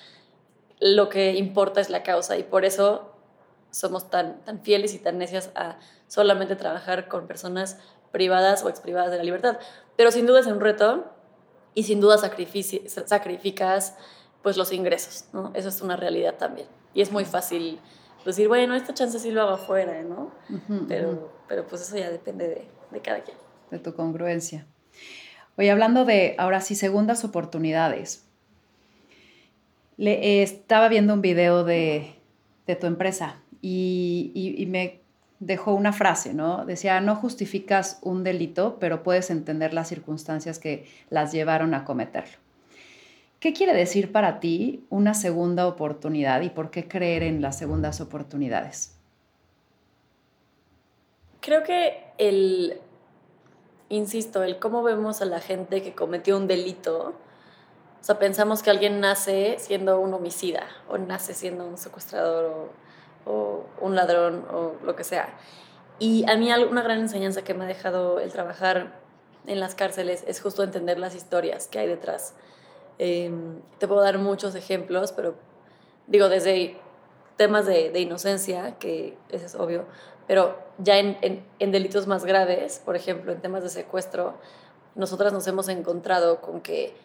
Lo 0.80 1.10
que 1.10 1.34
importa 1.34 1.82
es 1.82 1.90
la 1.90 2.04
causa 2.04 2.38
y 2.38 2.44
por 2.44 2.64
eso 2.64 3.12
somos 3.70 4.10
tan, 4.10 4.42
tan 4.46 4.62
fieles 4.62 4.94
y 4.94 5.00
tan 5.00 5.18
necias 5.18 5.52
a 5.56 5.78
solamente 6.08 6.56
trabajar 6.56 7.08
con 7.08 7.28
personas 7.28 7.78
privadas 8.12 8.64
o 8.64 8.70
exprivadas 8.70 9.12
de 9.12 9.18
la 9.18 9.24
libertad. 9.24 9.58
Pero 9.96 10.12
sin 10.12 10.26
duda 10.26 10.40
es 10.40 10.48
un 10.48 10.60
reto 10.60 11.12
y 11.74 11.84
sin 11.84 12.00
duda 12.00 12.18
sacrificas 12.18 13.96
pues 14.42 14.58
los 14.58 14.72
ingresos, 14.72 15.26
¿no? 15.34 15.52
Eso 15.54 15.70
es 15.70 15.82
una 15.82 15.96
realidad 15.96 16.36
también. 16.36 16.68
Y 16.94 17.02
es 17.02 17.12
muy 17.12 17.26
fácil 17.26 17.80
decir, 18.26 18.48
bueno, 18.48 18.76
esta 18.76 18.94
chance 18.94 19.20
sí 19.20 19.32
lo 19.32 19.42
hago 19.42 19.52
afuera, 19.52 20.02
¿no? 20.04 20.32
pero, 20.88 21.32
pero 21.48 21.66
pues 21.66 21.82
eso 21.82 21.98
ya 21.98 22.10
depende 22.10 22.48
de, 22.48 22.68
de 22.92 23.02
cada 23.02 23.22
quien. 23.22 23.38
De 23.72 23.80
tu 23.80 23.94
congruencia. 23.94 24.66
Oye, 25.58 25.72
hablando 25.72 26.06
de 26.06 26.36
ahora 26.38 26.62
sí, 26.62 26.76
segundas 26.76 27.24
oportunidades. 27.24 28.26
Le, 29.98 30.44
estaba 30.44 30.88
viendo 30.90 31.14
un 31.14 31.22
video 31.22 31.64
de, 31.64 32.16
de 32.68 32.76
tu 32.76 32.86
empresa 32.86 33.42
y, 33.62 34.66
me 34.70 35.02
dejó 35.40 35.74
una 35.74 35.94
frase, 35.94 36.34
¿no? 36.34 36.66
Decía, 36.66 37.00
no 37.00 37.16
justificas 37.16 38.00
un 38.02 38.24
delito, 38.24 38.78
pero 38.80 39.04
puedes 39.04 39.30
entender 39.30 39.74
las 39.74 39.88
circunstancias 39.88 40.60
que 40.60 40.88
las 41.10 41.32
llevaron 41.32 41.74
a 41.74 41.86
cometerlo. 41.86 42.38
¿Qué 43.40 43.54
quiere 43.54 43.74
decir 43.74 44.12
para 44.12 44.40
ti 44.40 44.86
una 44.90 45.14
segunda 45.14 45.68
oportunidad 45.68 46.42
y 46.42 46.50
por 46.50 46.72
qué 46.72 46.88
creer 46.88 47.22
en 47.22 47.42
las 47.42 47.58
segundas 47.58 48.02
oportunidades? 48.02 48.96
Creo 51.40 51.64
que 51.64 52.04
el, 52.18 52.82
insisto, 53.90 54.44
el 54.44 54.58
cómo 54.58 54.82
vemos 54.82 55.22
a 55.22 55.26
la 55.26 55.40
gente 55.40 55.84
que 55.84 55.94
cometió 55.94 56.36
un 56.36 56.48
delito, 56.48 57.14
o 58.02 58.04
sea, 58.04 58.18
pensamos 58.18 58.64
que 58.64 58.72
alguien 58.72 59.00
nace 59.00 59.58
siendo 59.60 60.00
un 60.00 60.14
homicida 60.16 60.64
o 60.88 60.98
nace 60.98 61.36
siendo 61.36 61.68
un 61.68 61.78
secuestrador 61.78 62.46
o 62.46 62.87
o 63.28 63.66
un 63.82 63.96
ladrón 63.96 64.46
o 64.52 64.74
lo 64.84 64.96
que 64.96 65.04
sea. 65.04 65.30
Y 66.00 66.30
a 66.30 66.38
mí 66.38 66.52
una 66.70 66.82
gran 66.82 67.00
enseñanza 67.00 67.44
que 67.44 67.54
me 67.54 67.66
ha 67.66 67.68
dejado 67.68 68.20
el 68.20 68.32
trabajar 68.32 69.00
en 69.48 69.60
las 69.60 69.76
cárceles 69.76 70.24
es 70.28 70.42
justo 70.42 70.64
entender 70.64 71.00
las 71.00 71.16
historias 71.16 71.68
que 71.68 71.80
hay 71.80 71.88
detrás. 71.88 72.34
Em, 73.00 73.62
te 73.80 73.88
puedo 73.88 74.02
dar 74.02 74.18
muchos 74.18 74.56
ejemplos, 74.56 75.12
pero 75.12 75.36
digo, 76.08 76.30
desde 76.30 76.78
temas 77.38 77.66
de, 77.66 77.92
de 77.92 78.00
inocencia, 78.00 78.78
que 78.80 79.18
eso 79.30 79.46
es 79.46 79.56
obvio, 79.56 79.86
pero 80.28 80.58
ya 80.78 80.98
en, 80.98 81.18
en, 81.60 81.72
delitos 81.72 82.06
más 82.08 82.26
graves, 82.26 82.82
por 82.84 82.96
ejemplo, 82.96 83.32
en 83.32 83.42
temas 83.42 83.64
de 83.64 83.70
secuestro, 83.70 84.36
nosotras 84.96 85.32
nos 85.32 85.48
hemos 85.48 85.70
encontrado 85.70 86.42
con 86.42 86.62
que 86.62 86.96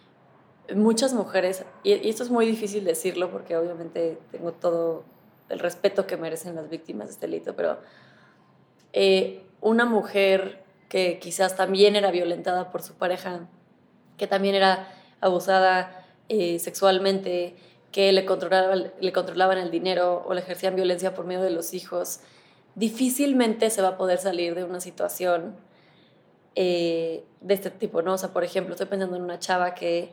muchas 0.74 1.12
mujeres, 1.12 1.64
y, 1.84 2.08
esto 2.08 2.24
es 2.24 2.30
muy 2.30 2.46
difícil 2.46 2.84
decirlo 2.84 3.30
porque 3.30 3.56
obviamente 3.56 4.18
tengo 4.32 4.52
todo 4.52 5.04
el 5.48 5.58
respeto 5.58 6.06
que 6.06 6.16
merecen 6.16 6.54
las 6.54 6.68
víctimas 6.68 7.08
de 7.08 7.12
este 7.14 7.26
delito, 7.26 7.54
pero 7.54 7.78
eh, 8.92 9.42
una 9.60 9.84
mujer 9.84 10.62
que 10.88 11.18
quizás 11.18 11.56
también 11.56 11.96
era 11.96 12.10
violentada 12.10 12.70
por 12.70 12.82
su 12.82 12.94
pareja, 12.94 13.48
que 14.18 14.26
también 14.26 14.54
era 14.54 14.88
abusada 15.20 16.04
eh, 16.28 16.58
sexualmente, 16.58 17.56
que 17.90 18.12
le, 18.12 18.24
controlaba, 18.24 18.74
le 18.74 19.12
controlaban 19.12 19.58
el 19.58 19.70
dinero 19.70 20.24
o 20.26 20.34
le 20.34 20.40
ejercían 20.40 20.74
violencia 20.74 21.14
por 21.14 21.26
medio 21.26 21.42
de 21.42 21.50
los 21.50 21.74
hijos, 21.74 22.20
difícilmente 22.74 23.70
se 23.70 23.82
va 23.82 23.88
a 23.88 23.96
poder 23.96 24.18
salir 24.18 24.54
de 24.54 24.64
una 24.64 24.80
situación 24.80 25.54
eh, 26.54 27.24
de 27.40 27.54
este 27.54 27.70
tipo, 27.70 28.02
¿no? 28.02 28.14
O 28.14 28.18
sea, 28.18 28.32
por 28.32 28.44
ejemplo, 28.44 28.74
estoy 28.74 28.86
pensando 28.86 29.16
en 29.16 29.22
una 29.22 29.38
chava 29.38 29.74
que 29.74 30.12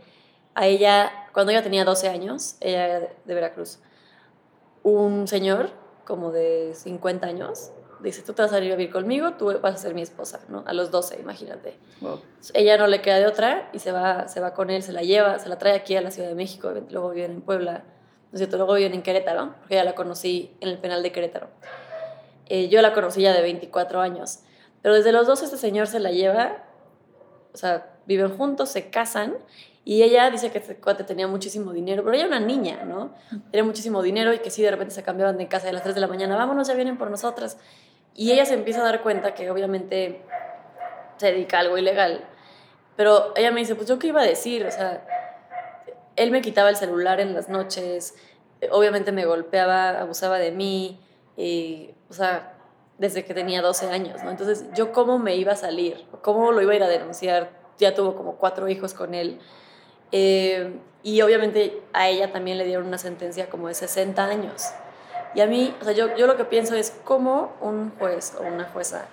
a 0.56 0.68
ella, 0.68 1.12
cuando 1.34 1.52
ella 1.52 1.64
tenía 1.64 1.86
12 1.86 2.10
años, 2.10 2.56
ella 2.60 2.86
era 2.86 3.00
de 3.00 3.34
Veracruz, 3.34 3.80
un 4.84 5.28
señor 5.28 5.72
como 6.06 6.32
de 6.32 6.74
50 6.76 7.28
años 7.28 7.72
dice, 8.02 8.22
tú 8.22 8.34
te 8.34 8.42
vas 8.42 8.54
a 8.54 8.60
ir 8.60 8.72
a 8.72 8.76
vivir 8.76 8.92
conmigo, 8.92 9.34
tú 9.34 9.60
vas 9.62 9.76
a 9.76 9.78
ser 9.78 9.94
mi 9.94 10.02
esposa, 10.02 10.40
¿no? 10.48 10.64
A 10.66 10.74
los 10.74 10.92
12, 10.92 11.20
imagínate. 11.20 11.78
Ella 12.54 12.78
no 12.78 12.88
le 12.88 13.02
queda 13.02 13.20
de 13.20 13.28
otra 13.28 13.70
y 13.74 13.80
se 13.80 13.92
va, 13.92 14.28
se 14.28 14.40
va 14.40 14.54
con 14.54 14.70
él, 14.70 14.84
se 14.84 14.94
la 14.94 15.02
lleva, 15.02 15.40
se 15.40 15.50
la 15.50 15.58
trae 15.58 15.74
aquí 15.74 15.96
a 15.96 16.02
la 16.02 16.12
Ciudad 16.12 16.30
de 16.30 16.36
México, 16.36 16.72
luego 16.90 17.10
viven 17.10 17.32
en 17.32 17.42
Puebla, 17.42 17.84
¿no 18.32 18.34
es 18.34 18.40
cierto? 18.40 18.58
Luego 18.58 18.74
viven 18.76 18.94
en 18.94 19.02
Querétaro, 19.02 19.56
porque 19.60 19.76
ya 19.76 19.84
la 19.84 19.96
conocí 19.96 20.56
en 20.62 20.70
el 20.70 20.78
penal 20.78 21.04
de 21.04 21.12
Querétaro. 21.12 21.50
Eh, 22.48 22.70
yo 22.70 22.82
la 22.82 22.94
conocí 22.94 23.22
ya 23.22 23.34
de 23.34 23.42
24 23.42 24.02
años, 24.02 24.40
pero 24.82 24.96
desde 24.96 25.12
los 25.12 25.28
12 25.28 25.46
este 25.46 25.58
señor 25.58 25.88
se 25.88 26.00
la 26.00 26.12
lleva, 26.12 26.64
o 27.54 27.58
sea, 27.58 27.88
viven 28.06 28.36
juntos, 28.38 28.70
se 28.70 28.90
casan 28.90 29.36
y 29.86 30.04
ella 30.04 30.30
dice 30.30 30.52
que 30.52 30.60
este 30.60 30.76
cuate 30.76 31.04
tenía 31.04 31.28
muchísimo 31.28 31.74
dinero, 31.74 32.04
pero 32.04 32.16
ella 32.16 32.26
era 32.26 32.38
una 32.38 32.46
niña, 32.46 32.84
¿no? 32.86 33.16
Tenía 33.52 33.64
muchísimo 33.64 34.02
dinero 34.02 34.34
y 34.34 34.40
que 34.40 34.52
sí, 34.52 34.62
de 34.62 34.72
repente 34.72 34.94
se 34.94 35.04
cambiaban 35.04 35.38
de 35.38 35.48
casa 35.48 35.70
a 35.70 35.72
las 35.72 35.84
3 35.84 35.96
de 35.96 36.02
la 36.02 36.08
mañana, 36.08 36.36
vámonos, 36.36 36.68
ya 36.68 36.76
vienen 36.76 36.98
por 36.98 37.10
nosotras. 37.10 37.58
Y 38.14 38.32
ella 38.32 38.46
se 38.46 38.54
empieza 38.54 38.82
a 38.82 38.84
dar 38.84 39.02
cuenta 39.02 39.34
que 39.34 39.50
obviamente 39.50 40.22
se 41.18 41.32
dedica 41.32 41.58
a 41.58 41.62
algo 41.62 41.78
ilegal. 41.78 42.24
Pero 42.96 43.34
ella 43.36 43.52
me 43.52 43.62
dice, 43.62 43.76
pues 43.76 43.88
yo 43.88 43.98
qué 43.98 44.08
iba 44.08 44.22
a 44.22 44.26
decir, 44.26 44.66
o 44.66 44.72
sea, 44.72 45.06
él 46.16 46.32
me 46.32 46.42
quitaba 46.42 46.70
el 46.70 46.76
celular 46.76 47.22
en 47.22 47.34
las 47.34 47.48
noches, 47.48 48.16
obviamente 48.72 49.12
me 49.12 49.26
golpeaba, 49.26 50.02
abusaba 50.02 50.38
de 50.38 50.52
mí, 50.52 51.00
y, 51.38 51.92
o 52.10 52.14
sea, 52.14 52.59
desde 53.00 53.26
que 53.26 53.34
tenía 53.34 53.62
12 53.62 53.90
años, 53.90 54.24
¿no? 54.24 54.30
Entonces, 54.30 54.66
¿yo 54.76 54.92
cómo 54.92 55.18
me 55.18 55.36
iba 55.36 55.54
a 55.54 55.56
salir? 55.56 56.06
¿Cómo 56.22 56.52
lo 56.52 56.62
iba 56.62 56.74
a 56.74 56.76
ir 56.76 56.84
a 56.84 56.88
denunciar? 56.88 57.50
Ya 57.80 57.96
tuvo 57.96 58.16
como 58.16 58.36
cuatro 58.36 58.68
hijos 58.68 58.94
con 58.94 59.16
él. 59.16 59.40
Eh, 60.12 60.74
y 61.02 61.22
obviamente 61.22 61.82
a 61.94 62.10
ella 62.10 62.32
también 62.32 62.58
le 62.58 62.66
dieron 62.66 62.86
una 62.86 62.98
sentencia 62.98 63.50
como 63.50 63.70
de 63.70 63.74
60 63.74 64.24
años. 64.24 64.66
Y 65.34 65.42
a 65.42 65.48
mí, 65.48 65.74
o 65.82 65.86
sea, 65.86 65.94
yo, 65.94 66.16
yo 66.18 66.28
lo 66.28 66.36
que 66.36 66.44
pienso 66.44 66.76
es 66.76 66.94
cómo 67.06 67.54
un 67.62 67.92
juez 67.98 68.34
o 68.38 68.44
una 68.44 68.66
jueza 68.66 69.06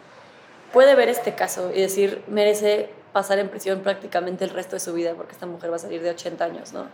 puede 0.73 0.95
ver 0.95 1.09
este 1.09 1.35
caso 1.35 1.71
y 1.73 1.81
decir, 1.81 2.23
merece 2.27 2.91
pasar 3.13 3.39
en 3.39 3.49
prisión 3.49 3.81
prácticamente 3.81 4.45
el 4.45 4.51
resto 4.51 4.77
de 4.77 4.81
su 4.81 4.93
vida 4.93 5.15
porque 5.15 5.33
esta 5.33 5.47
mujer 5.47 5.71
va 5.71 5.77
a 5.77 5.79
salir 5.79 6.03
de 6.03 6.11
80 6.11 6.45
años, 6.45 6.73
¿no? 6.73 6.87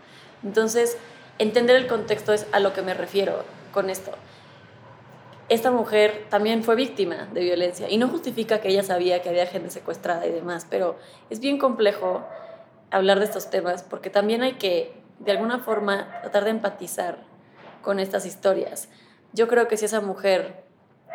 Entonces, 0.45 0.99
entender 1.39 1.77
el 1.77 1.87
contexto 1.87 2.33
es 2.33 2.47
a 2.53 2.61
lo 2.61 2.75
que 2.75 2.83
me 2.83 2.95
refiero 2.95 3.45
con 3.73 3.89
esto. 3.89 4.13
Esta 5.49 5.71
mujer 5.71 6.27
también 6.31 6.63
fue 6.63 6.77
víctima 6.77 7.29
de 7.33 7.43
violencia 7.43 7.91
y 7.91 7.99
no 7.99 8.09
justifica 8.09 8.61
que 8.61 8.69
ella 8.69 8.83
sabía 8.83 9.23
que 9.23 9.29
había 9.29 9.47
gente 9.47 9.71
secuestrada 9.71 10.27
y 10.27 10.33
demás, 10.33 10.67
pero 10.71 10.97
es 11.31 11.41
bien 11.41 11.59
complejo 11.59 12.25
hablar 12.91 13.19
de 13.19 13.25
estos 13.25 13.51
temas 13.51 13.83
porque 13.83 14.09
también 14.09 14.43
hay 14.43 14.55
que, 14.55 14.95
de 15.19 15.33
alguna 15.33 15.59
forma, 15.59 16.21
tratar 16.23 16.45
de 16.45 16.51
empatizar 16.51 17.25
con 17.83 17.99
estas 17.99 18.25
historias. 18.25 18.89
Yo 19.33 19.49
creo 19.49 19.69
que 19.69 19.77
si 19.77 19.85
esa 19.85 20.01
mujer, 20.01 20.65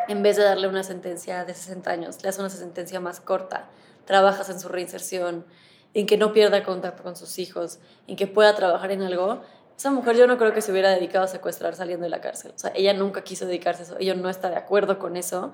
en 0.08 0.22
vez 0.24 0.36
de 0.36 0.44
darle 0.44 0.68
una 0.68 0.84
sentencia 0.84 1.46
de 1.46 1.54
60 1.54 1.90
años, 1.90 2.22
le 2.22 2.30
hace 2.30 2.42
una 2.42 2.50
sentencia 2.50 3.00
más 3.00 3.20
corta, 3.20 3.70
trabajas 4.06 4.50
en 4.50 4.60
su 4.60 4.68
reinserción, 4.68 5.46
en 5.94 6.06
que 6.06 6.18
no 6.18 6.34
pierda 6.34 6.64
contacto 6.64 7.04
con 7.04 7.16
sus 7.16 7.40
hijos, 7.40 7.80
en 8.08 8.16
que 8.16 8.28
pueda 8.28 8.56
trabajar 8.56 8.92
en 8.92 9.02
algo, 9.02 9.42
esa 9.78 9.92
mujer 9.92 10.18
yo 10.18 10.26
no 10.26 10.38
creo 10.38 10.54
que 10.54 10.62
se 10.62 10.72
hubiera 10.72 10.90
dedicado 10.90 11.26
a 11.26 11.28
secuestrar 11.28 11.76
saliendo 11.76 12.04
de 12.04 12.10
la 12.10 12.20
cárcel. 12.20 12.52
O 12.56 12.58
sea, 12.58 12.72
ella 12.74 12.94
nunca 12.94 13.24
quiso 13.24 13.46
dedicarse 13.46 13.84
a 13.84 13.86
eso, 13.86 13.96
ella 14.00 14.16
no 14.16 14.28
está 14.28 14.50
de 14.50 14.56
acuerdo 14.56 14.98
con 14.98 15.16
eso 15.16 15.54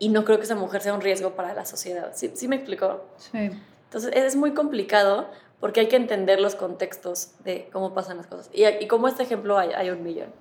y 0.00 0.08
no 0.08 0.24
creo 0.24 0.38
que 0.38 0.44
esa 0.44 0.56
mujer 0.56 0.82
sea 0.82 0.94
un 0.94 1.00
riesgo 1.00 1.36
para 1.36 1.54
la 1.54 1.64
sociedad. 1.64 2.10
¿Sí, 2.12 2.32
¿sí 2.34 2.48
me 2.48 2.56
explicó? 2.56 3.06
Sí. 3.16 3.50
Entonces 3.84 4.10
es 4.14 4.34
muy 4.34 4.52
complicado 4.52 5.28
porque 5.60 5.78
hay 5.78 5.86
que 5.86 5.94
entender 5.94 6.40
los 6.40 6.56
contextos 6.56 7.34
de 7.44 7.68
cómo 7.72 7.94
pasan 7.94 8.16
las 8.16 8.26
cosas. 8.26 8.50
Y, 8.52 8.64
y 8.66 8.88
como 8.88 9.06
este 9.06 9.22
ejemplo 9.22 9.56
hay, 9.58 9.70
hay, 9.70 9.90
un 9.90 10.02
millón. 10.02 10.32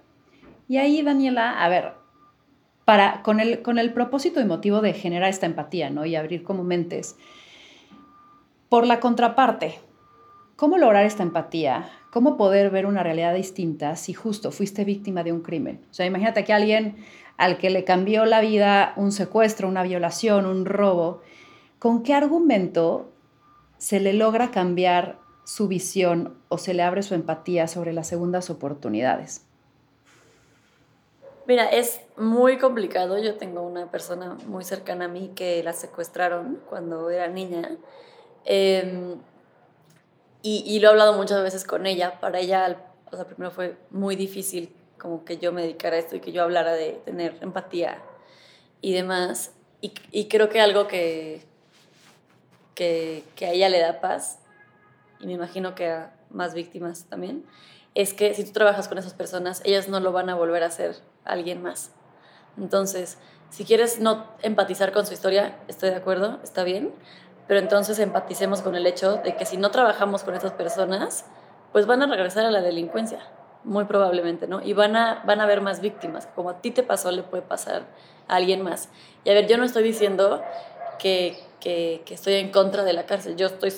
Y 0.67 0.77
ahí, 0.77 1.03
Daniela, 1.03 1.63
a 1.63 1.69
ver, 1.69 1.93
para, 2.85 3.21
con, 3.21 3.39
el, 3.39 3.61
con 3.61 3.77
el 3.77 3.93
propósito 3.93 4.41
y 4.41 4.45
motivo 4.45 4.81
de 4.81 4.93
generar 4.93 5.29
esta 5.29 5.45
empatía 5.45 5.91
¿no? 5.91 6.07
y 6.07 6.15
abrir 6.15 6.43
como 6.43 6.63
mentes, 6.63 7.17
por 8.67 8.87
la 8.87 8.99
contraparte, 8.99 9.79
¿cómo 10.55 10.79
lograr 10.79 11.05
esta 11.05 11.21
empatía? 11.21 11.87
¿Cómo 12.11 12.35
poder 12.35 12.69
ver 12.71 12.85
una 12.85 13.03
realidad 13.03 13.33
distinta 13.33 13.95
si 13.95 14.13
justo 14.13 14.51
fuiste 14.51 14.83
víctima 14.83 15.23
de 15.23 15.31
un 15.31 15.41
crimen? 15.41 15.81
O 15.89 15.93
sea, 15.93 16.05
imagínate 16.05 16.43
que 16.43 16.51
alguien 16.51 16.97
al 17.37 17.57
que 17.57 17.69
le 17.69 17.85
cambió 17.85 18.25
la 18.25 18.41
vida 18.41 18.93
un 18.97 19.13
secuestro, 19.13 19.69
una 19.69 19.83
violación, 19.83 20.45
un 20.45 20.65
robo, 20.65 21.21
¿con 21.79 22.03
qué 22.03 22.13
argumento 22.13 23.09
se 23.77 24.01
le 24.01 24.13
logra 24.13 24.51
cambiar 24.51 25.19
su 25.45 25.69
visión 25.69 26.37
o 26.49 26.57
se 26.57 26.73
le 26.73 26.83
abre 26.83 27.01
su 27.01 27.15
empatía 27.15 27.67
sobre 27.67 27.93
las 27.93 28.07
segundas 28.07 28.49
oportunidades? 28.49 29.45
Mira, 31.47 31.65
es 31.65 32.01
muy 32.17 32.57
complicado. 32.57 33.17
Yo 33.19 33.35
tengo 33.35 33.61
una 33.61 33.89
persona 33.89 34.37
muy 34.47 34.63
cercana 34.63 35.05
a 35.05 35.07
mí 35.07 35.31
que 35.33 35.63
la 35.63 35.73
secuestraron 35.73 36.59
cuando 36.69 37.09
era 37.09 37.27
niña. 37.27 37.77
Em, 38.45 39.15
y, 40.41 40.63
y, 40.65 40.79
lo 40.79 40.87
he 40.87 40.91
hablado 40.91 41.13
muchas 41.13 41.41
veces 41.43 41.63
con 41.63 41.85
ella. 41.85 42.19
Para 42.19 42.39
ella, 42.39 42.77
o 43.11 43.15
sea, 43.15 43.25
primero 43.25 43.51
fue 43.51 43.77
muy 43.89 44.15
difícil 44.15 44.75
como 45.01 45.25
que 45.25 45.37
yo 45.37 45.51
me 45.51 45.63
dedicara 45.63 45.95
a 45.95 45.99
esto 45.99 46.15
y 46.15 46.19
que 46.19 46.31
yo 46.31 46.43
hablara 46.43 46.73
de 46.73 47.01
tener 47.05 47.37
empatía 47.41 48.01
y 48.81 48.93
demás. 48.93 49.51
Y, 49.81 49.93
y 50.11 50.27
creo 50.27 50.49
que 50.49 50.61
algo 50.61 50.87
que, 50.87 51.43
que, 52.75 53.23
que, 53.35 53.45
a 53.47 53.51
ella 53.51 53.69
le 53.69 53.79
da 53.79 53.99
paz, 53.99 54.39
y 55.19 55.25
me 55.25 55.33
imagino 55.33 55.73
que 55.73 55.89
a 55.89 56.13
más 56.29 56.53
víctimas 56.53 57.05
también, 57.05 57.45
es 57.95 58.13
que 58.13 58.33
si 58.35 58.43
tú 58.43 58.51
trabajas 58.51 58.87
con 58.87 58.97
esas 58.97 59.13
personas, 59.13 59.61
ellas 59.65 59.89
no 59.89 59.99
lo 59.99 60.11
van 60.11 60.29
a 60.29 60.35
volver 60.35 60.63
a 60.63 60.67
hacer 60.67 60.95
alguien 61.25 61.61
más. 61.63 61.91
Entonces, 62.57 63.17
si 63.49 63.65
quieres 63.65 63.99
no 63.99 64.27
empatizar 64.43 64.91
con 64.91 65.05
su 65.05 65.13
historia, 65.13 65.57
estoy 65.67 65.89
de 65.89 65.95
acuerdo, 65.95 66.39
está 66.43 66.63
bien, 66.63 66.93
pero 67.47 67.59
entonces 67.59 67.99
empaticemos 67.99 68.61
con 68.61 68.75
el 68.75 68.85
hecho 68.87 69.17
de 69.17 69.35
que 69.35 69.45
si 69.45 69.57
no 69.57 69.71
trabajamos 69.71 70.23
con 70.23 70.35
esas 70.35 70.51
personas, 70.53 71.25
pues 71.71 71.85
van 71.85 72.01
a 72.01 72.07
regresar 72.07 72.45
a 72.45 72.51
la 72.51 72.61
delincuencia, 72.61 73.19
muy 73.63 73.85
probablemente, 73.85 74.47
¿no? 74.47 74.61
Y 74.61 74.73
van 74.73 74.95
a, 74.95 75.21
van 75.25 75.39
a 75.39 75.43
haber 75.43 75.61
más 75.61 75.81
víctimas, 75.81 76.27
como 76.35 76.49
a 76.49 76.61
ti 76.61 76.71
te 76.71 76.83
pasó, 76.83 77.11
le 77.11 77.23
puede 77.23 77.43
pasar 77.43 77.83
a 78.27 78.35
alguien 78.35 78.61
más. 78.61 78.89
Y 79.23 79.29
a 79.29 79.33
ver, 79.33 79.47
yo 79.47 79.57
no 79.57 79.63
estoy 79.63 79.83
diciendo 79.83 80.41
que 80.99 81.51
que, 81.61 82.03
estoy 82.09 82.33
en 82.33 82.51
contra 82.51 82.83
de 82.83 82.91
la 82.91 83.05
cárcel. 83.05 83.37
Yo 83.37 83.47
estoy 83.47 83.71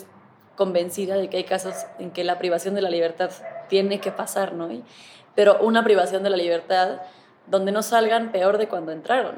convencida 0.56 1.16
de 1.18 1.30
que 1.30 1.38
hay 1.38 1.44
casos 1.44 1.76
en 2.00 2.10
que 2.10 2.24
la 2.24 2.40
privación 2.40 2.74
de 2.74 2.82
la 2.82 2.90
libertad 2.90 3.30
tiene 3.70 4.00
que 4.00 4.12
pasar, 4.12 4.54
¿no? 4.54 4.70
pero 5.36 5.60
una 5.62 5.84
privación 5.84 6.24
de 6.24 6.30
la 6.30 6.38
libertad 6.38 7.02
donde 7.48 7.72
no 7.72 7.82
salgan 7.82 8.32
peor 8.32 8.58
de 8.58 8.68
cuando 8.68 8.92
entraron, 8.92 9.36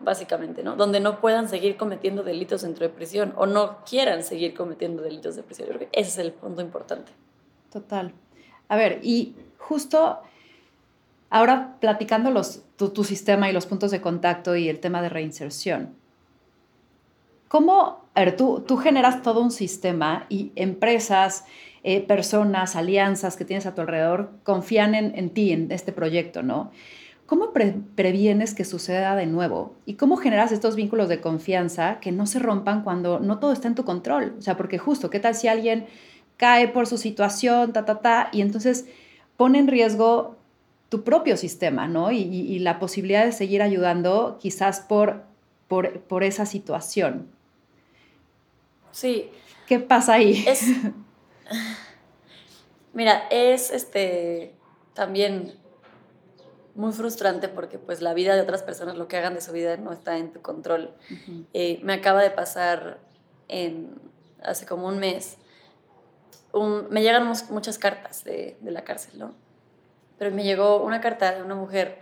básicamente, 0.00 0.62
¿no? 0.62 0.76
Donde 0.76 1.00
no 1.00 1.20
puedan 1.20 1.48
seguir 1.48 1.76
cometiendo 1.76 2.22
delitos 2.22 2.62
dentro 2.62 2.86
de 2.86 2.92
prisión 2.92 3.32
o 3.36 3.46
no 3.46 3.78
quieran 3.84 4.22
seguir 4.22 4.54
cometiendo 4.54 5.02
delitos 5.02 5.36
de 5.36 5.42
prisión. 5.42 5.68
Yo 5.68 5.74
creo 5.76 5.90
que 5.90 6.00
ese 6.00 6.10
es 6.10 6.18
el 6.18 6.32
punto 6.32 6.60
importante. 6.62 7.12
Total. 7.72 8.12
A 8.68 8.76
ver, 8.76 9.00
y 9.02 9.34
justo 9.58 10.20
ahora 11.30 11.76
platicando 11.80 12.30
los, 12.30 12.62
tu, 12.76 13.04
sistema 13.04 13.48
y 13.48 13.52
los 13.52 13.66
puntos 13.66 13.90
de 13.90 14.00
contacto 14.00 14.56
y 14.56 14.68
el 14.68 14.80
tema 14.80 15.02
de 15.02 15.08
reinserción, 15.08 15.94
¿Cómo, 17.48 18.04
a 18.14 18.20
ver, 18.20 18.36
tú, 18.36 18.64
tú 18.66 18.76
generas 18.76 19.22
todo 19.22 19.40
un 19.40 19.52
sistema 19.52 20.26
y 20.28 20.50
empresas, 20.56 21.44
eh, 21.84 22.00
personas, 22.00 22.74
alianzas 22.74 23.36
que 23.36 23.44
tienes 23.44 23.66
a 23.66 23.74
tu 23.74 23.82
alrededor 23.82 24.32
confían 24.42 24.96
en, 24.96 25.16
en 25.16 25.30
ti, 25.30 25.52
en 25.52 25.70
este 25.70 25.92
proyecto, 25.92 26.42
¿no? 26.42 26.72
¿Cómo 27.26 27.52
previenes 27.52 28.54
que 28.54 28.64
suceda 28.64 29.16
de 29.16 29.26
nuevo? 29.26 29.74
¿Y 29.84 29.94
cómo 29.94 30.16
generas 30.16 30.52
estos 30.52 30.76
vínculos 30.76 31.08
de 31.08 31.20
confianza 31.20 31.98
que 32.00 32.12
no 32.12 32.26
se 32.26 32.38
rompan 32.38 32.82
cuando 32.82 33.18
no 33.18 33.38
todo 33.38 33.52
está 33.52 33.68
en 33.68 33.74
tu 33.74 33.84
control? 33.84 34.36
O 34.38 34.42
sea, 34.42 34.56
porque 34.56 34.78
justo, 34.78 35.10
¿qué 35.10 35.18
tal 35.18 35.34
si 35.34 35.48
alguien 35.48 35.86
cae 36.36 36.68
por 36.68 36.86
su 36.86 36.98
situación, 36.98 37.72
ta, 37.72 37.84
ta, 37.84 38.00
ta, 38.00 38.28
y 38.32 38.42
entonces 38.42 38.86
pone 39.36 39.58
en 39.58 39.66
riesgo 39.66 40.36
tu 40.88 41.02
propio 41.02 41.36
sistema, 41.36 41.88
¿no? 41.88 42.12
Y, 42.12 42.20
y 42.20 42.58
la 42.60 42.78
posibilidad 42.78 43.24
de 43.24 43.32
seguir 43.32 43.60
ayudando 43.60 44.38
quizás 44.40 44.80
por 44.80 45.24
por, 45.68 46.00
por 46.02 46.22
esa 46.22 46.46
situación. 46.46 47.28
Sí. 48.92 49.30
¿Qué 49.66 49.80
pasa 49.80 50.14
ahí? 50.14 50.44
Es, 50.46 50.62
mira, 52.94 53.26
es 53.30 53.70
este 53.70 54.54
también 54.94 55.54
muy 56.76 56.92
frustrante 56.92 57.48
porque 57.48 57.78
pues 57.78 58.00
la 58.02 58.14
vida 58.14 58.34
de 58.34 58.42
otras 58.42 58.62
personas, 58.62 58.96
lo 58.96 59.08
que 59.08 59.16
hagan 59.16 59.34
de 59.34 59.40
su 59.40 59.52
vida 59.52 59.76
no 59.76 59.92
está 59.92 60.18
en 60.18 60.32
tu 60.32 60.40
control. 60.42 60.94
Eh, 61.52 61.80
me 61.82 61.94
acaba 61.94 62.22
de 62.22 62.30
pasar 62.30 62.98
en, 63.48 63.98
hace 64.42 64.66
como 64.66 64.86
un 64.86 64.98
mes, 64.98 65.38
me 66.88 67.02
llegan 67.02 67.30
muchas 67.50 67.78
cartas 67.78 68.24
de, 68.24 68.56
de, 68.60 68.70
la 68.70 68.82
cárcel, 68.82 69.18
¿no? 69.18 69.34
Pero 70.18 70.34
me 70.34 70.42
llegó 70.42 70.82
una 70.82 71.00
carta 71.00 71.34
de 71.34 71.42
una 71.42 71.54
mujer 71.54 71.98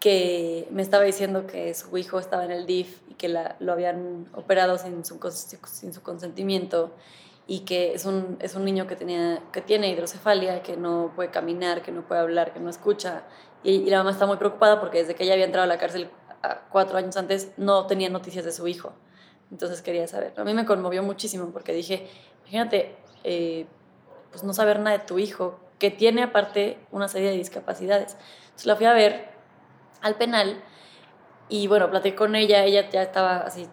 que 0.00 0.66
me 0.70 0.82
estaba 0.82 1.04
diciendo 1.04 1.46
que 1.46 1.72
su 1.74 1.96
hijo 1.96 2.18
estaba 2.18 2.44
en 2.44 2.50
el 2.50 2.66
DIF 2.66 3.00
y 3.08 3.14
que 3.14 3.28
la, 3.28 3.56
lo 3.60 3.72
habían 3.72 4.26
operado 4.34 4.76
sin 4.78 5.04
su, 5.04 5.18
sin 5.66 5.92
su 5.92 6.02
consentimiento 6.02 6.92
y 7.46 7.60
que 7.60 7.94
es 7.94 8.04
un, 8.04 8.36
es 8.40 8.54
un 8.54 8.64
niño 8.64 8.86
que, 8.86 8.96
tenía, 8.96 9.42
que 9.52 9.60
tiene 9.60 9.90
hidrocefalia, 9.90 10.62
que 10.62 10.76
no 10.76 11.12
puede 11.14 11.30
caminar, 11.30 11.82
que 11.82 11.92
no 11.92 12.02
puede 12.02 12.20
hablar, 12.20 12.52
que 12.52 12.60
no 12.60 12.70
escucha. 12.70 13.22
Y, 13.64 13.90
la 13.90 13.98
mamá 13.98 14.10
está 14.10 14.26
muy 14.26 14.36
preocupada 14.36 14.78
porque 14.78 14.98
desde 14.98 15.16
que 15.16 15.24
ella 15.24 15.32
había 15.32 15.46
entrado 15.46 15.64
a 15.64 15.66
la 15.66 15.78
cárcel 15.78 16.10
cuatro 16.70 16.98
años 16.98 17.16
antes 17.16 17.52
no 17.56 17.86
tenía 17.86 18.08
noticias 18.10 18.44
de 18.44 18.52
su 18.52 18.68
hijo. 18.68 18.92
Entonces 19.50 19.82
quería 19.82 20.06
saber. 20.06 20.32
A 20.36 20.44
mí 20.44 20.54
me 20.54 20.64
conmovió 20.64 21.02
muchísimo 21.02 21.50
porque 21.50 21.72
dije, 21.72 22.08
imagínate, 22.42 22.96
eh, 23.24 23.66
pues 24.30 24.44
no 24.44 24.52
saber 24.52 24.78
nada 24.78 24.98
de 24.98 25.04
tu 25.04 25.18
hijo, 25.18 25.58
que 25.78 25.90
tiene 25.90 26.22
aparte 26.22 26.78
una 26.92 27.08
serie 27.08 27.30
de 27.30 27.36
discapacidades. 27.36 28.16
Entonces 28.44 28.66
la 28.66 28.76
fui 28.76 28.86
a 28.86 28.92
ver 28.92 29.30
al 30.02 30.16
penal 30.16 30.62
y 31.48 31.66
bueno, 31.66 31.90
platiqué 31.90 32.14
con 32.14 32.36
ella, 32.36 32.64
ella 32.64 32.88
ya 32.90 33.02
estaba 33.02 33.38
así, 33.38 33.66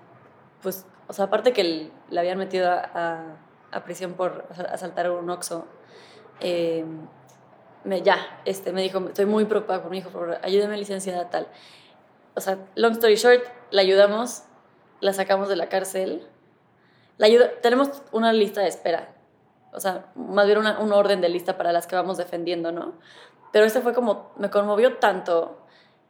pues, 0.62 0.86
o 1.08 1.14
sea, 1.14 1.26
aparte 1.26 1.54
que 1.54 1.92
le 2.10 2.20
habían 2.20 2.38
metido 2.38 2.70
a 2.72 3.38
a 3.72 3.84
prisión 3.84 4.14
por 4.14 4.46
asaltar 4.72 5.10
un 5.10 5.30
Oxxo, 5.30 5.66
eh, 6.40 6.86
me, 7.84 8.02
ya, 8.02 8.42
este, 8.46 8.72
me 8.72 8.82
dijo, 8.82 9.00
estoy 9.08 9.26
muy 9.26 9.46
preocupada 9.46 9.82
por 9.82 9.92
mi 9.92 10.00
hijo, 10.00 10.10
por 10.10 10.38
ayúdame 10.44 10.78
licenciada 10.78 11.30
tal. 11.30 11.48
O 12.36 12.42
sea, 12.42 12.58
long 12.76 12.94
story 12.94 13.16
short, 13.16 13.44
la 13.72 13.82
ayudamos, 13.82 14.44
la 15.00 15.14
sacamos 15.14 15.50
de 15.50 15.56
la 15.56 15.68
cárcel, 15.70 16.28
la 17.18 17.28
ayuda, 17.28 17.52
tenemos 17.62 18.02
una 18.12 18.34
lista 18.34 18.62
de 18.62 18.68
espera, 18.68 19.14
o 19.74 19.80
sea, 19.80 20.12
más 20.16 20.46
bien 20.46 20.58
una, 20.58 20.80
un 20.80 20.92
orden 20.92 21.22
de 21.22 21.30
lista 21.30 21.58
para 21.58 21.72
las 21.72 21.88
que 21.88 21.96
vamos 21.96 22.18
defendiendo, 22.18 22.72
¿no? 22.72 22.94
Pero 23.52 23.66
este 23.66 23.82
fue 23.82 23.94
como, 23.94 24.32
me 24.38 24.50
conmovió 24.50 24.98
tanto 24.98 25.62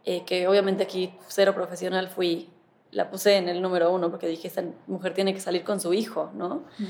eh, 0.04 0.24
que 0.26 0.48
obviamente 0.48 0.84
aquí 0.84 1.14
cero 1.28 1.54
profesional 1.54 2.08
fui, 2.08 2.50
la 2.92 3.10
puse 3.10 3.38
en 3.38 3.50
el 3.50 3.62
número 3.62 3.92
uno 3.92 4.10
porque 4.10 4.28
dije, 4.28 4.48
esta 4.48 4.64
mujer 4.88 5.14
tiene 5.14 5.34
que 5.34 5.40
salir 5.40 5.64
con 5.64 5.80
su 5.80 5.94
hijo, 5.94 6.32
¿no? 6.34 6.64
Mm. 6.78 6.86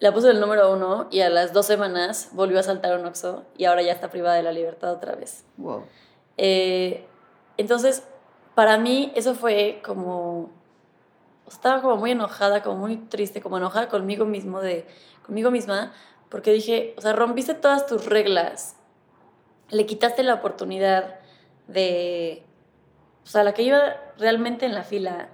La 0.00 0.14
puso 0.14 0.30
el 0.30 0.40
número 0.40 0.72
uno 0.72 1.08
y 1.10 1.20
a 1.20 1.28
las 1.28 1.52
dos 1.52 1.66
semanas 1.66 2.30
volvió 2.32 2.58
a 2.58 2.62
saltar 2.62 2.98
un 2.98 3.04
oxo 3.04 3.44
y 3.56 3.66
ahora 3.66 3.82
ya 3.82 3.92
está 3.92 4.10
privada 4.10 4.34
de 4.34 4.42
la 4.42 4.50
libertad 4.50 4.92
otra 4.92 5.14
vez. 5.14 5.44
Wow. 5.58 5.84
Eh, 6.38 7.06
entonces, 7.58 8.02
para 8.54 8.78
mí 8.78 9.12
eso 9.14 9.34
fue 9.34 9.82
como... 9.84 10.50
Estaba 11.46 11.82
como 11.82 11.96
muy 11.96 12.12
enojada, 12.12 12.62
como 12.62 12.76
muy 12.76 12.96
triste, 12.96 13.42
como 13.42 13.58
enojada 13.58 13.88
conmigo 13.88 14.24
mismo, 14.24 14.60
de, 14.60 14.86
conmigo 15.26 15.50
misma, 15.50 15.92
porque 16.30 16.52
dije, 16.52 16.94
o 16.96 17.00
sea, 17.02 17.12
rompiste 17.12 17.54
todas 17.54 17.86
tus 17.86 18.06
reglas, 18.06 18.76
le 19.68 19.84
quitaste 19.84 20.22
la 20.22 20.34
oportunidad 20.34 21.16
de... 21.66 22.44
O 23.24 23.26
sea, 23.26 23.44
la 23.44 23.52
que 23.52 23.64
iba 23.64 23.96
realmente 24.16 24.64
en 24.64 24.74
la 24.74 24.82
fila, 24.82 25.28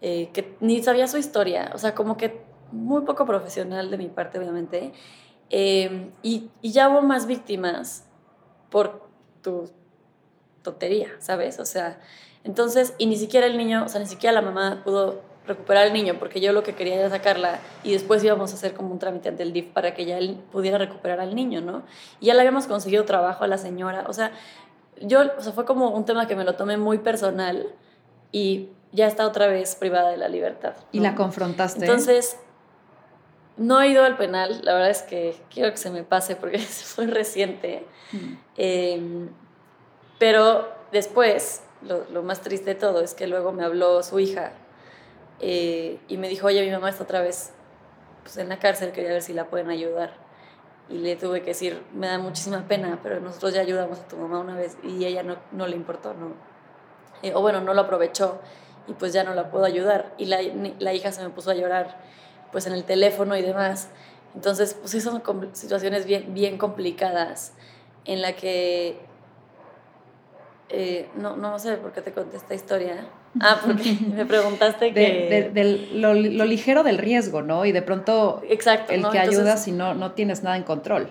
eh, 0.00 0.30
que 0.32 0.56
ni 0.60 0.80
sabía 0.82 1.08
su 1.08 1.16
historia, 1.16 1.72
o 1.74 1.78
sea, 1.78 1.94
como 1.94 2.16
que 2.16 2.49
muy 2.72 3.02
poco 3.02 3.26
profesional 3.26 3.90
de 3.90 3.98
mi 3.98 4.08
parte, 4.08 4.38
obviamente. 4.38 4.92
Em, 5.50 6.12
y, 6.22 6.50
y, 6.62 6.72
ya 6.72 6.88
hubo 6.88 7.02
más 7.02 7.26
víctimas 7.26 8.06
por 8.70 9.08
tu 9.42 9.70
tontería, 10.62 11.08
¿sabes? 11.18 11.58
O 11.58 11.64
sea, 11.64 11.98
entonces, 12.44 12.94
y 12.98 13.06
ni 13.06 13.16
siquiera 13.16 13.46
el 13.46 13.58
niño, 13.58 13.84
o 13.84 13.88
sea, 13.88 14.00
ni 14.00 14.06
siquiera 14.06 14.32
la 14.32 14.42
mamá 14.42 14.82
pudo 14.84 15.20
recuperar 15.46 15.86
al 15.86 15.92
niño, 15.92 16.16
porque 16.18 16.40
yo 16.40 16.52
lo 16.52 16.62
que 16.62 16.74
quería 16.74 16.94
era 16.94 17.10
sacarla 17.10 17.58
y 17.82 17.92
después 17.92 18.22
íbamos 18.22 18.52
a 18.52 18.54
hacer 18.54 18.74
como 18.74 18.92
un 18.92 18.98
trámite 18.98 19.28
ante 19.28 19.42
el 19.42 19.52
DIF 19.52 19.72
para 19.72 19.94
que 19.94 20.04
ya 20.04 20.18
él 20.18 20.38
pudiera 20.52 20.78
recuperar 20.78 21.20
al 21.20 21.34
niño, 21.34 21.60
¿no? 21.60 21.82
Y 22.20 22.26
ya 22.26 22.34
le 22.34 22.40
habíamos 22.40 22.66
conseguido 22.66 23.04
trabajo 23.04 23.44
a 23.44 23.48
la 23.48 23.58
señora, 23.58 24.04
o 24.08 24.12
sea, 24.12 24.32
yo, 25.00 25.20
o 25.38 25.40
sea, 25.40 25.52
fue 25.52 25.64
como 25.64 25.90
un 25.90 26.04
tema 26.04 26.26
que 26.26 26.36
me 26.36 26.44
lo 26.44 26.54
tomé 26.54 26.76
muy 26.76 26.98
personal 26.98 27.66
y 28.32 28.68
ya 28.92 29.06
está 29.06 29.26
otra 29.26 29.46
vez 29.46 29.74
privada 29.74 30.10
de 30.10 30.18
la 30.18 30.28
libertad. 30.28 30.74
¿Y 30.92 31.00
la 31.00 31.14
confrontaste? 31.14 31.80
Entonces, 31.80 32.36
no 33.60 33.78
he 33.82 33.88
ido 33.88 34.04
al 34.04 34.16
penal, 34.16 34.60
la 34.64 34.72
verdad 34.72 34.88
es 34.88 35.02
que 35.02 35.36
quiero 35.52 35.70
que 35.70 35.76
se 35.76 35.90
me 35.90 36.02
pase 36.02 36.34
porque 36.34 36.58
fue 36.58 37.06
reciente. 37.06 37.86
Mm. 38.10 38.34
Em, 38.56 39.28
pero 40.18 40.66
después, 40.92 41.62
lo, 41.82 42.22
más 42.22 42.40
triste 42.40 42.70
de 42.70 42.80
todo 42.80 43.02
es 43.02 43.12
que 43.12 43.26
luego 43.26 43.52
me 43.52 43.62
habló 43.62 44.02
su 44.02 44.18
hija 44.18 44.52
eh, 45.40 45.98
y 46.08 46.16
me 46.16 46.30
dijo, 46.30 46.46
oye, 46.46 46.64
mi 46.64 46.70
mamá 46.70 46.88
está 46.88 47.04
otra 47.04 47.20
vez 47.20 47.52
pues, 48.22 48.38
en 48.38 48.48
la 48.48 48.58
cárcel, 48.58 48.92
quería 48.92 49.10
ver 49.10 49.22
si 49.22 49.34
la 49.34 49.44
pueden 49.44 49.68
ayudar. 49.68 50.14
Y 50.88 50.96
le 50.96 51.16
tuve 51.16 51.40
que 51.42 51.48
decir, 51.48 51.82
me 51.92 52.06
da 52.06 52.18
muchísima 52.18 52.66
pena, 52.66 52.98
pero 53.02 53.20
nosotros 53.20 53.52
ya 53.52 53.60
ayudamos 53.60 53.98
a 53.98 54.08
tu 54.08 54.16
mamá 54.16 54.40
una 54.40 54.56
vez 54.56 54.78
y 54.82 55.04
ella 55.04 55.22
no, 55.22 55.36
no 55.52 55.66
le 55.66 55.76
importó, 55.76 56.14
¿no? 56.14 56.32
Eh, 57.22 57.34
o 57.34 57.42
bueno, 57.42 57.60
no 57.60 57.74
lo 57.74 57.82
aprovechó 57.82 58.40
y 58.88 58.94
pues 58.94 59.12
ya 59.12 59.22
no 59.22 59.34
la 59.34 59.50
puedo 59.50 59.66
ayudar. 59.66 60.14
Y 60.16 60.24
la, 60.24 60.38
la 60.78 60.94
hija 60.94 61.12
se 61.12 61.22
me 61.22 61.28
puso 61.28 61.50
a 61.50 61.54
llorar 61.54 61.98
pues 62.52 62.66
en 62.66 62.72
el 62.72 62.84
teléfono 62.84 63.36
y 63.36 63.42
demás. 63.42 63.88
Entonces, 64.34 64.74
pues 64.74 64.90
sí 64.92 65.00
son 65.00 65.22
situaciones 65.52 66.06
bien, 66.06 66.34
bien 66.34 66.58
complicadas 66.58 67.52
en 68.04 68.22
la 68.22 68.34
que 68.34 68.98
eh, 70.68 71.08
no, 71.16 71.36
no 71.36 71.58
sé 71.58 71.76
por 71.76 71.92
qué 71.92 72.00
te 72.00 72.12
conté 72.12 72.36
esta 72.36 72.54
historia. 72.54 73.06
Ah, 73.40 73.60
porque 73.64 73.96
me 74.14 74.24
preguntaste 74.24 74.92
que... 74.92 75.50
De, 75.52 75.64
lo, 75.92 76.14
ligero 76.14 76.82
del 76.82 76.98
riesgo, 76.98 77.42
¿no? 77.42 77.64
Y 77.64 77.72
de 77.72 77.82
pronto 77.82 78.40
Exacto, 78.48 78.92
el 78.92 79.08
que 79.08 79.18
ayuda 79.18 79.56
si 79.56 79.72
no, 79.72 79.94
no 79.94 80.12
tienes 80.12 80.42
nada 80.42 80.56
en 80.56 80.62
control. 80.62 81.10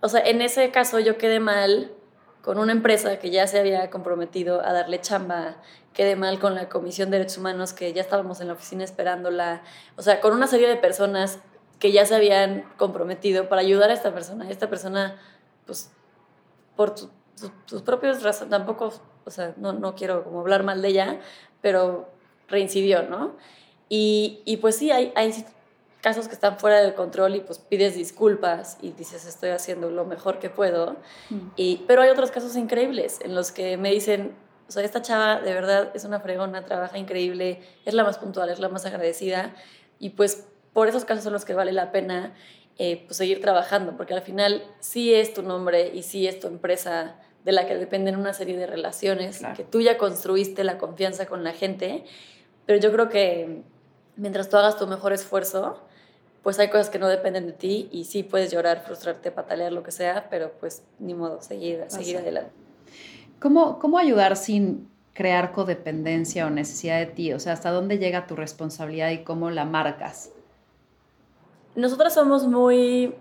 O 0.00 0.08
sea, 0.08 0.20
en 0.22 0.42
ese 0.42 0.70
caso 0.70 0.98
yo 0.98 1.18
quedé 1.18 1.40
mal 1.40 1.92
con 2.42 2.58
una 2.58 2.72
empresa 2.72 3.18
que 3.18 3.30
ya 3.30 3.46
se 3.46 3.58
había 3.58 3.88
comprometido 3.90 4.60
a 4.60 4.72
darle 4.72 5.00
chamba 5.00 5.56
quedé 5.92 6.16
mal 6.16 6.38
con 6.38 6.54
la 6.54 6.68
Comisión 6.68 7.10
de 7.10 7.18
Derechos 7.18 7.38
Humanos, 7.38 7.72
que 7.72 7.92
ya 7.92 8.00
estábamos 8.00 8.40
en 8.40 8.48
la 8.48 8.54
oficina 8.54 8.84
esperándola, 8.84 9.62
o 9.96 10.02
sea, 10.02 10.20
con 10.20 10.32
una 10.32 10.46
serie 10.46 10.68
de 10.68 10.76
personas 10.76 11.38
que 11.78 11.92
ya 11.92 12.06
se 12.06 12.14
habían 12.14 12.64
comprometido 12.76 13.48
para 13.48 13.60
ayudar 13.60 13.90
a 13.90 13.94
esta 13.94 14.12
persona. 14.14 14.48
Esta 14.50 14.70
persona, 14.70 15.16
pues, 15.66 15.90
por 16.76 16.94
sus 17.66 17.82
propios 17.82 18.22
razones, 18.22 18.50
tampoco, 18.50 18.92
o 19.24 19.30
sea, 19.30 19.52
no, 19.56 19.72
no 19.72 19.94
quiero 19.94 20.24
como 20.24 20.40
hablar 20.40 20.62
mal 20.62 20.80
de 20.80 20.88
ella, 20.88 21.20
pero 21.60 22.08
reincidió, 22.48 23.02
¿no? 23.02 23.36
Y, 23.88 24.42
y 24.44 24.58
pues 24.58 24.76
sí, 24.76 24.90
hay, 24.90 25.12
hay 25.16 25.32
casos 26.02 26.26
que 26.26 26.34
están 26.34 26.58
fuera 26.58 26.80
del 26.80 26.94
control 26.94 27.36
y 27.36 27.40
pues 27.40 27.60
pides 27.60 27.94
disculpas 27.94 28.76
y 28.82 28.90
dices 28.90 29.24
estoy 29.24 29.50
haciendo 29.50 29.88
lo 29.88 30.04
mejor 30.04 30.40
que 30.40 30.50
puedo. 30.50 30.96
Mm. 31.30 31.38
Y, 31.56 31.84
pero 31.86 32.02
hay 32.02 32.10
otros 32.10 32.30
casos 32.32 32.56
increíbles 32.56 33.20
en 33.22 33.34
los 33.34 33.52
que 33.52 33.76
me 33.76 33.90
dicen, 33.90 34.34
o 34.68 34.72
sea, 34.72 34.82
esta 34.82 35.00
chava 35.00 35.40
de 35.40 35.54
verdad 35.54 35.92
es 35.94 36.04
una 36.04 36.18
fregona, 36.18 36.64
trabaja 36.64 36.98
increíble, 36.98 37.62
es 37.84 37.94
la 37.94 38.02
más 38.02 38.18
puntual, 38.18 38.50
es 38.50 38.58
la 38.58 38.68
más 38.68 38.84
agradecida 38.84 39.54
y 40.00 40.10
pues 40.10 40.48
por 40.72 40.88
esos 40.88 41.04
casos 41.04 41.22
son 41.22 41.32
los 41.32 41.44
que 41.44 41.54
vale 41.54 41.70
la 41.72 41.92
pena 41.92 42.34
eh, 42.78 43.04
pues 43.06 43.16
seguir 43.16 43.40
trabajando, 43.40 43.96
porque 43.96 44.14
al 44.14 44.22
final 44.22 44.64
sí 44.80 45.14
es 45.14 45.32
tu 45.34 45.42
nombre 45.42 45.92
y 45.94 46.02
sí 46.02 46.26
es 46.26 46.40
tu 46.40 46.48
empresa 46.48 47.16
de 47.44 47.52
la 47.52 47.66
que 47.66 47.76
dependen 47.76 48.16
una 48.16 48.32
serie 48.32 48.56
de 48.56 48.66
relaciones, 48.66 49.40
que 49.56 49.62
tú 49.62 49.80
ya 49.80 49.98
construiste 49.98 50.64
la 50.64 50.78
confianza 50.78 51.26
con 51.26 51.44
la 51.44 51.52
gente, 51.52 52.04
pero 52.66 52.80
yo 52.80 52.90
creo 52.90 53.08
que 53.08 53.62
mientras 54.16 54.48
tú 54.48 54.56
hagas 54.56 54.76
tu 54.76 54.86
mejor 54.86 55.12
esfuerzo, 55.12 55.82
pues 56.42 56.58
hay 56.58 56.68
cosas 56.70 56.90
que 56.90 56.98
no 56.98 57.08
dependen 57.08 57.46
de 57.46 57.52
ti 57.52 57.88
y 57.92 58.04
sí 58.04 58.22
puedes 58.22 58.50
llorar, 58.50 58.82
frustrarte, 58.84 59.30
patalear, 59.30 59.72
lo 59.72 59.82
que 59.82 59.92
sea, 59.92 60.28
pero 60.28 60.52
pues 60.58 60.82
ni 60.98 61.14
modo, 61.14 61.40
seguir, 61.40 61.84
seguir 61.88 62.16
adelante. 62.16 62.52
¿Cómo, 63.38 63.98
ayudar 63.98 64.36
sin 64.36 64.88
crear 65.14 65.52
codependencia 65.52 66.46
o 66.46 66.50
necesidad 66.50 66.98
de 66.98 67.06
ti? 67.06 67.32
O 67.32 67.40
sea, 67.40 67.52
¿hasta 67.52 67.70
dónde 67.70 67.98
llega 67.98 68.26
tu 68.26 68.36
responsabilidad 68.36 69.10
y 69.10 69.24
cómo 69.24 69.50
la 69.50 69.64
marcas? 69.64 70.30
Nosotras 71.74 72.14
somos 72.14 72.46
muy 72.46 73.14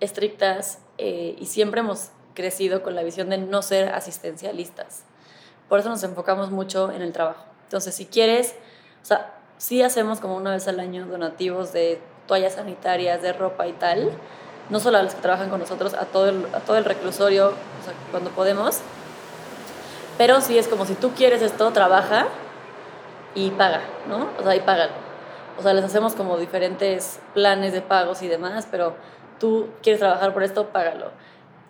estrictas 0.00 0.78
eh, 0.98 1.36
y 1.38 1.46
siempre 1.46 1.80
hemos 1.80 2.10
crecido 2.34 2.82
con 2.82 2.94
la 2.94 3.02
visión 3.02 3.30
de 3.30 3.38
no 3.38 3.62
ser 3.62 3.90
asistencialistas. 3.90 5.04
Por 5.68 5.80
eso 5.80 5.88
nos 5.88 6.02
enfocamos 6.02 6.50
mucho 6.50 6.92
en 6.92 7.02
el 7.02 7.12
trabajo. 7.12 7.44
Entonces, 7.64 7.94
si 7.94 8.06
quieres, 8.06 8.54
o 9.02 9.04
sea, 9.04 9.34
sí 9.58 9.82
hacemos 9.82 10.20
como 10.20 10.36
una 10.36 10.52
vez 10.52 10.68
al 10.68 10.80
año 10.80 11.06
donativos 11.06 11.72
de 11.72 11.98
toallas 12.26 12.54
sanitarias, 12.54 13.22
de 13.22 13.32
ropa 13.32 13.66
y 13.66 13.72
tal, 13.72 14.10
no 14.70 14.80
solo 14.80 14.98
a 14.98 15.02
los 15.02 15.14
que 15.14 15.22
trabajan 15.22 15.50
con 15.50 15.60
nosotros, 15.60 15.94
a 15.94 16.06
todo 16.06 16.28
el, 16.28 16.46
a 16.54 16.60
todo 16.60 16.76
el 16.76 16.84
reclusorio, 16.84 17.48
o 17.48 17.84
sea, 17.84 17.94
cuando 18.10 18.30
podemos, 18.30 18.80
pero 20.18 20.40
sí 20.40 20.58
es 20.58 20.68
como 20.68 20.84
si 20.86 20.94
tú 20.94 21.12
quieres 21.12 21.42
esto, 21.42 21.70
trabaja 21.72 22.26
y 23.34 23.50
paga, 23.50 23.82
¿no? 24.08 24.28
O 24.38 24.42
sea, 24.42 24.56
y 24.56 24.60
pagan. 24.60 24.88
O 25.58 25.62
sea, 25.62 25.74
les 25.74 25.84
hacemos 25.84 26.14
como 26.14 26.38
diferentes 26.38 27.20
planes 27.34 27.72
de 27.72 27.82
pagos 27.82 28.22
y 28.22 28.28
demás, 28.28 28.66
pero 28.70 28.94
tú 29.38 29.68
quieres 29.82 30.00
trabajar 30.00 30.32
por 30.32 30.42
esto, 30.42 30.68
págalo. 30.68 31.10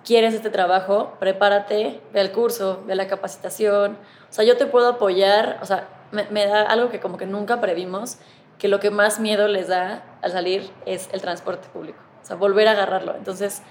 Quieres 0.05 0.35
este 0.35 0.51
trabajo, 0.51 1.15
prepárate, 1.19 2.01
ve 2.13 2.21
al 2.21 2.31
curso, 2.31 2.83
ve 2.87 2.95
la 2.95 3.09
capacitación. 3.09 3.99
O 4.31 4.33
sea, 4.33 4.45
yo 4.45 4.57
te 4.57 4.67
puedo 4.67 4.89
apoyar, 4.89 5.59
o 5.61 5.67
sea, 5.67 5.89
me, 6.13 6.25
me 6.31 6.47
da 6.47 6.63
algo 6.63 6.91
que 6.91 7.01
como 7.01 7.17
que 7.17 7.27
nunca 7.27 7.61
previmos, 7.61 8.19
que 8.59 8.69
lo 8.69 8.81
que 8.81 8.91
más 8.91 9.21
miedo 9.21 9.49
les 9.49 9.69
da 9.69 10.05
al 10.23 10.33
salir 10.33 10.71
es 10.87 11.09
el 11.13 11.21
transporte 11.21 11.69
público. 11.69 11.99
O 12.23 12.27
sea, 12.27 12.37
volver 12.37 12.69
a 12.69 12.73
agarrarlo. 12.73 13.15
Entonces, 13.17 13.63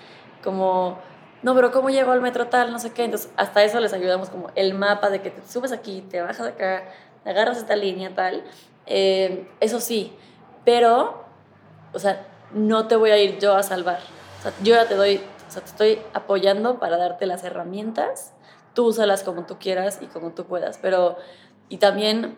como, 0.44 1.00
no, 1.42 1.56
pero 1.56 1.72
¿cómo 1.72 1.90
llego 1.90 2.12
al 2.12 2.22
metro 2.22 2.48
tal? 2.48 2.72
No 2.72 2.80
sé 2.80 2.94
qué. 2.94 3.04
Entonces, 3.06 3.32
hasta 3.36 3.64
eso 3.64 3.80
les 3.80 3.94
ayudamos 3.94 4.30
como 4.30 4.52
el 4.56 4.74
mapa 4.74 5.10
de 5.10 5.22
que 5.22 5.32
te 5.32 5.46
subes 5.48 5.72
aquí, 5.72 6.02
te 6.10 6.22
bajas 6.22 6.48
acá, 6.48 6.86
agarras 7.26 7.58
esta 7.58 7.76
línea 7.76 8.14
tal. 8.16 8.44
Eh, 8.86 9.50
eso 9.60 9.80
sí, 9.80 10.16
pero, 10.64 11.26
o 11.94 12.00
sea, 12.00 12.26
no 12.54 12.88
te 12.88 12.96
voy 12.96 13.12
a 13.12 13.18
ir 13.18 13.40
yo 13.40 13.56
a 13.56 13.64
salvar. 13.64 14.00
O 14.40 14.44
sea, 14.44 14.54
yo 14.64 14.76
ya 14.76 14.88
te 14.88 14.96
doy, 14.96 15.18
o 15.48 15.52
sea, 15.52 15.62
te 15.62 15.70
estoy 15.70 16.02
apoyando 16.14 16.80
para 16.80 16.98
darte 16.98 17.26
las 17.26 17.44
herramientas. 17.44 18.34
Tú 18.74 18.88
úsalas 18.88 19.24
como 19.24 19.46
tú 19.46 19.58
quieras 19.60 20.00
y 20.02 20.06
como 20.06 20.32
tú 20.32 20.46
puedas. 20.46 20.78
Pero, 20.82 21.18
y 21.70 21.78
también 21.78 22.38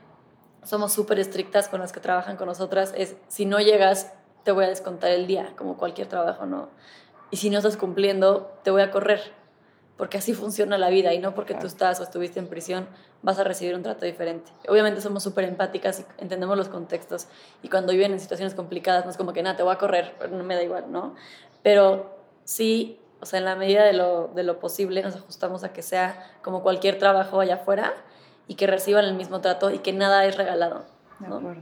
somos 0.63 0.93
súper 0.93 1.19
estrictas 1.19 1.69
con 1.69 1.79
las 1.79 1.91
que 1.91 1.99
trabajan 1.99 2.37
con 2.37 2.47
nosotras. 2.47 2.93
Es, 2.95 3.15
si 3.27 3.45
no 3.45 3.59
llegas, 3.59 4.13
te 4.43 4.51
voy 4.51 4.65
a 4.65 4.69
descontar 4.69 5.11
el 5.11 5.27
día, 5.27 5.53
como 5.57 5.77
cualquier 5.77 6.07
trabajo, 6.07 6.45
¿no? 6.45 6.69
Y 7.31 7.37
si 7.37 7.49
no 7.49 7.57
estás 7.57 7.77
cumpliendo, 7.77 8.51
te 8.63 8.71
voy 8.71 8.81
a 8.81 8.91
correr. 8.91 9.21
Porque 9.97 10.17
así 10.17 10.33
funciona 10.33 10.77
la 10.77 10.89
vida 10.89 11.13
y 11.13 11.19
no 11.19 11.33
porque 11.33 11.55
tú 11.55 11.65
estás 11.65 11.99
o 11.99 12.03
estuviste 12.03 12.39
en 12.39 12.47
prisión 12.47 12.87
vas 13.21 13.39
a 13.39 13.43
recibir 13.43 13.75
un 13.75 13.83
trato 13.83 14.05
diferente. 14.05 14.51
Obviamente 14.67 15.01
somos 15.01 15.23
súper 15.23 15.45
empáticas 15.45 15.99
y 15.99 16.21
entendemos 16.21 16.57
los 16.57 16.69
contextos 16.69 17.27
y 17.63 17.69
cuando 17.69 17.91
viven 17.91 18.11
en 18.11 18.19
situaciones 18.19 18.53
complicadas 18.53 19.05
no 19.05 19.11
es 19.11 19.17
como 19.17 19.33
que 19.33 19.43
nada, 19.43 19.55
te 19.55 19.63
voy 19.63 19.73
a 19.73 19.77
correr, 19.77 20.15
no 20.31 20.43
me 20.43 20.55
da 20.55 20.63
igual, 20.63 20.91
¿no? 20.91 21.15
Pero 21.63 22.15
sí, 22.43 22.99
o 23.19 23.25
sea, 23.25 23.39
en 23.39 23.45
la 23.45 23.55
medida 23.55 23.83
de 23.83 23.93
lo, 23.93 24.27
de 24.29 24.43
lo 24.43 24.59
posible 24.59 25.01
nos 25.01 25.15
ajustamos 25.15 25.63
a 25.63 25.73
que 25.73 25.81
sea 25.81 26.37
como 26.43 26.61
cualquier 26.61 26.99
trabajo 26.99 27.39
allá 27.39 27.55
afuera 27.55 27.93
y 28.47 28.55
que 28.55 28.67
reciban 28.67 29.05
el 29.05 29.13
mismo 29.15 29.41
trato 29.41 29.71
y 29.71 29.79
que 29.79 29.93
nada 29.93 30.25
es 30.25 30.37
regalado. 30.37 30.85
¿no? 31.19 31.27
De 31.27 31.37
acuerdo. 31.37 31.61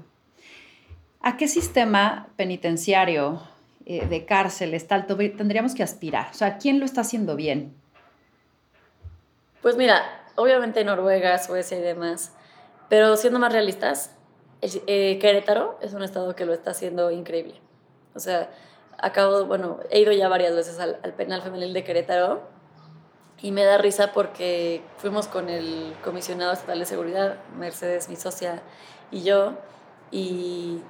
¿A 1.21 1.37
qué 1.37 1.47
sistema 1.47 2.27
penitenciario 2.35 3.41
eh, 3.85 4.05
de 4.05 4.25
cárceles 4.25 4.87
tal 4.87 5.07
tendríamos 5.07 5.73
que 5.73 5.83
aspirar? 5.83 6.27
O 6.31 6.33
sea, 6.35 6.57
¿quién 6.57 6.79
lo 6.79 6.85
está 6.85 7.01
haciendo 7.01 7.35
bien? 7.35 7.75
Pues 9.61 9.75
mira, 9.75 10.03
obviamente 10.35 10.83
Noruega, 10.83 11.39
Suecia 11.39 11.79
y 11.79 11.81
demás, 11.81 12.33
pero 12.89 13.17
siendo 13.17 13.39
más 13.39 13.51
realistas, 13.51 14.15
eh, 14.61 15.17
Querétaro 15.19 15.79
es 15.81 15.93
un 15.93 16.03
estado 16.03 16.35
que 16.35 16.45
lo 16.45 16.53
está 16.53 16.71
haciendo 16.71 17.09
increíble. 17.09 17.55
O 18.13 18.19
sea, 18.19 18.49
acabo, 18.97 19.45
bueno, 19.45 19.79
he 19.89 20.01
ido 20.01 20.11
ya 20.11 20.27
varias 20.27 20.55
veces 20.55 20.79
al, 20.79 20.97
penal 21.17 21.41
femenil 21.41 21.73
de 21.73 21.83
Querétaro 21.83 22.43
y 23.41 23.51
me 23.51 23.63
da 23.63 23.77
risa 23.77 24.11
porque 24.13 24.81
fuimos 24.97 25.27
con 25.27 25.49
el 25.49 25.93
comisionado 26.03 26.53
estatal 26.53 26.79
de 26.79 26.85
seguridad, 26.85 27.37
Mercedes, 27.57 28.09
mi 28.09 28.15
socia, 28.15 28.61
y 29.11 29.23
yo, 29.23 29.53
y 30.11 30.81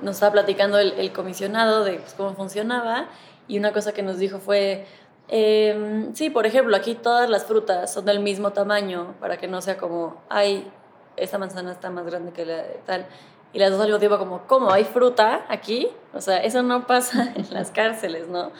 nos 0.00 0.16
estaba 0.16 0.32
platicando 0.32 0.78
el, 0.78 1.12
comisionado 1.12 1.84
de 1.84 1.94
pues, 1.94 2.14
cómo 2.14 2.34
funcionaba 2.34 3.06
y 3.48 3.58
una 3.58 3.72
cosa 3.72 3.92
que 3.92 4.02
nos 4.02 4.18
dijo 4.18 4.38
fue, 4.38 4.86
Em, 5.28 6.14
sí, 6.14 6.30
por 6.30 6.46
ejemplo, 6.46 6.76
aquí 6.76 6.94
todas 6.94 7.28
las 7.30 7.44
frutas 7.46 7.92
son 7.92 8.04
del 8.04 8.20
mismo 8.20 8.52
tamaño 8.52 9.14
para 9.20 9.38
que 9.38 9.48
no 9.48 9.60
sea 9.62 9.78
como, 9.78 10.22
ay, 10.28 10.70
esta 11.16 11.38
manzana 11.38 11.72
está 11.72 11.90
más 11.90 12.04
grande 12.06 12.32
que 12.32 12.44
la 12.44 12.56
de 12.56 12.80
tal. 12.84 13.06
Y 13.52 13.58
las 13.58 13.70
dos 13.70 13.80
al 13.80 13.86
mismo 13.86 14.00
tiempo 14.00 14.18
como, 14.18 14.42
¿cómo? 14.46 14.70
¿Hay 14.72 14.84
fruta 14.84 15.46
aquí? 15.48 15.88
O 16.12 16.20
sea, 16.20 16.38
eso 16.42 16.62
no 16.62 16.86
pasa 16.86 17.32
en 17.36 17.52
las 17.54 17.70
cárceles, 17.70 18.28
¿no? 18.28 18.50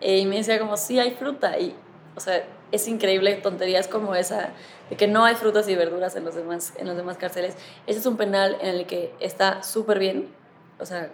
Eh, 0.00 0.18
y 0.18 0.26
me 0.26 0.36
decía 0.36 0.58
como, 0.58 0.76
sí, 0.76 0.98
hay 0.98 1.10
fruta. 1.12 1.58
Y, 1.58 1.74
o 2.18 2.20
sea, 2.20 2.44
es 2.72 2.88
increíble 2.88 3.32
tonterías 3.36 3.86
como 3.86 4.16
esa 4.16 4.50
de 4.90 4.96
que 4.96 5.06
no 5.06 5.24
hay 5.24 5.36
frutas 5.36 5.68
y 5.68 5.76
verduras 5.76 6.16
en 6.16 6.24
los 6.24 6.34
demás, 6.34 6.72
en 6.76 6.88
los 6.88 6.96
demás 6.96 7.16
cárceles. 7.16 7.56
Ese 7.86 8.00
es 8.00 8.06
un 8.06 8.16
penal 8.16 8.58
en 8.60 8.70
el 8.74 8.86
que 8.86 9.14
está 9.20 9.62
súper 9.62 10.00
bien. 10.00 10.28
O 10.80 10.84
sea, 10.84 11.10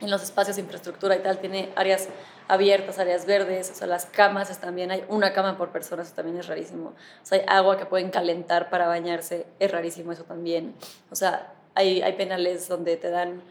en 0.00 0.10
los 0.10 0.22
espacios 0.22 0.58
infraestructura 0.58 1.16
y 1.16 1.18
tal, 1.18 1.38
tiene 1.38 1.70
áreas 1.74 2.08
abiertas, 2.46 3.00
áreas 3.00 3.26
verdes, 3.26 3.72
o 3.72 3.74
sea, 3.74 3.88
las 3.88 4.06
camas 4.06 4.56
también, 4.60 4.92
hay 4.92 5.04
una 5.08 5.32
cama 5.32 5.56
por 5.56 5.70
persona, 5.70 6.02
eso 6.02 6.14
también 6.14 6.38
es 6.38 6.46
rarísimo. 6.46 6.90
O 6.90 7.26
sea, 7.26 7.38
hay 7.38 7.44
agua 7.48 7.76
que 7.76 7.86
pueden 7.86 8.10
calentar 8.10 8.70
para 8.70 8.86
bañarse, 8.86 9.46
es 9.58 9.72
rarísimo 9.72 10.12
eso 10.12 10.22
también. 10.22 10.74
O 11.10 11.16
sea, 11.16 11.52
hay, 11.74 12.00
hay 12.00 12.12
penales 12.12 12.68
donde 12.68 12.96
te 12.96 13.10
dan 13.10 13.42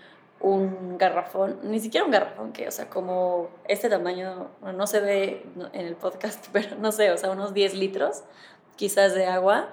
un 0.41 0.97
garrafón, 0.97 1.59
ni 1.63 1.79
siquiera 1.79 2.05
un 2.05 2.11
garrafón, 2.11 2.51
que, 2.51 2.67
o 2.67 2.71
sea, 2.71 2.89
como 2.89 3.49
este 3.67 3.89
tamaño, 3.89 4.49
no 4.61 4.87
se 4.87 4.99
ve 4.99 5.45
en 5.73 5.85
el 5.85 5.95
podcast, 5.95 6.47
pero 6.53 6.75
no 6.77 6.91
sé, 6.91 7.11
o 7.11 7.17
sea, 7.17 7.31
unos 7.31 7.53
10 7.53 7.75
litros 7.75 8.23
quizás 8.75 9.13
de 9.13 9.27
agua, 9.27 9.69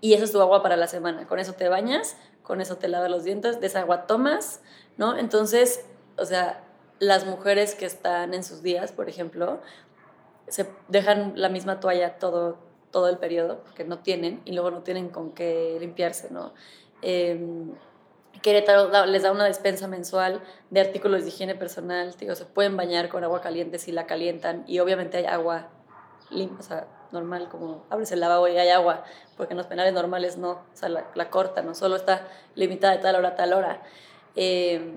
y 0.00 0.14
eso 0.14 0.24
es 0.24 0.32
tu 0.32 0.40
agua 0.40 0.62
para 0.62 0.76
la 0.76 0.86
semana. 0.86 1.26
Con 1.26 1.38
eso 1.38 1.54
te 1.54 1.68
bañas, 1.68 2.16
con 2.42 2.60
eso 2.60 2.76
te 2.76 2.88
lavas 2.88 3.10
los 3.10 3.24
dientes, 3.24 3.60
de 3.60 3.66
esa 3.66 3.80
agua 3.80 4.06
tomas, 4.06 4.60
¿no? 4.96 5.16
Entonces, 5.16 5.84
o 6.16 6.24
sea, 6.24 6.64
las 6.98 7.26
mujeres 7.26 7.74
que 7.74 7.86
están 7.86 8.34
en 8.34 8.44
sus 8.44 8.62
días, 8.62 8.92
por 8.92 9.08
ejemplo, 9.08 9.60
se 10.48 10.66
dejan 10.88 11.32
la 11.36 11.48
misma 11.48 11.80
toalla 11.80 12.18
todo, 12.18 12.58
todo 12.90 13.08
el 13.08 13.18
periodo, 13.18 13.62
porque 13.64 13.84
no 13.84 14.00
tienen, 14.00 14.42
y 14.44 14.52
luego 14.52 14.70
no 14.70 14.82
tienen 14.82 15.08
con 15.08 15.32
qué 15.32 15.76
limpiarse, 15.80 16.28
¿no? 16.30 16.52
Eh, 17.02 17.40
Querétaro 18.42 19.06
les 19.06 19.22
da 19.22 19.32
una 19.32 19.44
despensa 19.44 19.86
mensual 19.86 20.40
de 20.70 20.80
artículos 20.80 21.22
de 21.22 21.28
higiene 21.28 21.54
personal, 21.54 22.14
digo, 22.18 22.34
se 22.34 22.46
pueden 22.46 22.76
bañar 22.76 23.08
con 23.08 23.22
agua 23.22 23.40
caliente 23.40 23.78
si 23.78 23.92
la 23.92 24.06
calientan, 24.06 24.64
y 24.66 24.78
obviamente 24.78 25.18
hay 25.18 25.26
agua 25.26 25.68
limpia, 26.30 26.58
o 26.58 26.62
sea, 26.62 26.86
normal, 27.12 27.48
como 27.50 27.84
abres 27.90 28.12
el 28.12 28.20
lavabo 28.20 28.48
y 28.48 28.56
hay 28.56 28.70
agua, 28.70 29.04
porque 29.36 29.52
en 29.52 29.58
los 29.58 29.66
penales 29.66 29.92
normales 29.92 30.38
no, 30.38 30.52
o 30.52 30.64
sea, 30.72 30.88
la, 30.88 31.06
la 31.14 31.28
cortan, 31.28 31.66
no 31.66 31.74
solo 31.74 31.96
está 31.96 32.26
limitada 32.54 32.94
de 32.94 33.02
tal 33.02 33.16
hora 33.16 33.28
a 33.30 33.34
tal 33.34 33.52
hora. 33.52 33.82
Eh, 34.36 34.94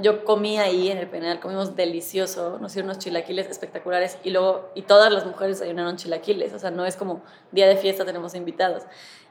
yo 0.00 0.24
comí 0.24 0.58
ahí 0.58 0.90
en 0.90 0.98
el 0.98 1.08
penal, 1.08 1.38
comimos 1.38 1.76
delicioso, 1.76 2.58
nos 2.60 2.72
hicieron 2.72 2.90
unos 2.90 2.98
chilaquiles 2.98 3.48
espectaculares 3.48 4.18
y 4.24 4.30
luego, 4.30 4.70
y 4.74 4.82
todas 4.82 5.12
las 5.12 5.26
mujeres 5.26 5.60
ayunaron 5.60 5.96
chilaquiles, 5.96 6.54
o 6.54 6.58
sea, 6.58 6.70
no 6.70 6.86
es 6.86 6.96
como 6.96 7.22
día 7.52 7.68
de 7.68 7.76
fiesta 7.76 8.04
tenemos 8.04 8.34
invitados. 8.34 8.84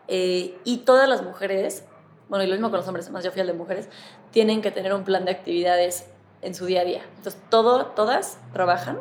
Eh, 0.07 0.57
y 0.63 0.77
todas 0.77 1.09
las 1.09 1.23
mujeres, 1.23 1.83
bueno, 2.29 2.43
y 2.43 2.47
lo 2.47 2.53
mismo 2.53 2.69
con 2.69 2.77
los 2.77 2.87
hombres, 2.87 3.05
además 3.05 3.23
yo 3.23 3.31
fui 3.31 3.41
al 3.41 3.47
de 3.47 3.53
mujeres, 3.53 3.89
tienen 4.31 4.61
que 4.61 4.71
tener 4.71 4.93
un 4.93 5.03
plan 5.03 5.25
de 5.25 5.31
actividades 5.31 6.05
en 6.41 6.53
su 6.55 6.65
día 6.65 6.81
a 6.81 6.85
día. 6.85 7.01
Entonces, 7.17 7.41
todo, 7.49 7.87
todas 7.87 8.37
trabajan, 8.53 8.99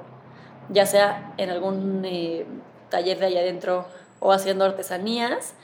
ya 0.70 0.86
sea 0.86 1.34
en 1.36 1.50
algún 1.50 2.04
eh, 2.04 2.46
taller 2.88 3.18
de 3.18 3.26
allá 3.26 3.40
adentro 3.40 3.86
o 4.20 4.32
haciendo 4.32 4.64
artesanías, 4.64 5.54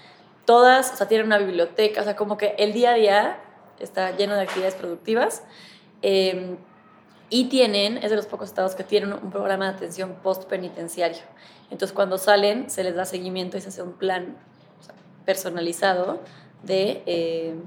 todas, 0.45 0.93
o 0.93 0.97
sea, 0.97 1.09
tienen 1.09 1.27
una 1.27 1.39
biblioteca, 1.39 2.03
o 2.03 2.05
sea, 2.05 2.17
como 2.17 2.37
que 2.37 2.55
el 2.59 2.73
día 2.73 2.91
a 2.91 2.95
día 2.95 3.39
está 3.81 4.15
lleno 4.17 4.35
de 4.35 4.43
actividades 4.43 4.75
productivas. 4.75 5.43
Em, 6.03 6.59
y 7.31 7.47
tienen, 7.47 7.97
es 7.97 8.11
de 8.11 8.17
los 8.17 8.27
pocos 8.27 8.49
estados 8.49 8.75
que 8.75 8.85
tienen 8.85 9.13
un 9.13 9.31
programa 9.31 9.71
de 9.71 9.77
atención 9.77 10.17
post-penitenciario. 10.23 11.23
Entonces, 11.71 11.95
cuando 11.95 12.19
salen, 12.19 12.69
se 12.71 12.85
les 12.85 12.95
da 12.95 13.07
seguimiento 13.07 13.57
y 13.57 13.63
se 13.63 13.71
hace 13.71 13.83
un 13.83 13.95
plan 13.95 14.37
personalizado 15.25 16.21
de, 16.67 17.03
em, 17.07 17.61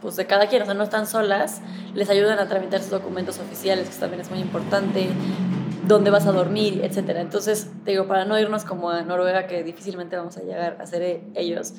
pues 0.00 0.16
de 0.16 0.26
cada 0.26 0.46
quien. 0.48 0.62
O 0.62 0.64
sea, 0.64 0.74
no 0.74 0.84
están 0.84 1.06
solas, 1.06 1.62
les 1.94 2.10
ayudan 2.10 2.38
a 2.38 2.48
tramitar 2.48 2.80
sus 2.80 2.90
documentos 2.90 3.38
oficiales, 3.38 3.88
que 3.88 3.96
también 3.96 4.20
es 4.20 4.30
muy 4.30 4.40
importante, 4.40 5.08
dónde 5.86 6.10
vas 6.10 6.26
a 6.26 6.32
dormir, 6.32 6.80
etc. 6.82 7.16
Entonces, 7.16 7.70
te 7.84 7.92
digo, 7.92 8.06
para 8.06 8.24
no 8.24 8.38
irnos 8.38 8.64
como 8.64 8.90
a 8.90 9.02
Noruega, 9.02 9.46
que 9.46 9.62
difícilmente 9.62 10.16
vamos 10.16 10.36
a 10.36 10.42
llegar 10.42 10.76
a 10.80 10.86
ser 10.86 11.02
eh, 11.02 11.22
ellos, 11.34 11.74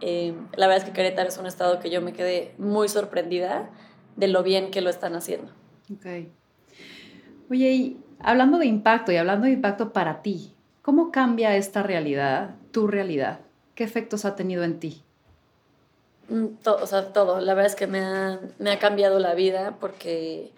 eh, 0.00 0.34
la 0.56 0.66
verdad 0.66 0.84
es 0.84 0.90
que 0.90 0.94
Querétaro 0.94 1.28
es 1.28 1.38
un 1.38 1.46
estado 1.46 1.80
que 1.80 1.90
yo 1.90 2.02
me 2.02 2.12
quedé 2.12 2.54
muy 2.58 2.88
sorprendida 2.88 3.70
de 4.16 4.28
lo 4.28 4.42
bien 4.42 4.70
que 4.70 4.80
lo 4.80 4.90
están 4.90 5.14
haciendo. 5.14 5.52
Ok. 5.92 6.06
Oye, 7.50 7.70
y 7.72 8.00
hablando 8.18 8.58
de 8.58 8.66
impacto 8.66 9.12
y 9.12 9.16
hablando 9.16 9.46
de 9.46 9.52
impacto 9.52 9.92
para 9.92 10.22
ti, 10.22 10.54
¿cómo 10.82 11.10
cambia 11.10 11.56
esta 11.56 11.82
realidad, 11.82 12.56
tu 12.72 12.86
realidad? 12.88 13.40
¿Qué 13.74 13.84
efectos 13.84 14.24
ha 14.24 14.36
tenido 14.36 14.64
en 14.64 14.80
ti? 14.80 15.02
Mm, 16.28 16.56
todo, 16.62 16.82
o 16.82 16.86
sea, 16.86 17.12
todo. 17.12 17.40
La 17.40 17.54
verdad 17.54 17.70
es 17.70 17.76
que 17.76 17.86
me 17.86 18.00
ha, 18.00 18.40
me 18.58 18.72
ha 18.72 18.78
cambiado 18.78 19.18
la 19.18 19.34
vida 19.34 19.76
porque, 19.80 20.52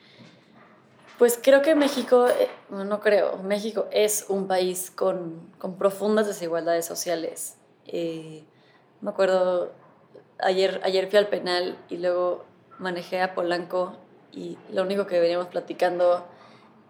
pues 1.19 1.39
creo 1.43 1.62
que 1.62 1.75
México, 1.75 2.29
eh, 2.29 2.49
no 2.71 3.01
creo, 3.01 3.39
México 3.39 3.87
es 3.91 4.27
un 4.29 4.47
país 4.47 4.91
con, 4.91 5.51
con 5.59 5.77
profundas 5.77 6.27
desigualdades 6.27 6.87
sociales. 6.87 7.57
Eh, 7.87 8.45
me 9.01 9.11
acuerdo, 9.11 9.73
ayer, 10.39 10.81
ayer 10.85 11.09
fui 11.09 11.19
al 11.19 11.29
penal 11.29 11.79
y 11.89 11.99
luego 11.99 12.45
manejé 12.79 13.21
a 13.21 13.35
Polanco 13.35 13.95
y 14.33 14.57
lo 14.73 14.83
único 14.83 15.07
que 15.07 15.21
veníamos 15.21 15.49
platicando 15.49 16.25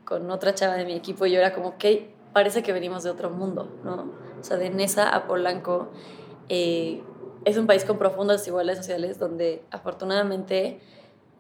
con 0.05 0.31
otra 0.31 0.55
chava 0.55 0.75
de 0.75 0.85
mi 0.85 0.95
equipo 0.95 1.27
y 1.27 1.33
yo 1.33 1.39
era 1.39 1.53
como, 1.53 1.79
que 1.79 2.11
parece 2.33 2.63
que 2.63 2.73
venimos 2.73 3.03
de 3.05 3.11
otro 3.11 3.31
mundo, 3.31 3.69
¿no? 3.85 4.13
O 4.41 4.45
sea, 4.45 4.57
de 4.57 4.71
Nesa 4.71 5.09
a 5.09 5.27
Polanco, 5.27 5.89
eh, 6.49 7.03
es 7.45 7.57
un 7.57 7.67
país 7.67 7.85
con 7.85 7.99
profundas 7.99 8.41
desigualdades 8.41 8.79
sociales 8.79 9.19
donde 9.19 9.63
afortunadamente 9.71 10.81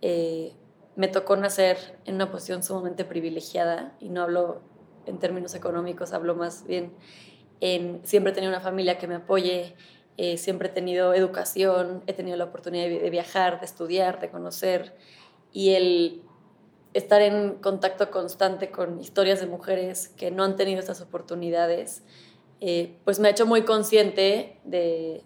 eh, 0.02 0.52
me 0.96 1.08
tocó 1.08 1.36
nacer 1.36 1.98
en 2.04 2.16
una 2.16 2.30
posición 2.30 2.62
sumamente 2.62 3.04
privilegiada 3.04 3.96
y 4.00 4.08
no 4.08 4.22
hablo 4.22 4.62
en 5.06 5.18
términos 5.18 5.54
económicos, 5.54 6.12
hablo 6.12 6.34
más 6.34 6.66
bien 6.66 6.92
en 7.60 8.00
siempre 8.04 8.32
he 8.32 8.34
tenido 8.34 8.52
una 8.52 8.60
familia 8.60 8.98
que 8.98 9.06
me 9.06 9.16
apoye, 9.16 9.74
eh, 10.16 10.36
siempre 10.36 10.68
he 10.68 10.72
tenido 10.72 11.14
educación, 11.14 12.02
he 12.06 12.12
tenido 12.12 12.36
la 12.36 12.44
oportunidad 12.44 12.88
de 12.88 13.10
viajar, 13.10 13.60
de 13.60 13.66
estudiar, 13.66 14.20
de 14.20 14.30
conocer 14.30 14.96
y 15.52 15.70
el 15.70 16.22
estar 16.94 17.22
en 17.22 17.54
contacto 17.54 18.10
constante 18.10 18.70
con 18.70 19.00
historias 19.00 19.40
de 19.40 19.46
mujeres 19.46 20.08
que 20.08 20.30
no 20.30 20.44
han 20.44 20.56
tenido 20.56 20.80
estas 20.80 21.00
oportunidades, 21.00 22.02
eh, 22.60 22.96
pues 23.04 23.20
me 23.20 23.28
ha 23.28 23.30
hecho 23.30 23.46
muy 23.46 23.62
consciente 23.62 24.58
de, 24.64 25.22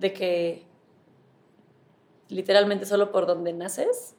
de 0.00 0.12
que 0.12 0.66
literalmente 2.28 2.86
solo 2.86 3.12
por 3.12 3.26
donde 3.26 3.52
naces 3.52 4.14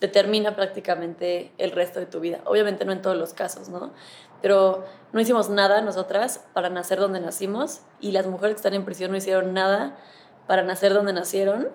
determina 0.00 0.54
prácticamente 0.54 1.52
el 1.58 1.72
resto 1.72 1.98
de 1.98 2.06
tu 2.06 2.20
vida. 2.20 2.40
Obviamente 2.44 2.84
no 2.84 2.92
en 2.92 3.02
todos 3.02 3.16
los 3.16 3.32
casos, 3.32 3.68
¿no? 3.68 3.92
Pero 4.42 4.84
no 5.12 5.20
hicimos 5.20 5.48
nada 5.48 5.80
nosotras 5.80 6.44
para 6.52 6.68
nacer 6.68 6.98
donde 6.98 7.20
nacimos 7.20 7.80
y 8.00 8.12
las 8.12 8.26
mujeres 8.26 8.54
que 8.54 8.58
están 8.58 8.74
en 8.74 8.84
prisión 8.84 9.10
no 9.10 9.16
hicieron 9.16 9.54
nada 9.54 9.96
para 10.46 10.62
nacer 10.62 10.92
donde 10.92 11.12
nacieron. 11.12 11.68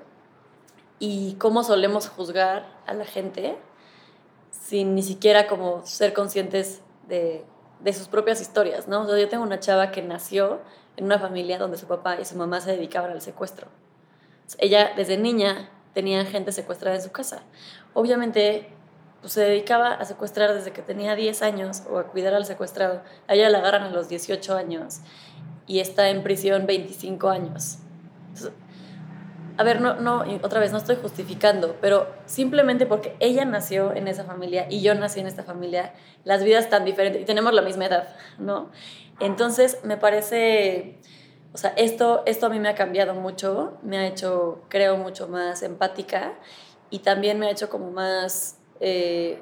Y 0.99 1.35
cómo 1.35 1.63
solemos 1.63 2.09
juzgar 2.09 2.67
a 2.85 2.93
la 2.93 3.05
gente 3.05 3.57
sin 4.51 4.95
ni 4.95 5.01
siquiera 5.01 5.47
como 5.47 5.85
ser 5.85 6.13
conscientes 6.13 6.81
de, 7.07 7.45
de 7.79 7.93
sus 7.93 8.07
propias 8.07 8.41
historias, 8.41 8.87
¿no? 8.87 9.03
O 9.03 9.17
yo 9.17 9.29
tengo 9.29 9.43
una 9.43 9.59
chava 9.59 9.91
que 9.91 10.01
nació 10.01 10.59
en 10.99 11.05
una 11.05 11.17
familia 11.17 11.57
donde 11.57 11.77
su 11.77 11.87
papá 11.87 12.19
y 12.19 12.25
su 12.25 12.35
mamá 12.35 12.59
se 12.59 12.71
dedicaban 12.71 13.11
al 13.11 13.21
secuestro. 13.21 13.67
Ella 14.57 14.91
desde 14.97 15.17
niña 15.17 15.69
tenía 15.93 16.25
gente 16.25 16.51
secuestrada 16.51 16.97
en 16.97 17.01
su 17.01 17.11
casa. 17.11 17.43
Obviamente 17.93 18.67
pues, 19.21 19.31
se 19.31 19.41
dedicaba 19.41 19.93
a 19.93 20.03
secuestrar 20.03 20.53
desde 20.53 20.71
que 20.71 20.81
tenía 20.81 21.15
10 21.15 21.41
años 21.41 21.83
o 21.89 21.99
a 21.99 22.07
cuidar 22.07 22.33
al 22.33 22.45
secuestrado. 22.45 23.01
A 23.27 23.35
ella 23.35 23.49
la 23.49 23.59
agarran 23.59 23.83
a 23.83 23.91
los 23.91 24.09
18 24.09 24.57
años 24.57 24.99
y 25.67 25.79
está 25.79 26.09
en 26.09 26.21
prisión 26.21 26.65
25 26.65 27.29
años 27.29 27.77
a 29.59 29.63
ver, 29.63 29.81
no, 29.81 29.95
no, 29.95 30.23
otra 30.41 30.61
vez 30.61 30.71
no 30.71 30.77
estoy 30.77 30.95
justificando, 30.95 31.75
pero 31.81 32.07
simplemente 32.25 32.85
porque 32.85 33.17
ella 33.19 33.43
nació 33.43 33.93
en 33.93 34.07
esa 34.07 34.23
familia 34.23 34.67
y 34.69 34.79
yo 34.79 34.95
nací 34.95 35.19
en 35.19 35.27
esta 35.27 35.43
familia, 35.43 35.91
las 36.23 36.45
vidas 36.45 36.63
están 36.63 36.85
diferentes 36.85 37.21
y 37.21 37.25
tenemos 37.25 37.51
la 37.53 37.61
misma 37.61 37.87
edad, 37.87 38.07
¿no? 38.37 38.69
Entonces, 39.19 39.79
me 39.83 39.97
parece, 39.97 40.99
o 41.53 41.57
sea, 41.57 41.71
esto, 41.71 42.23
esto 42.25 42.45
a 42.45 42.49
mí 42.49 42.59
me 42.59 42.69
ha 42.69 42.75
cambiado 42.75 43.13
mucho, 43.15 43.77
me 43.83 43.97
ha 43.97 44.07
hecho, 44.07 44.63
creo, 44.69 44.97
mucho 44.97 45.27
más 45.27 45.61
empática 45.61 46.33
y 46.89 46.99
también 46.99 47.39
me 47.39 47.47
ha 47.47 47.51
hecho 47.51 47.69
como 47.69 47.91
más 47.91 48.57
eh, 48.79 49.41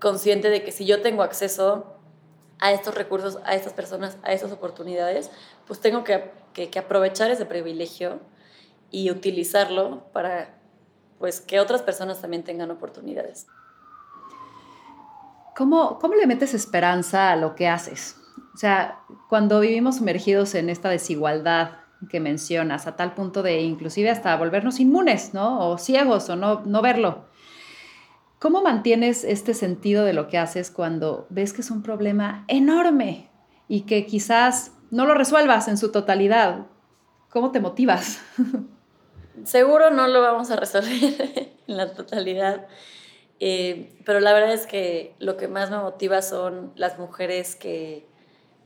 consciente 0.00 0.48
de 0.48 0.64
que 0.64 0.72
si 0.72 0.86
yo 0.86 1.02
tengo 1.02 1.22
acceso 1.22 1.94
a 2.60 2.72
estos 2.72 2.94
recursos, 2.94 3.38
a 3.44 3.54
estas 3.54 3.72
personas, 3.72 4.16
a 4.22 4.32
estas 4.32 4.52
oportunidades, 4.52 5.30
pues 5.66 5.80
tengo 5.80 6.04
que, 6.04 6.30
que 6.54 6.78
aprovechar 6.78 7.30
ese 7.30 7.44
privilegio 7.44 8.20
y 8.90 9.10
utilizarlo 9.10 10.04
para 10.12 10.58
pues 11.18 11.40
que 11.40 11.60
otras 11.60 11.82
personas 11.82 12.20
también 12.20 12.44
tengan 12.44 12.70
oportunidades. 12.70 13.46
¿Cómo, 15.56 15.98
¿Cómo 15.98 16.14
le 16.14 16.26
metes 16.26 16.54
esperanza 16.54 17.30
a 17.30 17.36
lo 17.36 17.54
que 17.54 17.68
haces? 17.68 18.16
O 18.54 18.56
sea, 18.56 19.00
cuando 19.28 19.58
vivimos 19.58 19.96
sumergidos 19.96 20.54
en 20.54 20.70
esta 20.70 20.88
desigualdad 20.88 21.72
que 22.08 22.20
mencionas, 22.20 22.86
a 22.86 22.96
tal 22.96 23.14
punto 23.14 23.42
de 23.42 23.62
inclusive 23.62 24.10
hasta 24.10 24.36
volvernos 24.36 24.78
inmunes, 24.78 25.34
¿no? 25.34 25.68
O 25.68 25.78
ciegos, 25.78 26.28
o 26.28 26.36
no, 26.36 26.62
no 26.64 26.80
verlo. 26.80 27.24
¿Cómo 28.38 28.62
mantienes 28.62 29.24
este 29.24 29.54
sentido 29.54 30.04
de 30.04 30.12
lo 30.12 30.28
que 30.28 30.38
haces 30.38 30.70
cuando 30.70 31.26
ves 31.30 31.52
que 31.52 31.62
es 31.62 31.70
un 31.70 31.82
problema 31.82 32.44
enorme 32.46 33.30
y 33.68 33.82
que 33.82 34.06
quizás 34.06 34.72
no 34.90 35.06
lo 35.06 35.14
resuelvas 35.14 35.66
en 35.66 35.78
su 35.78 35.90
totalidad? 35.90 36.66
¿Cómo 37.30 37.50
te 37.50 37.60
motivas? 37.60 38.20
Seguro 39.44 39.90
no 39.90 40.06
lo 40.06 40.20
vamos 40.20 40.50
a 40.50 40.56
resolver 40.56 41.56
en 41.66 41.76
la 41.76 41.92
totalidad, 41.92 42.68
eh, 43.40 43.98
pero 44.04 44.20
la 44.20 44.32
verdad 44.32 44.52
es 44.52 44.66
que 44.66 45.16
lo 45.18 45.36
que 45.36 45.48
más 45.48 45.70
me 45.70 45.78
motiva 45.78 46.22
son 46.22 46.72
las 46.76 46.98
mujeres 46.98 47.56
que, 47.56 48.06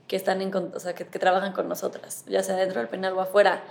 que 0.09 0.15
están 0.15 0.41
en, 0.41 0.53
o 0.53 0.79
sea, 0.79 0.95
que, 0.95 1.05
trabajan 1.05 1.53
con 1.53 1.69
nosotras, 1.69 2.25
ya 2.27 2.41
sea 2.41 2.55
dentro 2.55 2.79
del 2.79 2.89
penal 2.89 3.13
o 3.13 3.21
afuera. 3.21 3.63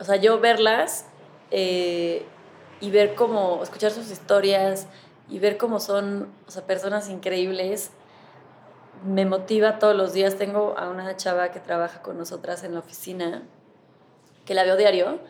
O 0.00 0.04
sea, 0.04 0.16
yo 0.16 0.40
verlas 0.40 1.04
eh, 1.50 2.24
y 2.80 2.90
ver 2.90 3.14
cómo, 3.14 3.62
escuchar 3.62 3.92
sus 3.92 4.10
historias 4.10 4.86
y 5.28 5.38
ver 5.38 5.58
cómo 5.58 5.78
son, 5.78 6.32
o 6.48 6.50
sea, 6.50 6.66
personas 6.66 7.10
increíbles, 7.10 7.90
me 9.04 9.26
motiva 9.26 9.78
todos 9.78 9.94
los 9.94 10.14
días. 10.14 10.36
Tengo 10.36 10.74
a 10.78 10.88
una 10.88 11.14
chava 11.18 11.50
que 11.50 11.60
trabaja 11.60 12.00
con 12.00 12.16
nosotras 12.16 12.64
en 12.64 12.72
la 12.72 12.80
oficina, 12.80 13.42
que 14.46 14.54
la 14.54 14.64
veo 14.64 14.78
diario, 14.78 15.20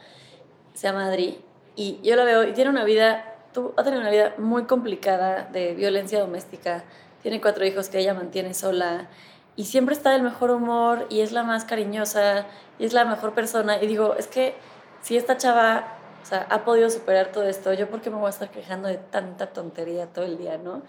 se 0.72 0.86
llama 0.86 1.06
Adri, 1.06 1.44
y 1.74 2.00
yo 2.02 2.14
la 2.14 2.24
veo 2.24 2.44
y 2.44 2.52
tiene 2.52 2.70
una 2.70 2.84
vida, 2.84 3.38
tú, 3.52 3.74
ha 3.76 3.82
tenido 3.82 4.00
una 4.00 4.10
vida 4.10 4.34
muy 4.38 4.66
complicada 4.66 5.48
de 5.50 5.74
violencia 5.74 6.20
doméstica, 6.20 6.84
tiene 7.22 7.40
cuatro 7.40 7.66
hijos 7.66 7.88
que 7.88 7.98
ella 7.98 8.14
mantiene 8.14 8.54
sola, 8.54 9.08
y 9.56 9.64
siempre 9.64 9.94
está 9.94 10.10
del 10.10 10.22
mejor 10.22 10.50
humor, 10.50 11.06
y 11.10 11.20
es 11.20 11.32
la 11.32 11.42
más 11.42 11.64
cariñosa, 11.64 12.46
y 12.78 12.84
es 12.84 12.92
la 12.92 13.04
mejor 13.04 13.34
persona, 13.34 13.82
y 13.82 13.86
digo, 13.86 14.14
es 14.14 14.26
que 14.26 14.54
si 15.02 15.16
esta 15.16 15.36
chava 15.36 15.98
o 16.22 16.26
sea, 16.26 16.46
ha 16.50 16.64
podido 16.64 16.88
superar 16.88 17.32
todo 17.32 17.44
esto, 17.44 17.72
yo 17.72 17.90
por 17.90 18.00
qué 18.00 18.10
me 18.10 18.16
voy 18.16 18.26
a 18.26 18.30
estar 18.30 18.50
quejando 18.50 18.88
de 18.88 18.96
tanta 18.96 19.48
tontería 19.48 20.06
todo 20.06 20.24
el 20.24 20.38
día, 20.38 20.56
¿no? 20.56 20.82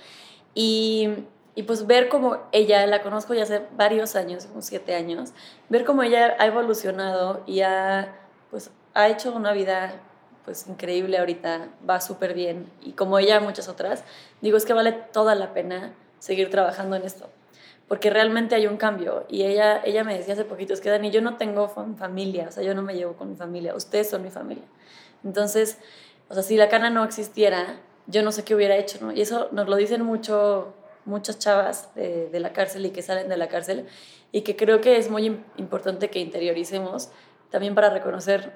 Y, 0.53 1.09
y 1.55 1.63
pues 1.63 1.87
ver 1.87 2.07
cómo 2.07 2.37
ella, 2.51 2.85
la 2.85 3.01
conozco 3.01 3.33
ya 3.33 3.43
hace 3.43 3.63
varios 3.75 4.15
años, 4.15 4.45
como 4.45 4.61
siete 4.61 4.95
años, 4.95 5.33
ver 5.69 5.85
cómo 5.85 6.03
ella 6.03 6.35
ha 6.39 6.45
evolucionado 6.45 7.41
y 7.47 7.61
ha, 7.61 8.15
pues, 8.51 8.69
ha 8.93 9.07
hecho 9.07 9.33
una 9.33 9.53
vida 9.53 9.93
pues 10.45 10.67
increíble 10.67 11.17
ahorita, 11.17 11.69
va 11.89 12.01
súper 12.01 12.33
bien 12.33 12.69
y 12.81 12.91
como 12.91 13.17
ella 13.17 13.39
muchas 13.39 13.69
otras, 13.69 14.03
digo 14.41 14.57
es 14.57 14.65
que 14.65 14.73
vale 14.73 14.91
toda 14.91 15.35
la 15.35 15.53
pena 15.53 15.93
seguir 16.19 16.49
trabajando 16.49 16.97
en 16.97 17.03
esto, 17.03 17.29
porque 17.93 18.09
realmente 18.09 18.55
hay 18.55 18.65
un 18.65 18.77
cambio 18.77 19.23
y 19.29 19.43
ella, 19.43 19.79
ella 19.85 20.03
me 20.03 20.17
decía 20.17 20.33
hace 20.33 20.45
poquito, 20.45 20.73
es 20.73 20.81
que 20.81 20.89
Dani, 20.89 21.11
yo 21.11 21.21
no 21.21 21.37
tengo 21.37 21.67
familia, 21.67 22.47
o 22.49 22.51
sea, 22.51 22.63
yo 22.63 22.73
no 22.73 22.81
me 22.81 22.95
llevo 22.95 23.13
con 23.13 23.29
mi 23.29 23.35
familia, 23.35 23.75
ustedes 23.75 24.09
son 24.09 24.23
mi 24.23 24.31
familia. 24.31 24.63
Entonces, 25.23 25.77
o 26.27 26.33
sea, 26.33 26.41
si 26.41 26.57
la 26.57 26.69
cana 26.69 26.89
no 26.89 27.03
existiera, 27.03 27.81
yo 28.07 28.23
no 28.23 28.31
sé 28.31 28.43
qué 28.43 28.55
hubiera 28.55 28.77
hecho, 28.77 28.97
¿no? 28.99 29.11
Y 29.11 29.21
eso 29.21 29.47
nos 29.51 29.69
lo 29.69 29.75
dicen 29.75 30.01
mucho 30.01 30.73
muchas 31.05 31.37
chavas 31.37 31.93
de, 31.93 32.29
de 32.29 32.39
la 32.39 32.51
cárcel 32.51 32.83
y 32.87 32.89
que 32.89 33.03
salen 33.03 33.29
de 33.29 33.37
la 33.37 33.47
cárcel 33.47 33.85
y 34.31 34.41
que 34.41 34.55
creo 34.55 34.81
que 34.81 34.97
es 34.97 35.11
muy 35.11 35.27
importante 35.57 36.09
que 36.09 36.17
interioricemos 36.17 37.11
también 37.51 37.75
para 37.75 37.91
reconocer 37.91 38.53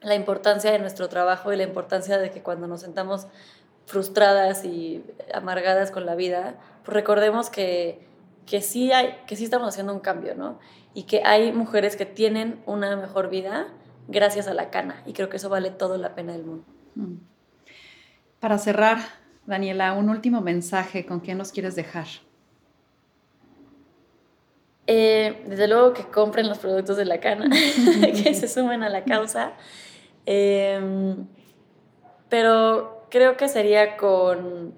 la 0.00 0.16
importancia 0.16 0.72
de 0.72 0.80
nuestro 0.80 1.08
trabajo 1.08 1.52
y 1.52 1.56
la 1.56 1.62
importancia 1.62 2.18
de 2.18 2.32
que 2.32 2.42
cuando 2.42 2.66
nos 2.66 2.80
sentamos 2.80 3.28
frustradas 3.86 4.64
y 4.64 5.04
amargadas 5.32 5.92
con 5.92 6.06
la 6.06 6.16
vida, 6.16 6.56
pues 6.82 6.92
recordemos 6.92 7.50
que, 7.50 8.12
que, 8.46 8.60
sí 8.60 8.92
hay, 8.92 9.16
que 9.26 9.36
sí 9.36 9.44
estamos 9.44 9.68
haciendo 9.68 9.92
un 9.92 10.00
cambio, 10.00 10.34
¿no? 10.34 10.58
Y 10.94 11.04
que 11.04 11.22
hay 11.24 11.52
mujeres 11.52 11.96
que 11.96 12.06
tienen 12.06 12.62
una 12.66 12.96
mejor 12.96 13.30
vida 13.30 13.68
gracias 14.08 14.48
a 14.48 14.54
la 14.54 14.70
cana. 14.70 15.02
Y 15.06 15.12
creo 15.12 15.28
que 15.28 15.36
eso 15.38 15.48
vale 15.48 15.70
todo 15.70 15.96
la 15.96 16.14
pena 16.14 16.32
del 16.32 16.44
mundo. 16.44 16.64
Mm. 16.94 17.16
Para 18.40 18.58
cerrar, 18.58 18.98
Daniela, 19.46 19.92
un 19.94 20.08
último 20.10 20.40
mensaje, 20.40 21.06
¿con 21.06 21.20
quién 21.20 21.38
nos 21.38 21.52
quieres 21.52 21.74
dejar? 21.74 22.06
Eh, 24.86 25.42
desde 25.46 25.66
luego 25.66 25.94
que 25.94 26.04
compren 26.04 26.46
los 26.48 26.58
productos 26.58 26.96
de 26.96 27.06
la 27.06 27.20
cana, 27.20 27.48
que 28.22 28.34
se 28.34 28.48
sumen 28.48 28.82
a 28.82 28.90
la 28.90 29.04
causa. 29.04 29.52
Em, 30.26 31.26
pero 32.28 33.06
creo 33.10 33.36
que 33.36 33.48
sería 33.48 33.96
con... 33.96 34.74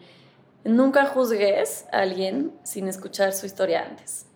Nunca 0.66 1.06
juzgues 1.06 1.86
a 1.92 2.00
alguien 2.00 2.52
sin 2.64 2.88
escuchar 2.88 3.32
su 3.32 3.46
historia 3.46 3.86
antes. 3.88 4.26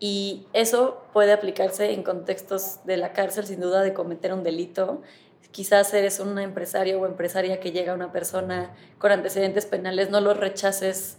Y 0.00 0.46
eso 0.52 1.02
puede 1.12 1.32
aplicarse 1.32 1.92
en 1.92 2.02
contextos 2.02 2.80
de 2.84 2.96
la 2.96 3.12
cárcel, 3.12 3.46
sin 3.46 3.60
duda, 3.60 3.82
de 3.82 3.94
cometer 3.94 4.32
un 4.32 4.42
delito. 4.42 5.02
Quizás 5.50 5.92
eres 5.94 6.20
un 6.20 6.38
empresario 6.38 7.00
o 7.00 7.06
empresaria 7.06 7.60
que 7.60 7.72
llega 7.72 7.92
a 7.92 7.94
una 7.94 8.12
persona 8.12 8.74
con 8.98 9.12
antecedentes 9.12 9.66
penales, 9.66 10.10
no 10.10 10.20
lo 10.20 10.34
rechaces 10.34 11.18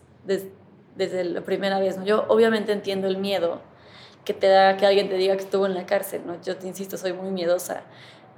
desde 0.96 1.24
la 1.24 1.42
primera 1.42 1.80
vez. 1.80 1.98
Yo 2.04 2.26
obviamente 2.28 2.72
entiendo 2.72 3.08
el 3.08 3.18
miedo 3.18 3.62
que 4.26 4.34
te 4.34 4.48
da 4.48 4.78
que 4.78 4.86
alguien 4.86 5.10
te 5.10 5.16
diga 5.16 5.36
que 5.36 5.44
estuvo 5.44 5.66
en 5.66 5.74
la 5.74 5.86
cárcel. 5.86 6.22
¿no? 6.26 6.42
Yo 6.42 6.58
te 6.58 6.68
insisto, 6.68 6.98
soy 6.98 7.14
muy 7.14 7.32
miedosa. 7.32 7.84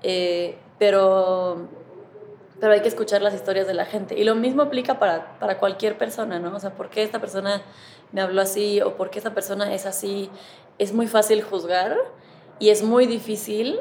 Eh, 0.04 0.58
pero, 0.80 1.68
pero 2.62 2.74
hay 2.74 2.82
que 2.82 2.88
escuchar 2.88 3.24
las 3.24 3.34
historias 3.34 3.66
de 3.66 3.74
la 3.74 3.86
gente. 3.86 4.16
Y 4.18 4.24
lo 4.24 4.36
mismo 4.36 4.62
aplica 4.62 5.00
para, 5.00 5.40
para 5.40 5.58
cualquier 5.58 5.98
persona, 5.98 6.38
¿no? 6.38 6.56
O 6.56 6.60
sea, 6.60 6.76
¿por 6.76 6.92
qué 6.92 7.02
esta 7.02 7.20
persona 7.20 7.64
me 8.12 8.22
habló 8.22 8.40
así 8.40 8.80
o 8.82 8.96
por 8.96 9.10
qué 9.10 9.18
esta 9.18 9.34
persona 9.34 9.74
es 9.74 9.88
así? 9.88 10.30
Es 10.78 10.94
muy 10.94 11.08
fácil 11.08 11.42
juzgar 11.42 11.98
y 12.60 12.70
es 12.70 12.84
muy 12.84 13.08
difícil 13.08 13.80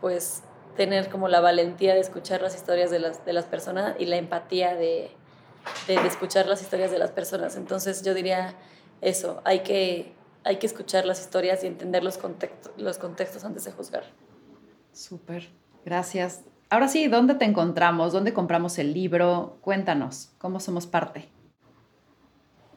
pues 0.00 0.42
tener 0.74 1.10
como 1.10 1.28
la 1.28 1.40
valentía 1.40 1.92
de 1.92 2.00
escuchar 2.00 2.40
las 2.40 2.54
historias 2.54 2.90
de 2.90 2.98
las, 2.98 3.26
de 3.26 3.34
las 3.34 3.44
personas 3.44 3.94
y 3.98 4.06
la 4.06 4.16
empatía 4.16 4.74
de, 4.74 5.10
de, 5.86 5.94
escuchar 6.06 6.46
las 6.46 6.62
historias 6.62 6.90
de 6.90 6.98
las 6.98 7.10
personas. 7.10 7.56
Entonces 7.56 8.02
yo 8.02 8.14
diría 8.14 8.54
eso, 9.02 9.42
hay 9.44 9.60
que, 9.60 10.14
hay 10.44 10.56
que 10.56 10.66
escuchar 10.66 11.04
las 11.04 11.20
historias 11.20 11.62
y 11.62 11.66
entender 11.66 12.02
los 12.02 12.16
contextos, 12.16 12.72
los 12.78 12.96
contextos 12.96 13.44
antes 13.44 13.64
de 13.64 13.72
juzgar. 13.72 14.04
Súper, 14.92 15.50
gracias. 15.84 16.40
Ahora 16.72 16.88
sí, 16.88 17.06
¿dónde 17.06 17.34
te 17.34 17.44
encontramos? 17.44 18.14
¿Dónde 18.14 18.32
compramos 18.32 18.78
el 18.78 18.94
libro? 18.94 19.58
Cuéntanos, 19.60 20.30
¿cómo 20.38 20.58
somos 20.58 20.86
parte? 20.86 21.28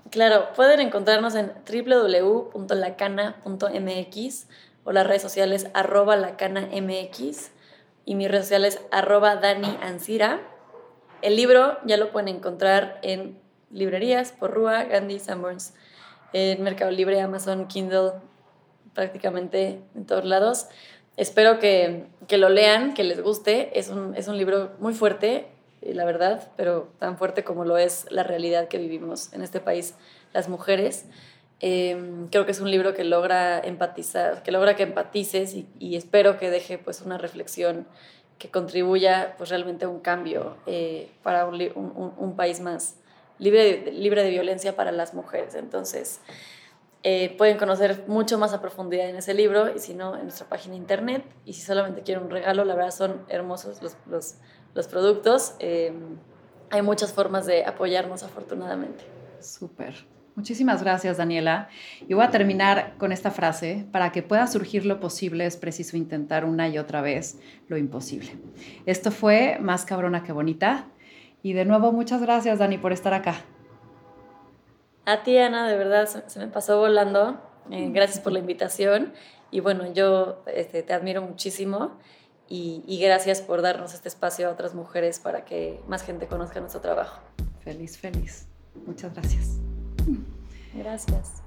Claro, 0.09 0.49
pueden 0.53 0.81
encontrarnos 0.81 1.33
en 1.35 1.53
www.lacana.mx 1.65 4.47
o 4.83 4.91
las 4.91 5.07
redes 5.07 5.21
sociales 5.21 5.69
arroba 5.73 6.17
lacanamx 6.17 7.51
y 8.03 8.15
mis 8.15 8.29
redes 8.29 8.43
sociales 8.43 8.81
arroba 8.91 9.39
El 11.21 11.37
libro 11.37 11.77
ya 11.85 11.95
lo 11.95 12.11
pueden 12.11 12.27
encontrar 12.27 12.99
en 13.01 13.39
librerías, 13.71 14.33
por 14.33 14.51
Rúa, 14.51 14.83
Gandhi, 14.83 15.19
Sanborns, 15.19 15.73
en 16.33 16.61
Mercado 16.61 16.91
Libre, 16.91 17.21
Amazon, 17.21 17.67
Kindle, 17.67 18.11
prácticamente 18.93 19.79
en 19.95 20.05
todos 20.05 20.25
lados. 20.25 20.67
Espero 21.18 21.59
que, 21.59 22.05
que 22.28 22.38
lo 22.38 22.49
lean, 22.49 22.93
que 22.93 23.03
les 23.03 23.22
guste. 23.22 23.78
Es 23.78 23.89
un, 23.89 24.16
es 24.16 24.28
un 24.28 24.38
libro 24.38 24.72
muy 24.80 24.93
fuerte, 24.93 25.47
eh, 25.82 25.93
la 25.93 26.05
verdad, 26.05 26.51
pero 26.57 26.89
tan 26.99 27.18
fuerte 27.18 27.43
como 27.43 27.66
lo 27.66 27.78
es 27.78 28.05
la 28.09 28.24
realidad 28.24 28.68
que 28.68 28.78
vivimos 28.78 29.32
en 29.34 29.41
este 29.41 29.59
país 29.59 29.95
las 30.34 30.49
mujeres. 30.49 31.05
Em, 31.61 32.28
creo 32.28 32.45
que 32.45 32.51
es 32.51 32.59
un 32.59 32.70
libro 32.70 32.93
que 32.93 33.05
logra 33.05 33.59
empatizar, 33.59 34.43
que 34.43 34.51
logra 34.51 34.76
que 34.76 34.84
empatices 34.84 35.53
y, 35.53 35.68
y 35.80 35.95
espero 35.95 36.38
que 36.38 36.49
deje 36.49 36.78
pues 36.78 37.01
una 37.01 37.18
reflexión 37.18 37.88
que 38.38 38.49
contribuya 38.49 39.36
pues 39.38 39.49
realmente 39.49 39.86
a 39.86 39.89
un 39.89 39.99
cambio 39.99 40.57
eh, 40.66 41.09
para 41.24 41.45
un, 41.45 41.55
un, 41.76 42.13
un, 42.18 42.36
país 42.36 42.59
más 42.59 42.95
libre 43.39 43.80
de, 43.80 43.91
libre 43.91 44.24
de 44.24 44.30
violencia 44.30 44.76
para 44.76 44.91
las 44.91 45.13
mujeres. 45.13 45.55
Entonces, 45.55 46.20
eh, 47.07 47.35
pueden 47.37 47.57
conocer 47.57 48.05
mucho 48.07 48.39
más 48.39 48.51
a 48.53 48.61
profundidad 48.61 49.07
en 49.07 49.15
ese 49.15 49.35
libro 49.35 49.71
y 49.71 49.77
si 49.77 49.93
no, 49.93 50.15
en 50.15 50.23
nuestra 50.23 50.49
página 50.49 50.75
internet. 50.75 51.23
Y 51.45 51.53
si 51.53 51.61
solamente 51.61 52.01
quieren 52.01 52.23
un 52.23 52.31
regalo, 52.31 52.65
la 52.65 52.73
verdad 52.73 52.89
son 52.89 53.21
hermosos 53.29 53.83
los, 53.83 53.95
los, 54.07 54.37
los 54.73 54.87
productos. 54.87 55.53
Em, 55.59 56.17
hay 56.71 56.81
muchas 56.81 57.13
formas 57.13 57.45
de 57.45 57.63
apoyarnos 57.63 58.23
afortunadamente. 58.23 59.03
Súper. 59.39 59.93
Muchísimas 60.33 60.81
gracias, 60.81 61.17
Daniela. 61.17 61.69
Y 62.07 62.15
voy 62.15 62.25
a 62.25 62.31
terminar 62.31 62.95
con 62.97 63.11
esta 63.11 63.29
frase. 63.29 63.85
Para 63.91 64.11
que 64.11 64.23
pueda 64.23 64.47
surgir 64.47 64.87
lo 64.87 64.99
posible 64.99 65.45
es 65.45 65.57
preciso 65.57 65.97
intentar 65.97 66.43
una 66.43 66.69
y 66.69 66.79
otra 66.79 67.01
vez 67.01 67.37
lo 67.67 67.77
imposible. 67.77 68.31
Esto 68.87 69.11
fue 69.11 69.59
Más 69.61 69.85
cabrona 69.85 70.23
que 70.23 70.31
bonita. 70.31 70.87
Y 71.43 71.53
de 71.53 71.65
nuevo, 71.65 71.91
muchas 71.91 72.19
gracias, 72.19 72.57
Dani, 72.57 72.79
por 72.79 72.93
estar 72.93 73.13
acá. 73.13 73.35
A 75.05 75.23
ti, 75.23 75.37
Ana, 75.37 75.67
de 75.67 75.77
verdad, 75.77 76.07
se 76.27 76.39
me 76.39 76.47
pasó 76.47 76.79
volando. 76.79 77.39
Eh, 77.71 77.89
gracias 77.91 78.19
por 78.19 78.31
la 78.33 78.39
invitación. 78.39 79.13
Y 79.51 79.59
bueno, 79.59 79.91
yo 79.93 80.43
este, 80.47 80.83
te 80.83 80.93
admiro 80.93 81.21
muchísimo. 81.21 81.97
Y, 82.47 82.83
y 82.87 82.99
gracias 82.99 83.41
por 83.41 83.61
darnos 83.61 83.93
este 83.93 84.07
espacio 84.07 84.47
a 84.47 84.51
otras 84.51 84.75
mujeres 84.75 85.19
para 85.19 85.45
que 85.45 85.81
más 85.87 86.03
gente 86.03 86.27
conozca 86.27 86.59
nuestro 86.59 86.81
trabajo. 86.81 87.21
Feliz, 87.61 87.97
feliz. 87.97 88.47
Muchas 88.85 89.13
gracias. 89.13 89.57
Gracias. 90.75 91.44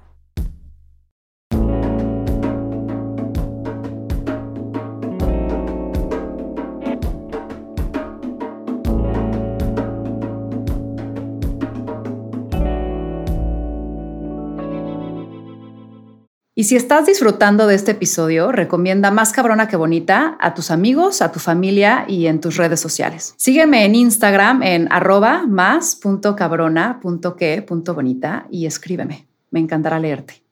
Y 16.59 16.65
si 16.65 16.75
estás 16.75 17.05
disfrutando 17.05 17.67
de 17.67 17.75
este 17.75 17.91
episodio, 17.91 18.51
recomienda 18.51 19.11
Más 19.11 19.31
Cabrona 19.31 19.69
que 19.69 19.77
Bonita 19.77 20.35
a 20.41 20.53
tus 20.53 20.71
amigos, 20.71 21.21
a 21.21 21.31
tu 21.31 21.39
familia 21.39 22.03
y 22.05 22.27
en 22.27 22.41
tus 22.41 22.57
redes 22.57 22.81
sociales. 22.81 23.33
Sígueme 23.37 23.85
en 23.85 23.95
Instagram 23.95 24.61
en 24.61 24.91
arroba 24.91 25.45
más.cabrona.que.bonita 25.47 28.47
y 28.51 28.65
escríbeme. 28.65 29.25
Me 29.51 29.61
encantará 29.61 29.99
leerte. 29.99 30.48